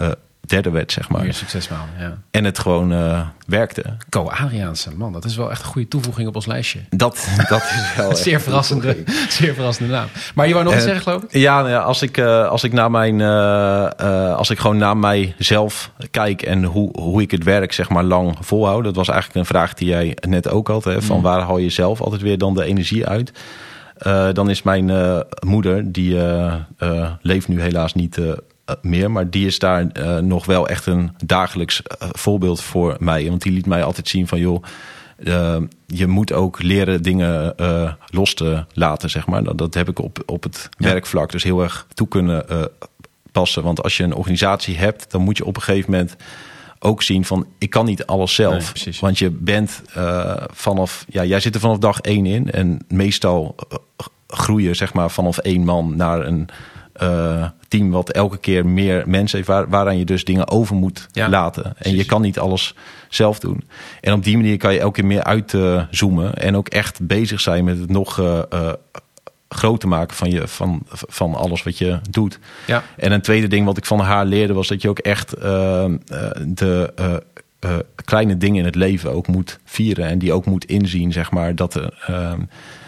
derde 0.45 0.69
werd, 0.69 0.91
zeg 0.91 1.09
maar. 1.09 1.23
Meer 1.23 1.33
succesverhaal, 1.33 1.85
ja. 1.99 2.17
En 2.31 2.43
het 2.43 2.59
gewoon 2.59 2.91
uh, 2.91 3.21
werkte. 3.47 3.83
Co 4.09 4.29
Adriaanse, 4.29 4.95
man, 4.95 5.13
dat 5.13 5.25
is 5.25 5.35
wel 5.35 5.51
echt 5.51 5.61
een 5.61 5.67
goede 5.67 5.87
toevoeging 5.87 6.27
op 6.27 6.35
ons 6.35 6.45
lijstje. 6.45 6.79
Dat, 6.89 7.27
dat 7.49 7.61
is 7.61 7.95
wel 7.95 8.15
zeer 8.25 8.41
verrassende, 8.41 8.97
zeer 9.29 9.53
verrassende 9.53 9.91
naam. 9.91 10.07
Maar 10.35 10.47
je 10.47 10.53
wou 10.53 10.65
nog 10.65 10.73
iets 10.73 10.83
uh, 10.83 10.89
zeggen, 10.89 11.11
geloof 11.11 11.23
ik? 11.23 11.33
Ja, 11.33 11.61
nou 11.61 11.83
als 11.83 12.01
ik, 12.01 12.17
uh, 12.17 12.47
als 12.47 12.63
ik 12.63 12.73
naar 12.73 12.91
mijn, 12.91 13.21
als 14.35 14.49
ik 14.49 14.59
gewoon 14.59 14.77
naar 14.77 14.97
mijzelf 14.97 15.91
kijk 16.11 16.41
en 16.41 16.63
hoe, 16.63 16.89
hoe 16.99 17.21
ik 17.21 17.31
het 17.31 17.43
werk 17.43 17.73
zeg 17.73 17.89
maar 17.89 18.03
lang 18.03 18.37
volhoud. 18.39 18.83
Dat 18.83 18.95
was 18.95 19.07
eigenlijk 19.07 19.39
een 19.39 19.45
vraag 19.45 19.73
die 19.73 19.87
jij 19.87 20.17
net 20.27 20.49
ook 20.49 20.67
had. 20.67 20.83
Hè, 20.83 21.01
van 21.01 21.17
mm. 21.17 21.23
waar 21.23 21.41
haal 21.41 21.57
je 21.57 21.69
zelf 21.69 22.01
altijd 22.01 22.21
weer 22.21 22.37
dan 22.37 22.53
de 22.53 22.63
energie 22.63 23.07
uit? 23.07 23.31
dan 24.33 24.49
is 24.49 24.63
mijn 24.63 24.91
moeder, 25.45 25.91
die 25.91 26.17
leeft 27.21 27.47
nu 27.47 27.61
helaas 27.61 27.93
niet 27.93 28.17
eh, 28.17 28.31
meer. 28.81 29.11
Maar 29.11 29.29
die 29.29 29.45
is 29.45 29.59
daar 29.59 29.87
eh, 29.87 30.17
nog 30.17 30.45
wel 30.45 30.67
echt 30.67 30.85
een 30.85 31.11
dagelijks 31.25 31.81
eh, 31.83 32.09
voorbeeld 32.11 32.61
voor 32.61 32.95
mij. 32.99 33.29
Want 33.29 33.41
die 33.41 33.51
liet 33.51 33.65
mij 33.65 33.83
altijd 33.83 34.07
zien 34.09 34.27
van 34.27 34.39
joh. 34.39 34.63
eh, 35.23 35.57
je 35.87 36.07
moet 36.07 36.31
ook 36.33 36.61
leren 36.63 37.01
dingen 37.01 37.57
eh, 37.57 37.91
los 38.09 38.33
te 38.33 38.65
laten, 38.73 39.09
zeg 39.09 39.27
maar. 39.27 39.43
Dat, 39.43 39.57
dat 39.57 39.73
heb 39.73 39.89
ik 39.89 39.99
op, 39.99 40.23
op 40.25 40.43
het 40.43 40.69
Ja. 40.77 40.89
werkvlak 40.89 41.31
dus 41.31 41.43
heel 41.43 41.61
erg 41.63 41.87
toe 41.93 42.07
kunnen 42.07 42.49
eh, 42.49 42.63
passen. 43.31 43.63
Want 43.63 43.83
als 43.83 43.97
je 43.97 44.03
een 44.03 44.13
organisatie 44.15 44.77
hebt, 44.77 45.11
dan 45.11 45.21
moet 45.21 45.37
je 45.37 45.45
op 45.45 45.55
een 45.55 45.61
gegeven 45.61 45.91
moment 45.91 46.15
ook 46.79 47.01
zien 47.03 47.25
van 47.25 47.47
ik 47.57 47.69
kan 47.69 47.85
niet 47.85 48.05
alles 48.05 48.35
zelf. 48.35 48.85
Nee. 48.85 48.95
Want 48.99 49.17
je 49.19 49.29
bent 49.29 49.81
eh, 49.93 50.33
vanaf, 50.53 51.05
ja, 51.09 51.23
jij 51.25 51.39
zit 51.39 51.53
er 51.55 51.59
vanaf 51.61 51.77
dag 51.77 51.99
één 51.99 52.25
in. 52.25 52.51
En 52.51 52.79
meestal 52.87 53.55
eh, 53.69 53.77
groeien 54.27 54.75
zeg 54.75 54.93
maar 54.93 55.11
vanaf 55.11 55.37
één 55.37 55.63
man 55.63 55.95
naar 55.95 56.25
een 56.25 56.47
eh, 56.95 57.45
team 57.67 57.91
wat 57.91 58.09
elke 58.09 58.37
keer 58.37 58.65
meer 58.65 59.03
mensen 59.05 59.37
heeft, 59.37 59.49
waar, 59.49 59.69
waaraan 59.69 59.97
je 59.97 60.05
dus 60.05 60.23
dingen 60.23 60.49
over 60.49 60.75
moet 60.75 61.07
Ja, 61.11 61.29
laten. 61.29 61.73
En 61.77 61.95
je 61.95 62.05
kan 62.05 62.21
niet 62.21 62.39
alles 62.39 62.75
zelf 63.09 63.39
doen. 63.39 63.63
En 64.01 64.13
op 64.13 64.23
die 64.23 64.37
manier 64.37 64.57
kan 64.57 64.73
je 64.73 64.79
elke 64.79 64.93
keer 64.93 65.05
meer 65.05 65.23
uitzoomen 65.23 66.33
en 66.33 66.55
ook 66.55 66.67
echt 66.67 67.07
bezig 67.07 67.39
zijn 67.39 67.63
met 67.63 67.79
het 67.79 67.89
nog 67.89 68.19
eh, 68.19 68.39
eh, 68.49 68.73
groter 69.49 69.89
maken 69.89 70.15
van, 70.15 70.31
je, 70.31 70.47
van, 70.47 70.81
van 70.89 71.35
alles 71.35 71.63
wat 71.63 71.77
je 71.77 71.99
doet. 72.09 72.39
Ja. 72.67 72.83
En 72.97 73.11
een 73.11 73.21
tweede 73.21 73.47
ding 73.47 73.65
wat 73.65 73.77
ik 73.77 73.85
van 73.85 73.99
haar 73.99 74.25
leerde 74.25 74.53
was 74.53 74.67
dat 74.67 74.81
je 74.81 74.89
ook 74.89 74.99
echt 74.99 75.29
de 76.45 76.93
kleine 78.05 78.37
dingen 78.37 78.59
in 78.59 78.65
het 78.65 78.75
leven 78.75 79.11
ook 79.11 79.27
moet 79.27 79.59
vieren 79.63 80.05
en 80.05 80.19
die 80.19 80.33
ook 80.33 80.45
moet 80.45 80.65
inzien, 80.65 81.11
zeg 81.11 81.31
maar. 81.31 81.55
Dat, 81.55 81.75
er, 81.75 82.03
ehm, 82.07 82.41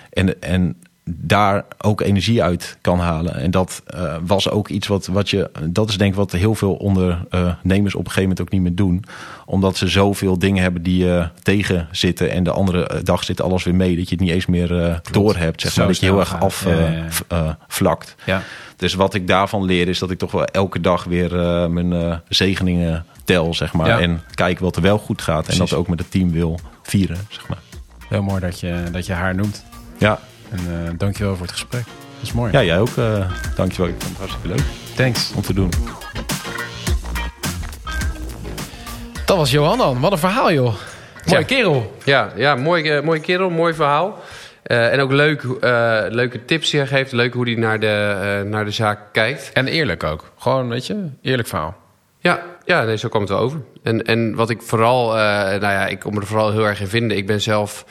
en, 0.10 0.41
en 0.41 0.76
daar 1.10 1.65
ook 1.78 2.02
energie 2.02 2.43
uit 2.43 2.78
kan 2.82 3.00
halen. 3.00 3.36
En 3.36 3.52
dat 3.52 3.82
eh, 3.86 4.15
was 4.26 4.50
ook 4.50 4.70
iets 4.70 4.88
wat, 4.88 5.06
wat 5.06 5.30
je. 5.30 5.50
Dat 5.63 5.89
is 5.89 5.98
denk 5.98 6.12
ik 6.12 6.17
wat 6.17 6.32
heel 6.32 6.56
veel 6.56 6.74
ondernemers 6.74 7.96
op 7.96 8.06
een 8.06 8.12
gegeven 8.12 8.22
moment 8.22 8.41
ook 8.41 8.52
niet 8.52 8.62
meer 8.62 8.76
doen. 8.76 9.04
Omdat 9.46 9.78
ze 9.78 9.88
zoveel 9.88 10.39
dingen 10.39 10.63
hebben 10.63 10.84
die 10.84 11.13
eh 11.13 11.26
tegen 11.43 11.88
zitten. 11.91 12.32
En 12.32 12.43
de 12.43 12.52
andere 12.52 13.02
dag 13.04 13.24
zit 13.24 13.41
alles 13.41 13.63
weer 13.63 13.76
mee. 13.76 13.96
Dat 13.96 14.10
je 14.10 14.15
het 14.15 14.24
niet 14.24 14.34
eens 14.34 14.46
meer 14.46 14.84
eh 14.84 14.96
door 15.12 15.36
hebt. 15.36 15.62
Zeg 15.62 15.72
Zo 15.72 15.80
maar. 15.80 15.89
Dat 15.89 16.00
je 16.00 16.06
heel 16.06 16.20
erg. 16.20 16.32
Ja, 16.32 16.48
ja, 16.72 17.06
afvlakt. 17.28 18.15
Ja. 18.26 18.41
Dus 18.78 18.93
wat 18.93 19.13
ik 19.13 19.28
daarvan 19.28 19.65
leer 19.65 19.88
is 19.88 20.00
dat 20.00 20.12
ik 20.12 20.17
toch 20.17 20.32
wel 20.32 20.46
elke 20.46 20.80
dag 20.80 21.04
weer 21.04 21.39
eh, 21.39 21.67
mijn 21.67 21.93
eh, 21.93 22.15
zegeningen 22.30 23.06
tel, 23.24 23.54
zeg 23.54 23.74
maar. 23.74 23.88
Ja. 23.88 24.00
En 24.00 24.22
kijken 24.34 24.63
wat 24.63 24.76
er 24.76 24.82
wel 24.82 24.98
goed 24.98 25.22
gaat. 25.22 25.43
Precies. 25.43 25.60
En 25.60 25.67
dat 25.67 25.78
ook 25.78 25.88
met 25.88 26.00
het 26.00 26.12
team 26.12 26.32
wil 26.32 26.60
vieren, 26.82 27.17
zeg 27.30 27.48
maar. 27.48 27.58
Heel 28.08 28.24
mooi 28.24 28.39
dat 28.39 28.60
je, 28.60 28.84
dat 28.91 29.06
je 29.06 29.13
haar 29.13 29.36
noemt. 29.36 29.65
Ja, 29.98 30.20
En 30.50 30.60
eh 30.60 30.92
dankjewel 30.98 31.36
voor 31.36 31.46
het 31.46 31.52
gesprek. 31.56 31.84
Dat 31.86 32.22
is 32.22 32.32
mooi. 32.34 32.52
ja 32.52 32.64
jij 32.64 32.80
ook. 32.80 32.98
eh 32.98 33.32
dankjewel. 33.56 33.88
Ik 33.92 33.96
vond 34.00 34.10
het 34.10 34.18
hartstikke 34.18 34.48
leuk 34.48 34.66
Thanks. 34.96 35.32
om 35.36 35.42
te 35.42 35.54
doen. 35.54 35.70
Dat 39.26 39.38
was 39.38 39.52
Johan 39.52 39.78
dan. 39.78 40.00
Wat 40.00 40.12
een 40.12 40.18
verhaal, 40.18 40.52
joh. 40.52 40.74
Mooie 41.26 41.40
Ja. 41.40 41.46
kerel. 41.46 41.96
Ja, 42.04 42.32
ja 42.36 42.56
mooi, 42.56 42.90
eh, 42.90 43.04
mooi 43.04 43.20
kerel, 43.20 43.50
mooi 43.50 43.74
verhaal. 43.74 44.20
Eh, 44.64 44.94
en 44.94 45.00
ook 45.00 45.12
leuk, 45.12 45.44
eh, 45.44 46.02
leuke 46.10 46.46
tips 46.46 46.70
die 46.70 46.80
hij 46.80 46.90
geeft. 46.90 47.12
Leuk 47.12 47.34
hoe 47.34 47.46
hij 47.46 47.56
naar 47.56 47.80
de, 47.80 48.18
eh, 48.22 48.50
naar 48.50 48.66
de 48.66 48.72
zaak 48.72 49.00
kijkt. 49.12 49.50
En 49.54 49.68
eerlijk 49.68 50.04
ook. 50.04 50.32
Gewoon, 50.38 50.70
weet 50.70 50.88
je, 50.88 51.10
eerlijk 51.22 51.48
verhaal. 51.48 51.76
Ja, 52.20 52.40
ja 52.66 52.84
nee, 52.84 52.98
zo 52.98 53.10
kwam 53.10 53.22
het 53.22 53.30
wel 53.32 53.40
over. 53.40 53.60
En, 53.84 54.04
en 54.06 54.36
wat 54.36 54.50
ik 54.50 54.62
vooral, 54.62 55.10
eh, 55.18 55.20
nou 55.44 55.60
ja, 55.62 55.86
ik 55.88 56.00
kom 56.00 56.18
er 56.18 56.26
vooral 56.26 56.52
heel 56.52 56.66
erg 56.68 56.80
in 56.82 56.88
vinden. 56.88 57.18
Ik 57.18 57.28
ben 57.28 57.42
zelf 57.42 57.86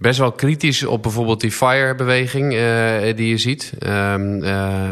best 0.00 0.18
wel 0.18 0.32
kritisch 0.32 0.84
op 0.84 1.02
bijvoorbeeld 1.02 1.40
die 1.40 1.52
FIRE-beweging 1.52 2.54
eh, 2.54 3.16
die 3.16 3.28
je 3.28 3.38
ziet. 3.38 3.72
Ehm, 3.78 4.42
eh, 4.42 4.90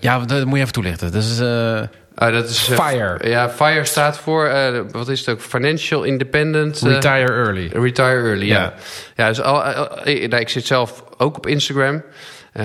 Ja, 0.00 0.18
dat 0.18 0.44
moet 0.44 0.54
je 0.56 0.60
even 0.60 0.72
toelichten. 0.72 1.12
Dat 1.12 1.22
is... 1.22 1.40
eh, 1.40 1.80
ah, 2.14 2.32
dat 2.32 2.48
is, 2.48 2.58
FIRE. 2.58 3.18
Ja, 3.28 3.50
FIRE 3.50 3.84
staat 3.84 4.18
voor, 4.18 4.50
wat 4.90 5.08
is 5.08 5.20
het 5.20 5.28
ook? 5.28 5.40
Financial 5.40 6.02
Independent. 6.02 6.80
retire 6.80 7.32
early. 7.32 7.70
Retire 7.72 8.22
early, 8.22 8.46
ja. 8.46 8.58
Ja. 8.60 8.72
ja. 9.16 9.28
dus 9.28 9.40
al, 9.42 9.62
al- 9.62 9.88
nou, 10.04 10.36
ik 10.36 10.48
zit 10.48 10.66
zelf 10.66 11.04
ook 11.16 11.36
op 11.36 11.46
Instagram. 11.46 12.02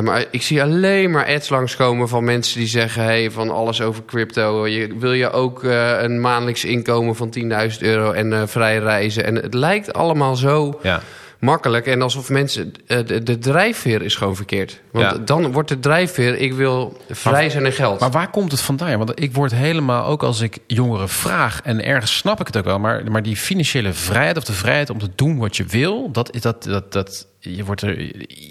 Maar 0.01 0.25
ik 0.31 0.41
zie 0.41 0.61
alleen 0.61 1.11
maar 1.11 1.25
ads 1.25 1.49
langskomen 1.49 2.07
van 2.09 2.23
mensen 2.23 2.59
die 2.59 2.67
zeggen... 2.67 3.03
Hey, 3.03 3.31
van 3.31 3.49
alles 3.49 3.81
over 3.81 4.05
crypto. 4.05 4.67
Je, 4.67 4.95
wil 4.99 5.13
je 5.13 5.31
ook 5.31 5.63
een 5.63 6.21
maandelijks 6.21 6.65
inkomen 6.65 7.15
van 7.15 7.33
10.000 7.71 7.79
euro 7.79 8.11
en 8.11 8.33
eh, 8.33 8.41
vrij 8.45 8.77
reizen? 8.77 9.25
En 9.25 9.35
het 9.35 9.53
lijkt 9.53 9.93
allemaal 9.93 10.35
zo 10.35 10.79
Ja. 10.83 11.01
Makkelijk. 11.39 11.85
En 11.87 12.01
alsof 12.01 12.29
mensen... 12.29 12.71
eh, 12.87 13.05
de, 13.05 13.23
de 13.23 13.37
drijfveer 13.37 14.01
is 14.01 14.15
gewoon 14.15 14.35
verkeerd. 14.35 14.81
Want 14.91 15.05
Ja. 15.11 15.17
dan 15.25 15.51
wordt 15.51 15.69
de 15.69 15.79
drijfveer... 15.79 16.37
Ik 16.37 16.53
wil 16.53 16.97
vrij 17.09 17.49
zijn 17.49 17.65
en 17.65 17.71
geld. 17.71 17.99
Maar 17.99 18.11
waar 18.11 18.29
komt 18.29 18.51
het 18.51 18.61
vandaan? 18.61 18.97
Want 18.97 19.21
ik 19.21 19.33
word 19.33 19.51
helemaal, 19.51 20.05
ook 20.05 20.23
als 20.23 20.41
ik 20.41 20.57
jongeren 20.67 21.09
vraag... 21.09 21.61
en 21.61 21.83
ergens 21.85 22.17
snap 22.17 22.39
ik 22.39 22.47
het 22.47 22.57
ook 22.57 22.65
wel... 22.65 22.79
maar, 22.79 23.11
maar 23.11 23.23
die 23.23 23.35
financiële 23.35 23.93
vrijheid 23.93 24.37
of 24.37 24.43
de 24.43 24.53
vrijheid 24.53 24.89
om 24.89 24.99
te 24.99 25.09
doen 25.15 25.37
wat 25.37 25.57
je 25.57 25.63
wil... 25.65 26.11
dat, 26.11 26.33
is 26.35 26.41
dat, 26.41 26.63
dat, 26.63 26.91
dat, 26.93 27.27
je 27.55 27.63
wordt 27.65 27.81
er, 27.81 27.97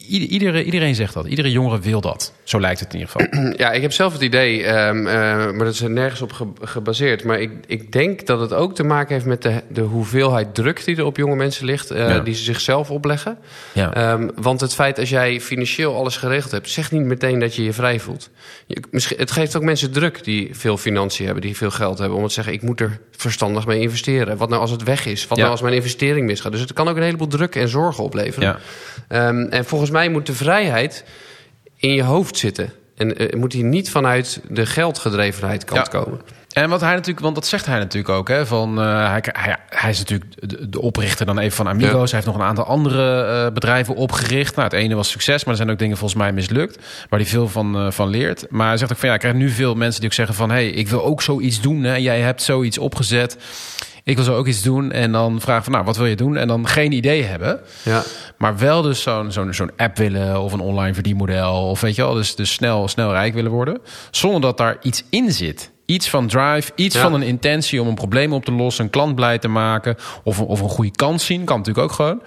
ieder- 0.09 0.29
iedereen, 0.29 0.65
iedereen 0.65 0.95
zegt 0.95 1.15
dat. 1.15 1.27
Iedere 1.27 1.51
jongere 1.51 1.81
wil 1.81 2.01
dat. 2.01 2.33
Zo 2.43 2.61
lijkt 2.61 2.81
het 2.81 2.95
in 2.95 2.99
ieder 3.01 3.13
geval. 3.13 3.53
Ja, 3.65 3.73
ik 3.73 3.83
heb 3.83 3.93
zelf 3.93 4.13
het 4.13 4.23
idee, 4.23 4.65
ehm, 4.65 5.07
eh, 5.07 5.15
maar 5.53 5.59
dat 5.65 5.73
is 5.75 5.81
er 5.81 5.91
nergens 5.91 6.23
op 6.23 6.33
ge- 6.33 6.47
gebaseerd. 6.61 7.25
Maar 7.25 7.41
ik, 7.41 7.51
ik 7.67 7.93
denk 7.93 8.27
dat 8.27 8.41
het 8.41 8.53
ook 8.53 8.75
te 8.75 8.83
maken 8.83 9.13
heeft 9.15 9.27
met 9.27 9.43
de, 9.43 9.63
de 9.69 9.81
hoeveelheid 9.81 10.55
druk 10.55 10.85
die 10.85 10.97
er 10.97 11.05
op 11.05 11.17
jonge 11.17 11.37
mensen 11.37 11.65
ligt, 11.67 11.91
eh, 11.91 12.09
Ja. 12.09 12.19
die 12.21 12.35
ze 12.35 12.43
zichzelf 12.45 12.91
opleggen. 12.91 13.39
Ja. 13.73 13.95
Ehm, 13.95 14.29
want 14.35 14.61
het 14.61 14.75
feit 14.75 14.99
als 14.99 15.09
jij 15.09 15.41
financieel 15.41 15.97
alles 15.97 16.17
geregeld 16.17 16.53
hebt, 16.53 16.71
zegt 16.71 16.93
niet 16.93 17.03
meteen 17.03 17.39
dat 17.39 17.55
je 17.57 17.65
je 17.65 17.73
vrij 17.73 18.01
voelt. 18.01 18.31
Je, 18.67 18.83
misschien, 18.91 19.19
het 19.19 19.31
geeft 19.31 19.57
ook 19.57 19.63
mensen 19.63 19.93
druk 19.93 20.25
die 20.25 20.49
veel 20.53 20.77
financiën 20.77 21.25
hebben, 21.25 21.43
die 21.43 21.57
veel 21.57 21.71
geld 21.71 21.99
hebben, 21.99 22.19
om 22.19 22.27
te 22.27 22.33
zeggen: 22.33 22.53
ik 22.53 22.63
moet 22.63 22.81
er 22.81 22.99
verstandig 23.11 23.67
mee 23.67 23.81
investeren. 23.81 24.37
Wat 24.37 24.49
nou 24.49 24.61
als 24.61 24.71
het 24.71 24.83
weg 24.83 25.07
is? 25.07 25.27
Wat 25.27 25.37
Ja. 25.37 25.43
nou 25.43 25.51
als 25.51 25.63
mijn 25.63 25.75
investering 25.75 26.27
misgaat? 26.27 26.53
Dus 26.53 26.61
het 26.61 26.73
kan 26.73 26.89
ook 26.89 26.97
een 26.97 27.03
heleboel 27.03 27.27
druk 27.27 27.55
en 27.55 27.69
zorgen 27.69 28.05
opleveren. 28.05 28.49
Ja. 28.49 28.59
Ehm, 29.09 29.39
en 29.41 29.65
volgens 29.65 29.91
mij 29.91 30.09
moet 30.09 30.27
de 30.27 30.35
vrijheid 30.35 31.05
in 31.77 31.95
je 31.95 32.03
hoofd 32.03 32.37
zitten. 32.37 32.73
En 32.97 33.17
eh, 33.17 33.39
moet 33.39 33.51
die 33.51 33.65
niet 33.65 33.91
vanuit 33.91 34.41
de 34.49 34.67
geldgedrevenheid 34.67 35.65
kant 35.65 35.87
Ja. 35.93 36.01
komen. 36.01 36.21
En 36.53 36.69
wat 36.69 36.81
hij 36.81 36.93
natuurlijk, 36.95 37.21
want 37.21 37.35
dat 37.35 37.47
zegt 37.47 37.67
hij 37.67 37.79
natuurlijk 37.79 38.15
ook, 38.15 38.29
hè, 38.29 38.47
van 38.47 38.81
eh, 38.81 39.09
hij, 39.11 39.25
hij, 39.33 39.57
hij 39.69 39.91
is 39.91 39.99
natuurlijk 39.99 40.31
de, 40.51 40.69
de 40.69 40.81
oprichter 40.81 41.27
dan 41.27 41.39
even 41.39 41.57
van 41.57 41.69
Amigos. 41.69 41.91
Ja. 41.93 41.99
Hij 41.99 42.09
heeft 42.11 42.27
nog 42.27 42.35
een 42.35 42.43
aantal 42.43 42.65
andere 42.65 43.25
eh, 43.25 43.53
bedrijven 43.53 43.95
opgericht. 43.95 44.57
Nou, 44.57 44.69
het 44.69 44.79
ene 44.79 44.95
was 44.95 45.11
succes, 45.11 45.45
maar 45.45 45.51
er 45.53 45.57
zijn 45.57 45.71
ook 45.71 45.79
dingen 45.79 45.97
volgens 45.97 46.21
mij 46.21 46.33
mislukt, 46.33 46.79
waar 47.09 47.21
hij 47.21 47.29
veel 47.29 47.49
van, 47.49 47.93
van 47.93 48.09
leert. 48.09 48.47
Maar 48.51 48.69
hij 48.69 48.77
zegt 48.77 48.93
ook 48.93 48.99
van 48.99 49.09
ja, 49.09 49.15
ik 49.15 49.21
krijg 49.21 49.35
nu 49.35 49.51
veel 49.51 49.75
mensen 49.75 50.01
die 50.01 50.09
ook 50.09 50.15
zeggen 50.15 50.35
van, 50.35 50.51
hey, 50.51 50.69
ik 50.69 50.89
wil 50.89 51.05
ook 51.05 51.23
zoiets 51.23 51.61
doen. 51.61 51.83
Hè. 51.83 51.95
Jij 51.95 52.21
hebt 52.21 52.43
zoiets 52.43 52.79
opgezet. 52.79 53.37
Ik 54.05 54.17
wil 54.17 54.25
zo 54.25 54.37
ook 54.37 54.47
iets 54.47 54.63
doen. 54.63 54.93
En 54.93 55.13
dan 55.13 55.41
vragen 55.41 55.65
van, 55.65 55.73
nou, 55.73 55.85
wat 55.85 55.97
wil 55.97 56.07
je 56.07 56.17
doen? 56.17 56.37
En 56.37 56.49
dan 56.49 56.67
geen 56.69 56.93
idee 56.93 57.23
hebben. 57.23 57.61
Ja. 57.85 58.03
Maar 58.39 58.59
wel 58.59 58.83
dus 58.83 59.03
zo'n 59.03 59.33
zo'n 59.33 59.55
zo'n 59.55 59.71
app 59.77 59.97
willen 59.97 60.41
of 60.41 60.53
een 60.53 60.61
online 60.61 60.95
verdienmodel. 60.95 61.69
Of 61.69 61.81
weet 61.81 61.95
je 61.95 62.03
wel, 62.03 62.15
dus, 62.15 62.35
dus 62.35 62.53
snel, 62.53 62.89
snel 62.89 63.11
rijk 63.11 63.35
willen 63.35 63.51
worden. 63.51 63.81
Zonder 64.11 64.41
dat 64.41 64.59
daar 64.59 64.77
iets 64.83 65.05
in 65.11 65.33
zit. 65.33 65.73
Iets 65.87 66.11
van 66.11 66.27
drive, 66.27 66.73
iets 66.75 66.95
Ja. 66.95 67.01
van 67.03 67.15
een 67.15 67.23
intentie 67.23 67.81
om 67.81 67.89
een 67.89 67.95
probleem 67.95 68.33
op 68.33 68.45
te 68.45 68.53
lossen, 68.53 68.85
een 68.85 68.91
klant 68.91 69.15
blij 69.15 69.39
te 69.39 69.49
maken. 69.49 69.97
Of, 70.23 70.39
een- 70.39 70.45
of 70.47 70.61
een 70.61 70.69
goede 70.69 70.91
kans 70.91 71.27
zien, 71.27 71.45
kan 71.45 71.59
natuurlijk 71.59 71.85
ook 71.87 71.93
gewoon. 71.93 72.23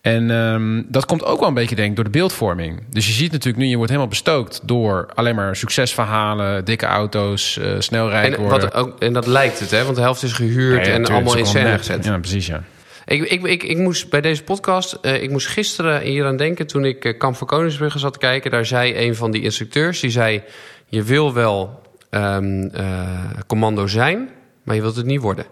En 0.00 0.30
ehm, 0.30 0.82
dat 0.88 1.06
komt 1.06 1.24
ook 1.24 1.38
wel 1.38 1.48
een 1.48 1.54
beetje, 1.54 1.74
denk 1.74 1.88
ik, 1.90 1.94
door 1.94 2.04
de 2.04 2.10
beeldvorming. 2.10 2.82
Dus 2.90 3.06
je 3.06 3.12
ziet 3.12 3.32
natuurlijk 3.32 3.62
nu, 3.62 3.68
je 3.68 3.74
wordt 3.76 3.90
helemaal 3.90 4.10
bestookt 4.10 4.60
door 4.64 5.08
alleen 5.14 5.34
maar 5.34 5.56
succesverhalen, 5.56 6.64
dikke 6.64 6.86
auto's, 6.86 7.58
eh, 7.58 7.70
snel 7.78 8.08
rijk 8.08 8.34
En, 8.34 8.40
worden. 8.40 8.60
wat 8.60 8.74
ook, 8.74 8.98
en 9.00 9.12
dat 9.12 9.26
lijkt 9.26 9.58
het, 9.60 9.70
hè? 9.70 9.84
want 9.84 9.96
de 9.96 10.02
helft 10.02 10.22
is 10.22 10.32
gehuurd 10.32 10.84
Ja, 10.86 10.90
ja, 10.92 10.98
en 10.98 11.06
allemaal 11.06 11.36
in 11.36 11.46
scène 11.46 11.78
gezet. 11.78 12.04
Ja, 12.04 12.18
precies, 12.18 12.46
ja. 12.46 12.62
Ik, 13.04 13.22
ik, 13.22 13.42
ik, 13.46 13.62
ik 13.62 13.76
moest 13.78 14.10
bij 14.10 14.20
deze 14.20 14.42
podcast, 14.42 14.92
eh, 15.02 15.22
ik 15.22 15.30
moest 15.30 15.46
gisteren 15.46 16.00
hier 16.00 16.26
aan 16.26 16.36
denken 16.36 16.66
toen 16.66 16.84
ik 16.84 17.04
eh, 17.04 17.18
Kamp 17.18 17.36
van 17.36 17.46
Koningsbrugge 17.46 17.98
zat 17.98 18.12
te 18.12 18.18
kijken. 18.18 18.50
Daar 18.50 18.66
zei 18.66 18.96
een 19.06 19.14
van 19.14 19.30
die 19.30 19.42
instructeurs, 19.42 20.00
die 20.00 20.10
zei, 20.10 20.42
je 20.86 21.02
wil 21.02 21.32
wel 21.34 21.80
ehm, 22.10 22.62
eh, 22.72 23.08
commando 23.46 23.86
zijn, 23.86 24.28
maar 24.62 24.74
je 24.74 24.80
wilt 24.82 24.96
het 24.96 25.06
niet 25.06 25.20
worden. 25.20 25.44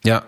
Ja, 0.00 0.24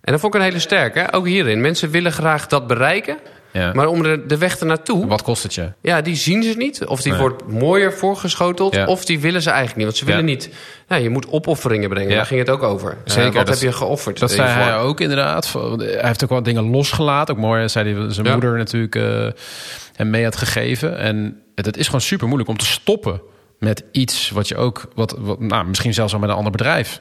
En 0.00 0.12
dat 0.12 0.20
vond 0.20 0.34
ik 0.34 0.40
een 0.40 0.46
hele 0.46 0.58
sterke, 0.60 1.12
ook 1.12 1.26
hierin. 1.26 1.60
Mensen 1.60 1.90
willen 1.90 2.12
graag 2.12 2.46
dat 2.46 2.66
bereiken, 2.66 3.18
ja. 3.52 3.72
maar 3.74 3.86
om 3.86 4.02
de, 4.02 4.26
de 4.26 4.38
weg 4.38 4.58
ernaartoe, 4.58 5.06
Wat 5.06 5.22
kost 5.22 5.42
het 5.42 5.54
je? 5.54 5.72
ja, 5.80 6.00
die 6.00 6.14
zien 6.16 6.42
ze 6.42 6.54
niet. 6.56 6.84
Of 6.86 7.02
die 7.02 7.12
Nee. 7.12 7.20
wordt 7.20 7.46
mooier 7.48 7.92
voorgeschoteld, 7.92 8.74
Ja. 8.74 8.86
of 8.86 9.04
die 9.04 9.20
willen 9.20 9.42
ze 9.42 9.48
eigenlijk 9.50 9.76
niet. 9.76 9.86
Want 9.86 9.98
ze 9.98 10.04
willen 10.04 10.20
Ja. 10.20 10.26
niet, 10.26 10.50
nou, 10.88 11.02
je 11.02 11.10
moet 11.10 11.28
opofferingen 11.28 11.88
brengen, 11.88 12.10
Ja. 12.10 12.16
daar 12.16 12.26
ging 12.26 12.40
het 12.40 12.50
ook 12.50 12.62
over. 12.62 12.90
Eh, 12.90 12.96
Zeker, 13.12 13.32
wat 13.32 13.46
dat- 13.46 13.60
heb 13.60 13.68
je 13.70 13.76
geofferd? 13.76 14.18
Dat 14.18 14.30
zei 14.30 14.48
hiervoor? 14.48 14.66
hij 14.66 14.76
ook 14.78 15.00
inderdaad. 15.00 15.52
Hij 15.52 15.98
heeft 16.02 16.22
ook 16.24 16.30
wel 16.30 16.42
dingen 16.42 16.70
losgelaten. 16.70 17.34
Ook 17.34 17.40
mooi, 17.40 17.68
zei 17.68 17.94
hij 17.94 18.10
zijn 18.12 18.30
moeder 18.30 18.56
natuurlijk 18.56 18.94
eh, 18.94 19.28
hem 19.94 20.10
mee 20.10 20.24
had 20.24 20.36
gegeven. 20.36 20.98
En 20.98 21.42
het 21.54 21.76
is 21.76 21.86
gewoon 21.86 22.00
super 22.00 22.26
moeilijk 22.26 22.50
om 22.50 22.56
te 22.58 22.64
stoppen 22.66 23.20
met 23.60 23.84
iets 23.92 24.30
wat 24.30 24.48
je 24.48 24.56
ook, 24.56 24.82
wat, 24.94 25.14
wat 25.18 25.40
nou, 25.40 25.66
misschien 25.66 25.94
zelfs 25.94 26.12
al 26.12 26.18
met 26.18 26.28
een 26.28 26.34
ander 26.34 26.52
bedrijf, 26.52 27.00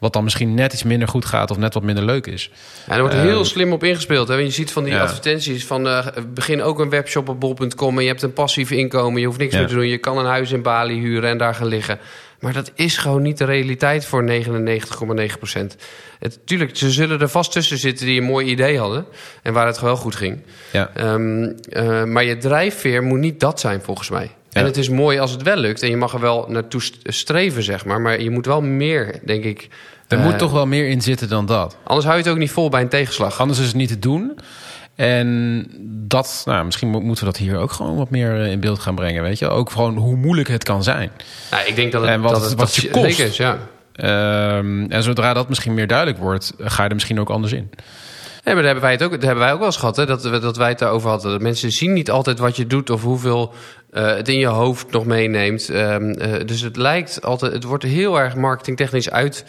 wat 0.00 0.12
dan 0.12 0.24
misschien 0.24 0.54
net 0.54 0.72
iets 0.72 0.82
minder 0.82 1.08
goed 1.08 1.24
gaat 1.24 1.50
of 1.50 1.56
net 1.56 1.74
wat 1.74 1.82
minder 1.82 2.04
leuk 2.04 2.26
is. 2.26 2.50
Ja, 2.86 2.92
er 2.94 3.00
wordt 3.00 3.14
Ehm, 3.14 3.24
heel 3.24 3.44
slim 3.44 3.72
op 3.72 3.84
ingespeeld. 3.84 4.28
Hè? 4.28 4.34
Je 4.34 4.50
ziet 4.50 4.72
van 4.72 4.84
die 4.84 4.92
Ja. 4.92 5.02
advertenties 5.02 5.66
van... 5.66 5.88
eh, 5.88 6.06
begin 6.34 6.62
ook 6.62 6.78
een 6.78 6.90
webshop 6.90 7.28
op 7.28 7.40
bol.com... 7.40 7.96
en 7.96 8.02
je 8.02 8.08
hebt 8.08 8.22
een 8.22 8.32
passief 8.32 8.70
inkomen. 8.70 9.20
Je 9.20 9.26
hoeft 9.26 9.38
niks 9.38 9.52
Ja. 9.52 9.58
meer 9.58 9.68
te 9.68 9.74
doen. 9.74 9.86
Je 9.88 9.98
kan 9.98 10.18
een 10.18 10.24
huis 10.26 10.50
in 10.52 10.62
Bali 10.62 11.00
huren 11.00 11.30
en 11.30 11.38
daar 11.38 11.54
gaan 11.54 11.66
liggen. 11.66 11.98
Maar 12.40 12.52
dat 12.52 12.70
is 12.74 12.96
gewoon 12.98 13.22
niet 13.22 13.38
de 13.38 13.44
realiteit 13.44 14.04
voor 14.06 14.24
99,9 14.24 15.38
procent. 15.38 15.76
Tuurlijk, 16.44 16.76
ze 16.76 16.90
zullen 16.90 17.20
er 17.20 17.28
vast 17.28 17.52
tussen 17.52 17.78
zitten 17.78 18.06
die 18.06 18.20
een 18.20 18.26
mooi 18.26 18.46
idee 18.46 18.78
hadden. 18.78 19.04
En 19.42 19.52
waar 19.52 19.66
het 19.66 19.78
gewoon 19.78 19.96
goed 19.96 20.14
ging. 20.16 20.42
Ja. 20.72 20.90
Ehm, 20.94 21.52
eh, 21.68 22.04
maar 22.04 22.24
je 22.24 22.36
drijfveer 22.36 23.02
moet 23.02 23.18
niet 23.18 23.40
dat 23.40 23.60
zijn, 23.60 23.82
volgens 23.82 24.10
mij. 24.10 24.30
Ja. 24.54 24.60
En 24.60 24.66
het 24.66 24.76
is 24.76 24.88
mooi 24.88 25.18
als 25.18 25.30
het 25.30 25.42
wel 25.42 25.56
lukt. 25.56 25.82
En 25.82 25.90
je 25.90 25.96
mag 25.96 26.12
er 26.14 26.20
wel 26.20 26.44
naartoe 26.48 26.82
st- 26.82 26.98
streven, 27.02 27.62
zeg 27.62 27.84
maar. 27.84 28.00
Maar 28.00 28.20
je 28.20 28.30
moet 28.30 28.46
wel 28.46 28.60
meer, 28.62 29.20
denk 29.24 29.44
ik. 29.44 29.68
Er 30.08 30.18
eh, 30.18 30.24
moet 30.24 30.38
toch 30.38 30.52
wel 30.52 30.66
meer 30.66 30.88
in 30.88 31.00
zitten 31.02 31.28
dan 31.28 31.46
dat. 31.46 31.76
Anders 31.84 32.06
hou 32.06 32.18
je 32.18 32.22
het 32.24 32.32
ook 32.32 32.38
niet 32.38 32.50
vol 32.50 32.68
bij 32.68 32.80
een 32.80 32.88
tegenslag. 32.88 33.40
Anders 33.40 33.58
is 33.58 33.66
het 33.66 33.74
niet 33.74 33.88
te 33.88 33.98
doen. 33.98 34.38
En 34.94 35.66
dat, 35.88 36.42
nou, 36.44 36.64
misschien 36.64 36.88
mo- 36.88 37.00
moeten 37.00 37.24
we 37.24 37.30
dat 37.32 37.40
hier 37.40 37.58
ook 37.58 37.72
gewoon 37.72 37.96
wat 37.96 38.10
meer 38.10 38.40
eh, 38.40 38.50
in 38.50 38.60
beeld 38.60 38.78
gaan 38.78 38.94
brengen. 38.94 39.22
Weet 39.22 39.38
je, 39.38 39.48
ook 39.48 39.70
gewoon 39.70 39.96
hoe 39.96 40.16
moeilijk 40.16 40.48
het 40.48 40.64
kan 40.64 40.82
zijn. 40.82 41.10
Nou, 41.50 41.66
ik 41.66 41.76
denk 41.76 41.92
dat 41.92 42.00
het, 42.00 42.10
En 42.10 42.20
wat 42.20 42.32
dat 42.32 42.44
het- 42.44 42.54
wat 42.58 42.74
je 42.74 42.90
kost. 42.90 43.18
is, 43.20 43.36
ja. 43.36 43.58
Ehm, 43.92 44.84
en 44.88 45.02
zodra 45.02 45.32
dat 45.34 45.48
misschien 45.48 45.74
meer 45.74 45.86
duidelijk 45.86 46.18
wordt, 46.18 46.52
ga 46.58 46.82
je 46.82 46.88
er 46.88 46.94
misschien 46.94 47.20
ook 47.20 47.30
anders 47.30 47.52
in. 47.52 47.70
Maar 48.44 48.54
daar 48.54 48.64
hebben 48.64 48.82
wij 48.82 48.92
het 48.92 49.02
ook, 49.02 49.10
daar 49.10 49.20
hebben 49.20 49.44
wij 49.44 49.52
ook 49.52 49.58
wel 49.58 49.66
eens 49.66 49.76
gehad. 49.76 49.96
Hè, 49.96 50.06
dat, 50.06 50.22
we- 50.22 50.38
dat 50.38 50.56
wij 50.56 50.68
het 50.68 50.78
daarover 50.78 51.08
hadden. 51.10 51.30
Dat 51.30 51.40
mensen 51.40 51.72
zien 51.72 51.92
niet 51.92 52.10
altijd 52.10 52.38
wat 52.38 52.56
je 52.56 52.66
doet 52.66 52.90
of 52.90 53.02
hoeveel 53.02 53.54
eh, 53.90 54.06
het 54.06 54.28
in 54.28 54.38
je 54.38 54.46
hoofd 54.46 54.90
nog 54.90 55.04
meeneemt. 55.04 55.68
Ehm, 55.68 56.10
eh, 56.10 56.46
dus 56.46 56.60
het 56.60 56.76
lijkt 56.76 57.24
altijd, 57.24 57.52
het 57.52 57.64
wordt 57.64 57.84
heel 57.84 58.20
erg 58.20 58.34
marketingtechnisch 58.36 59.10
uit. 59.10 59.44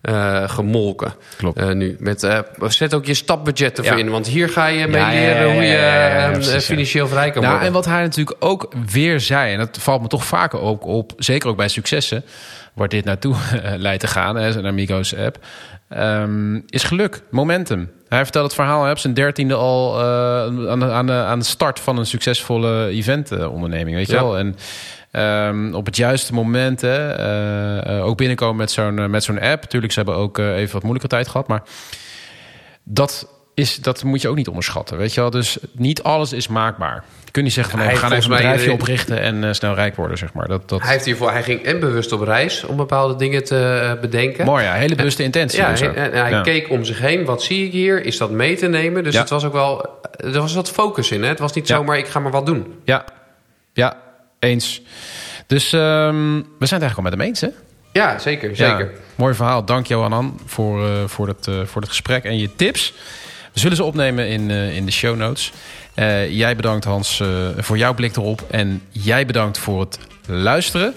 eh, 0.00 0.48
gemolken 0.48 1.14
Klopt. 1.36 1.74
nu. 1.74 1.96
Met, 1.98 2.28
zet 2.68 2.94
ook 2.94 3.06
je 3.06 3.14
stapbudget 3.14 3.78
ervoor 3.78 3.96
Ja. 3.98 4.04
in. 4.04 4.10
Want 4.10 4.26
hier 4.26 4.48
ga 4.48 4.66
je 4.66 4.86
mee 4.86 5.00
Ja, 5.00 5.08
leren 5.08 5.46
ja, 5.48 5.52
hoe 5.54 5.62
je 5.62 5.76
eh, 5.76 6.30
precies, 6.32 6.52
ja. 6.52 6.60
financieel 6.60 7.08
vrij 7.08 7.30
kan 7.30 7.40
Nou, 7.42 7.48
worden. 7.52 7.66
en 7.68 7.74
wat 7.74 7.84
hij 7.84 8.02
natuurlijk 8.02 8.36
ook 8.44 8.72
weer 8.92 9.20
zei, 9.20 9.52
en 9.52 9.58
dat 9.58 9.78
valt 9.80 10.02
me 10.02 10.08
toch 10.08 10.24
vaker 10.24 10.60
ook 10.60 10.86
op, 10.86 11.12
zeker 11.16 11.48
ook 11.48 11.56
bij 11.56 11.68
successen, 11.68 12.24
waar 12.74 12.88
dit 12.88 13.04
naartoe 13.04 13.34
lijkt 13.76 14.00
te 14.00 14.06
gaan, 14.06 14.36
hè, 14.36 14.52
zijn 14.52 14.66
Amigos 14.66 15.16
app, 15.16 15.38
ehm, 15.88 16.60
is 16.68 16.82
geluk, 16.82 17.22
momentum. 17.30 17.90
Hij 18.08 18.22
vertelt 18.22 18.44
het 18.44 18.54
verhaal 18.54 18.82
hij 18.82 18.90
op 18.90 18.98
zijn 18.98 19.14
dertiende 19.14 19.54
al 19.54 20.00
eh, 20.00 20.68
aan, 20.70 20.78
de, 20.80 20.90
aan, 20.90 21.06
de, 21.06 21.12
aan 21.12 21.38
de 21.38 21.44
start 21.44 21.80
van 21.80 21.98
een 21.98 22.06
succesvolle 22.06 22.86
eventonderneming, 22.86 23.96
weet 23.96 24.06
je 24.06 24.12
Ja. 24.12 24.22
wel. 24.22 24.38
En 24.38 24.56
ehm, 25.10 25.74
op 25.74 25.86
het 25.86 25.96
juiste 25.96 26.34
moment 26.34 26.80
hè, 26.80 27.12
eh, 27.12 27.96
eh, 27.98 28.06
ook 28.06 28.16
binnenkomen 28.16 28.56
met 28.56 28.70
zo'n 28.70 29.10
met 29.10 29.24
zo'n 29.24 29.40
app. 29.40 29.62
Tuurlijk, 29.64 29.92
ze 29.92 29.98
hebben 29.98 30.16
ook 30.16 30.38
even 30.38 30.72
wat 30.72 30.82
moeilijke 30.82 31.08
tijd 31.08 31.28
gehad, 31.28 31.48
maar 31.48 31.62
dat, 32.84 33.28
is, 33.58 33.76
dat 33.76 34.04
moet 34.04 34.22
je 34.22 34.28
ook 34.28 34.36
niet 34.36 34.48
onderschatten. 34.48 34.96
Weet 34.96 35.14
je 35.14 35.20
wel? 35.20 35.30
Dus 35.30 35.58
niet 35.72 36.02
alles 36.02 36.32
is 36.32 36.48
maakbaar. 36.48 37.04
Je 37.24 37.30
kunt 37.30 37.44
niet 37.44 37.54
zeggen 37.54 37.72
van 37.78 37.86
nee, 37.86 37.94
we 37.94 38.00
gaan 38.00 38.12
even 38.12 38.30
een 38.30 38.36
bedrijfje 38.36 38.66
eh, 38.66 38.72
oprichten 38.72 39.20
en 39.20 39.44
eh, 39.44 39.52
snel 39.52 39.74
rijk 39.74 39.96
worden, 39.96 40.18
zeg 40.18 40.32
maar. 40.32 40.48
Dat, 40.48 40.68
dat... 40.68 40.82
Hij, 40.82 40.92
heeft 40.92 41.04
hiervoor, 41.04 41.30
hij 41.30 41.42
ging 41.42 41.62
en 41.62 41.80
bewust 41.80 42.12
op 42.12 42.20
reis 42.20 42.64
om 42.64 42.76
bepaalde 42.76 43.16
dingen 43.16 43.44
te 43.44 43.90
eh, 43.94 44.00
bedenken. 44.00 44.44
Mooi 44.44 44.64
ja, 44.64 44.72
hele 44.72 44.94
bewuste 44.94 45.22
intentie. 45.22 45.58
Ja, 45.60 45.70
dus 45.70 45.82
ook. 45.82 45.94
en 45.94 46.12
hij 46.12 46.30
Ja. 46.30 46.40
keek 46.40 46.70
om 46.70 46.84
zich 46.84 46.98
heen. 46.98 47.24
Wat 47.24 47.42
zie 47.42 47.66
ik 47.66 47.72
hier? 47.72 48.04
Is 48.04 48.16
dat 48.18 48.30
mee 48.30 48.56
te 48.56 48.66
nemen? 48.66 49.04
Dus 49.04 49.14
Ja. 49.14 49.20
het 49.20 49.30
was 49.30 49.44
ook 49.44 49.52
wel... 49.52 49.88
Er 50.16 50.40
was 50.40 50.54
wat 50.54 50.70
focus 50.70 51.10
in. 51.10 51.22
Hè? 51.22 51.28
Het 51.28 51.38
was 51.38 51.52
niet 51.52 51.68
Ja. 51.68 51.76
zomaar, 51.76 51.98
ik 51.98 52.06
ga 52.06 52.18
maar 52.20 52.32
wat 52.32 52.46
doen. 52.46 52.74
Ja, 52.84 53.04
ja, 53.72 53.96
eens. 54.38 54.82
Dus 55.46 55.72
ehm, 55.72 56.34
we 56.58 56.66
zijn 56.66 56.80
het 56.80 56.82
eigenlijk 56.82 56.96
al 56.96 57.02
met 57.02 57.12
hem 57.12 57.20
eens, 57.20 57.40
hè? 57.40 57.48
Ja, 57.92 58.18
zeker. 58.18 58.56
zeker. 58.56 58.90
Mooi 59.14 59.34
verhaal. 59.34 59.64
Dank 59.64 59.86
Johanan 59.86 60.40
voor, 60.46 60.84
eh, 60.84 60.90
voor, 61.06 61.28
het, 61.28 61.48
voor 61.64 61.80
het 61.80 61.90
gesprek 61.90 62.24
en 62.24 62.38
je 62.38 62.54
tips. 62.56 62.94
Zullen 63.58 63.76
ze 63.76 63.84
opnemen 63.84 64.28
in, 64.28 64.50
eh, 64.50 64.76
in 64.76 64.86
de 64.86 64.92
show 64.92 65.16
notes. 65.16 65.52
Eh, 65.94 66.30
jij 66.30 66.56
bedankt 66.56 66.84
Hans 66.84 67.20
eh, 67.20 67.28
voor 67.56 67.78
jouw 67.78 67.94
blik 67.94 68.16
erop. 68.16 68.44
En 68.50 68.82
jij 68.90 69.26
bedankt 69.26 69.58
voor 69.58 69.80
het 69.80 69.98
luisteren. 70.26 70.94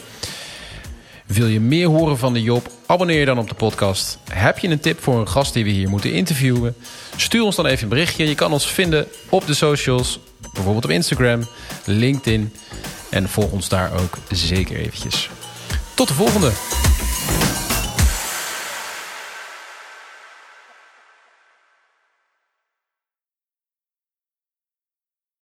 Wil 1.25 1.47
je 1.47 1.59
meer 1.59 1.87
horen 1.87 2.17
van 2.17 2.33
de 2.33 2.41
Job? 2.41 2.71
Abonneer 2.85 3.19
je 3.19 3.25
dan 3.25 3.37
op 3.37 3.49
de 3.49 3.55
podcast. 3.55 4.17
Heb 4.31 4.59
je 4.59 4.67
een 4.67 4.79
tip 4.79 5.01
voor 5.03 5.19
een 5.19 5.27
gast 5.27 5.53
die 5.53 5.63
we 5.63 5.69
hier 5.69 5.89
moeten 5.89 6.13
interviewen? 6.13 6.75
Stuur 7.15 7.43
ons 7.43 7.55
dan 7.55 7.65
even 7.65 7.83
een 7.83 7.89
berichtje. 7.89 8.27
Je 8.27 8.35
kan 8.35 8.51
ons 8.51 8.67
vinden 8.67 9.07
op 9.29 9.47
de 9.47 9.53
socials. 9.53 10.19
Bijvoorbeeld 10.53 10.85
op 10.85 10.91
Instagram, 10.91 11.47
LinkedIn. 11.85 12.53
En 13.09 13.29
volg 13.29 13.51
ons 13.51 13.69
daar 13.69 13.91
ook 13.93 14.17
zeker 14.29 14.75
eventjes. 14.75 15.29
Tot 15.93 16.07
de 16.07 16.13
volgende. 16.13 16.51